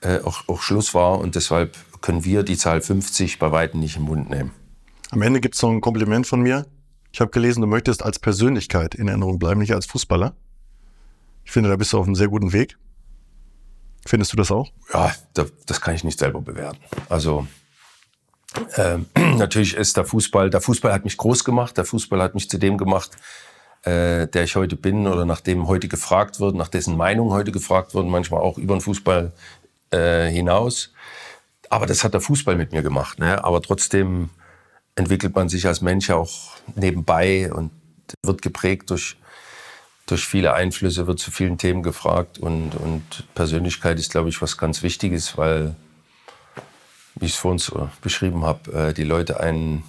[0.00, 3.96] äh, auch, auch Schluss war und deshalb können wir die Zahl 50 bei weitem nicht
[3.96, 4.52] im Mund nehmen.
[5.10, 6.66] Am Ende gibt es noch ein Kompliment von mir.
[7.12, 10.34] Ich habe gelesen, du möchtest als Persönlichkeit in Erinnerung bleiben, nicht als Fußballer.
[11.44, 12.78] Ich finde, da bist du auf einem sehr guten Weg.
[14.06, 14.70] Findest du das auch?
[14.94, 15.12] Ja,
[15.66, 16.78] das kann ich nicht selber bewerten.
[17.08, 17.46] Also
[18.76, 19.06] ähm,
[19.36, 22.58] natürlich ist der Fußball, der Fußball hat mich groß gemacht, der Fußball hat mich zu
[22.58, 23.10] dem gemacht,
[23.82, 27.52] äh, der ich heute bin oder nach dem heute gefragt wird, nach dessen Meinung heute
[27.52, 29.32] gefragt wird, manchmal auch über den Fußball
[29.90, 30.92] äh, hinaus.
[31.70, 33.18] Aber das hat der Fußball mit mir gemacht.
[33.20, 33.42] Ne?
[33.42, 34.28] Aber trotzdem
[34.96, 37.70] entwickelt man sich als Mensch auch nebenbei und
[38.24, 39.16] wird geprägt durch,
[40.06, 42.38] durch viele Einflüsse, wird zu vielen Themen gefragt.
[42.38, 45.76] Und, und Persönlichkeit ist, glaube ich, was ganz Wichtiges, weil,
[47.14, 49.84] wie ich es vorhin so beschrieben habe, äh, die Leute einen,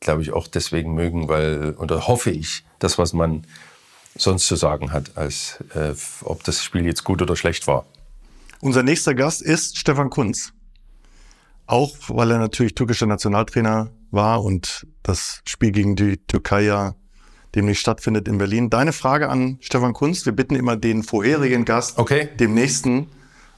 [0.00, 3.46] glaube ich, auch deswegen mögen, weil, oder hoffe ich, das, was man
[4.14, 7.84] sonst zu sagen hat, als äh, ob das Spiel jetzt gut oder schlecht war.
[8.60, 10.54] Unser nächster Gast ist Stefan Kunz.
[11.66, 16.94] Auch weil er natürlich türkischer Nationaltrainer war und das Spiel gegen die Türkei ja
[17.54, 18.70] demnächst stattfindet in Berlin.
[18.70, 20.24] Deine Frage an Stefan Kunz.
[20.24, 22.28] Wir bitten immer den vorherigen Gast, okay.
[22.38, 23.08] dem nächsten,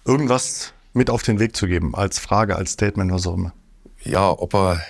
[0.05, 3.52] irgendwas mit auf den Weg zu geben, als Frage, als Statement, was auch immer.
[4.05, 4.82] Ja, ob er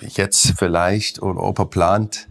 [0.00, 2.28] jetzt vielleicht oder ob er plant,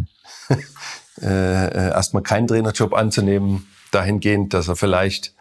[1.22, 5.36] äh, äh, erstmal keinen Trainerjob anzunehmen, dahingehend, dass er vielleicht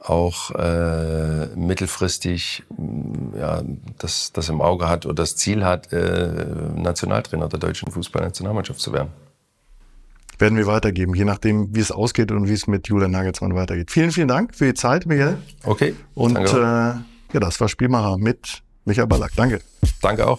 [0.00, 3.62] auch äh, mittelfristig mm, ja,
[3.98, 6.46] das, das im Auge hat oder das Ziel hat, äh,
[6.76, 9.10] Nationaltrainer der deutschen Fußballnationalmannschaft zu werden.
[10.38, 13.90] Werden wir weitergeben, je nachdem, wie es ausgeht und wie es mit Julian Nagelsmann weitergeht.
[13.90, 15.38] Vielen, vielen Dank für die Zeit, Michael.
[15.64, 15.96] Okay.
[16.14, 17.02] Und äh, ja,
[17.32, 19.32] das war Spielmacher mit Michael Ballack.
[19.34, 19.60] Danke.
[20.00, 20.38] Danke auch.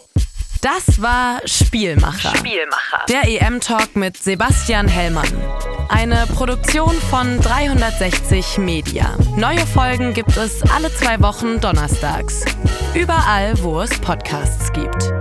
[0.61, 2.35] Das war Spielmacher.
[2.35, 3.05] Spielmacher.
[3.07, 5.29] Der EM-Talk mit Sebastian Hellmann.
[5.87, 9.15] Eine Produktion von 360 Media.
[9.37, 12.43] Neue Folgen gibt es alle zwei Wochen donnerstags.
[12.93, 15.13] Überall, wo es Podcasts gibt.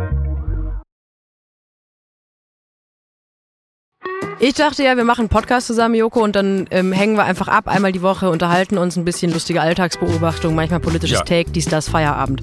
[4.41, 7.47] Ich dachte ja, wir machen einen Podcast zusammen, Joko, und dann ähm, hängen wir einfach
[7.47, 11.25] ab, einmal die Woche, unterhalten uns ein bisschen lustige Alltagsbeobachtung, manchmal politisches ja.
[11.25, 12.43] Take, dies, das, Feierabend.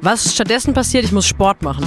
[0.00, 1.86] Was stattdessen passiert, ich muss Sport machen.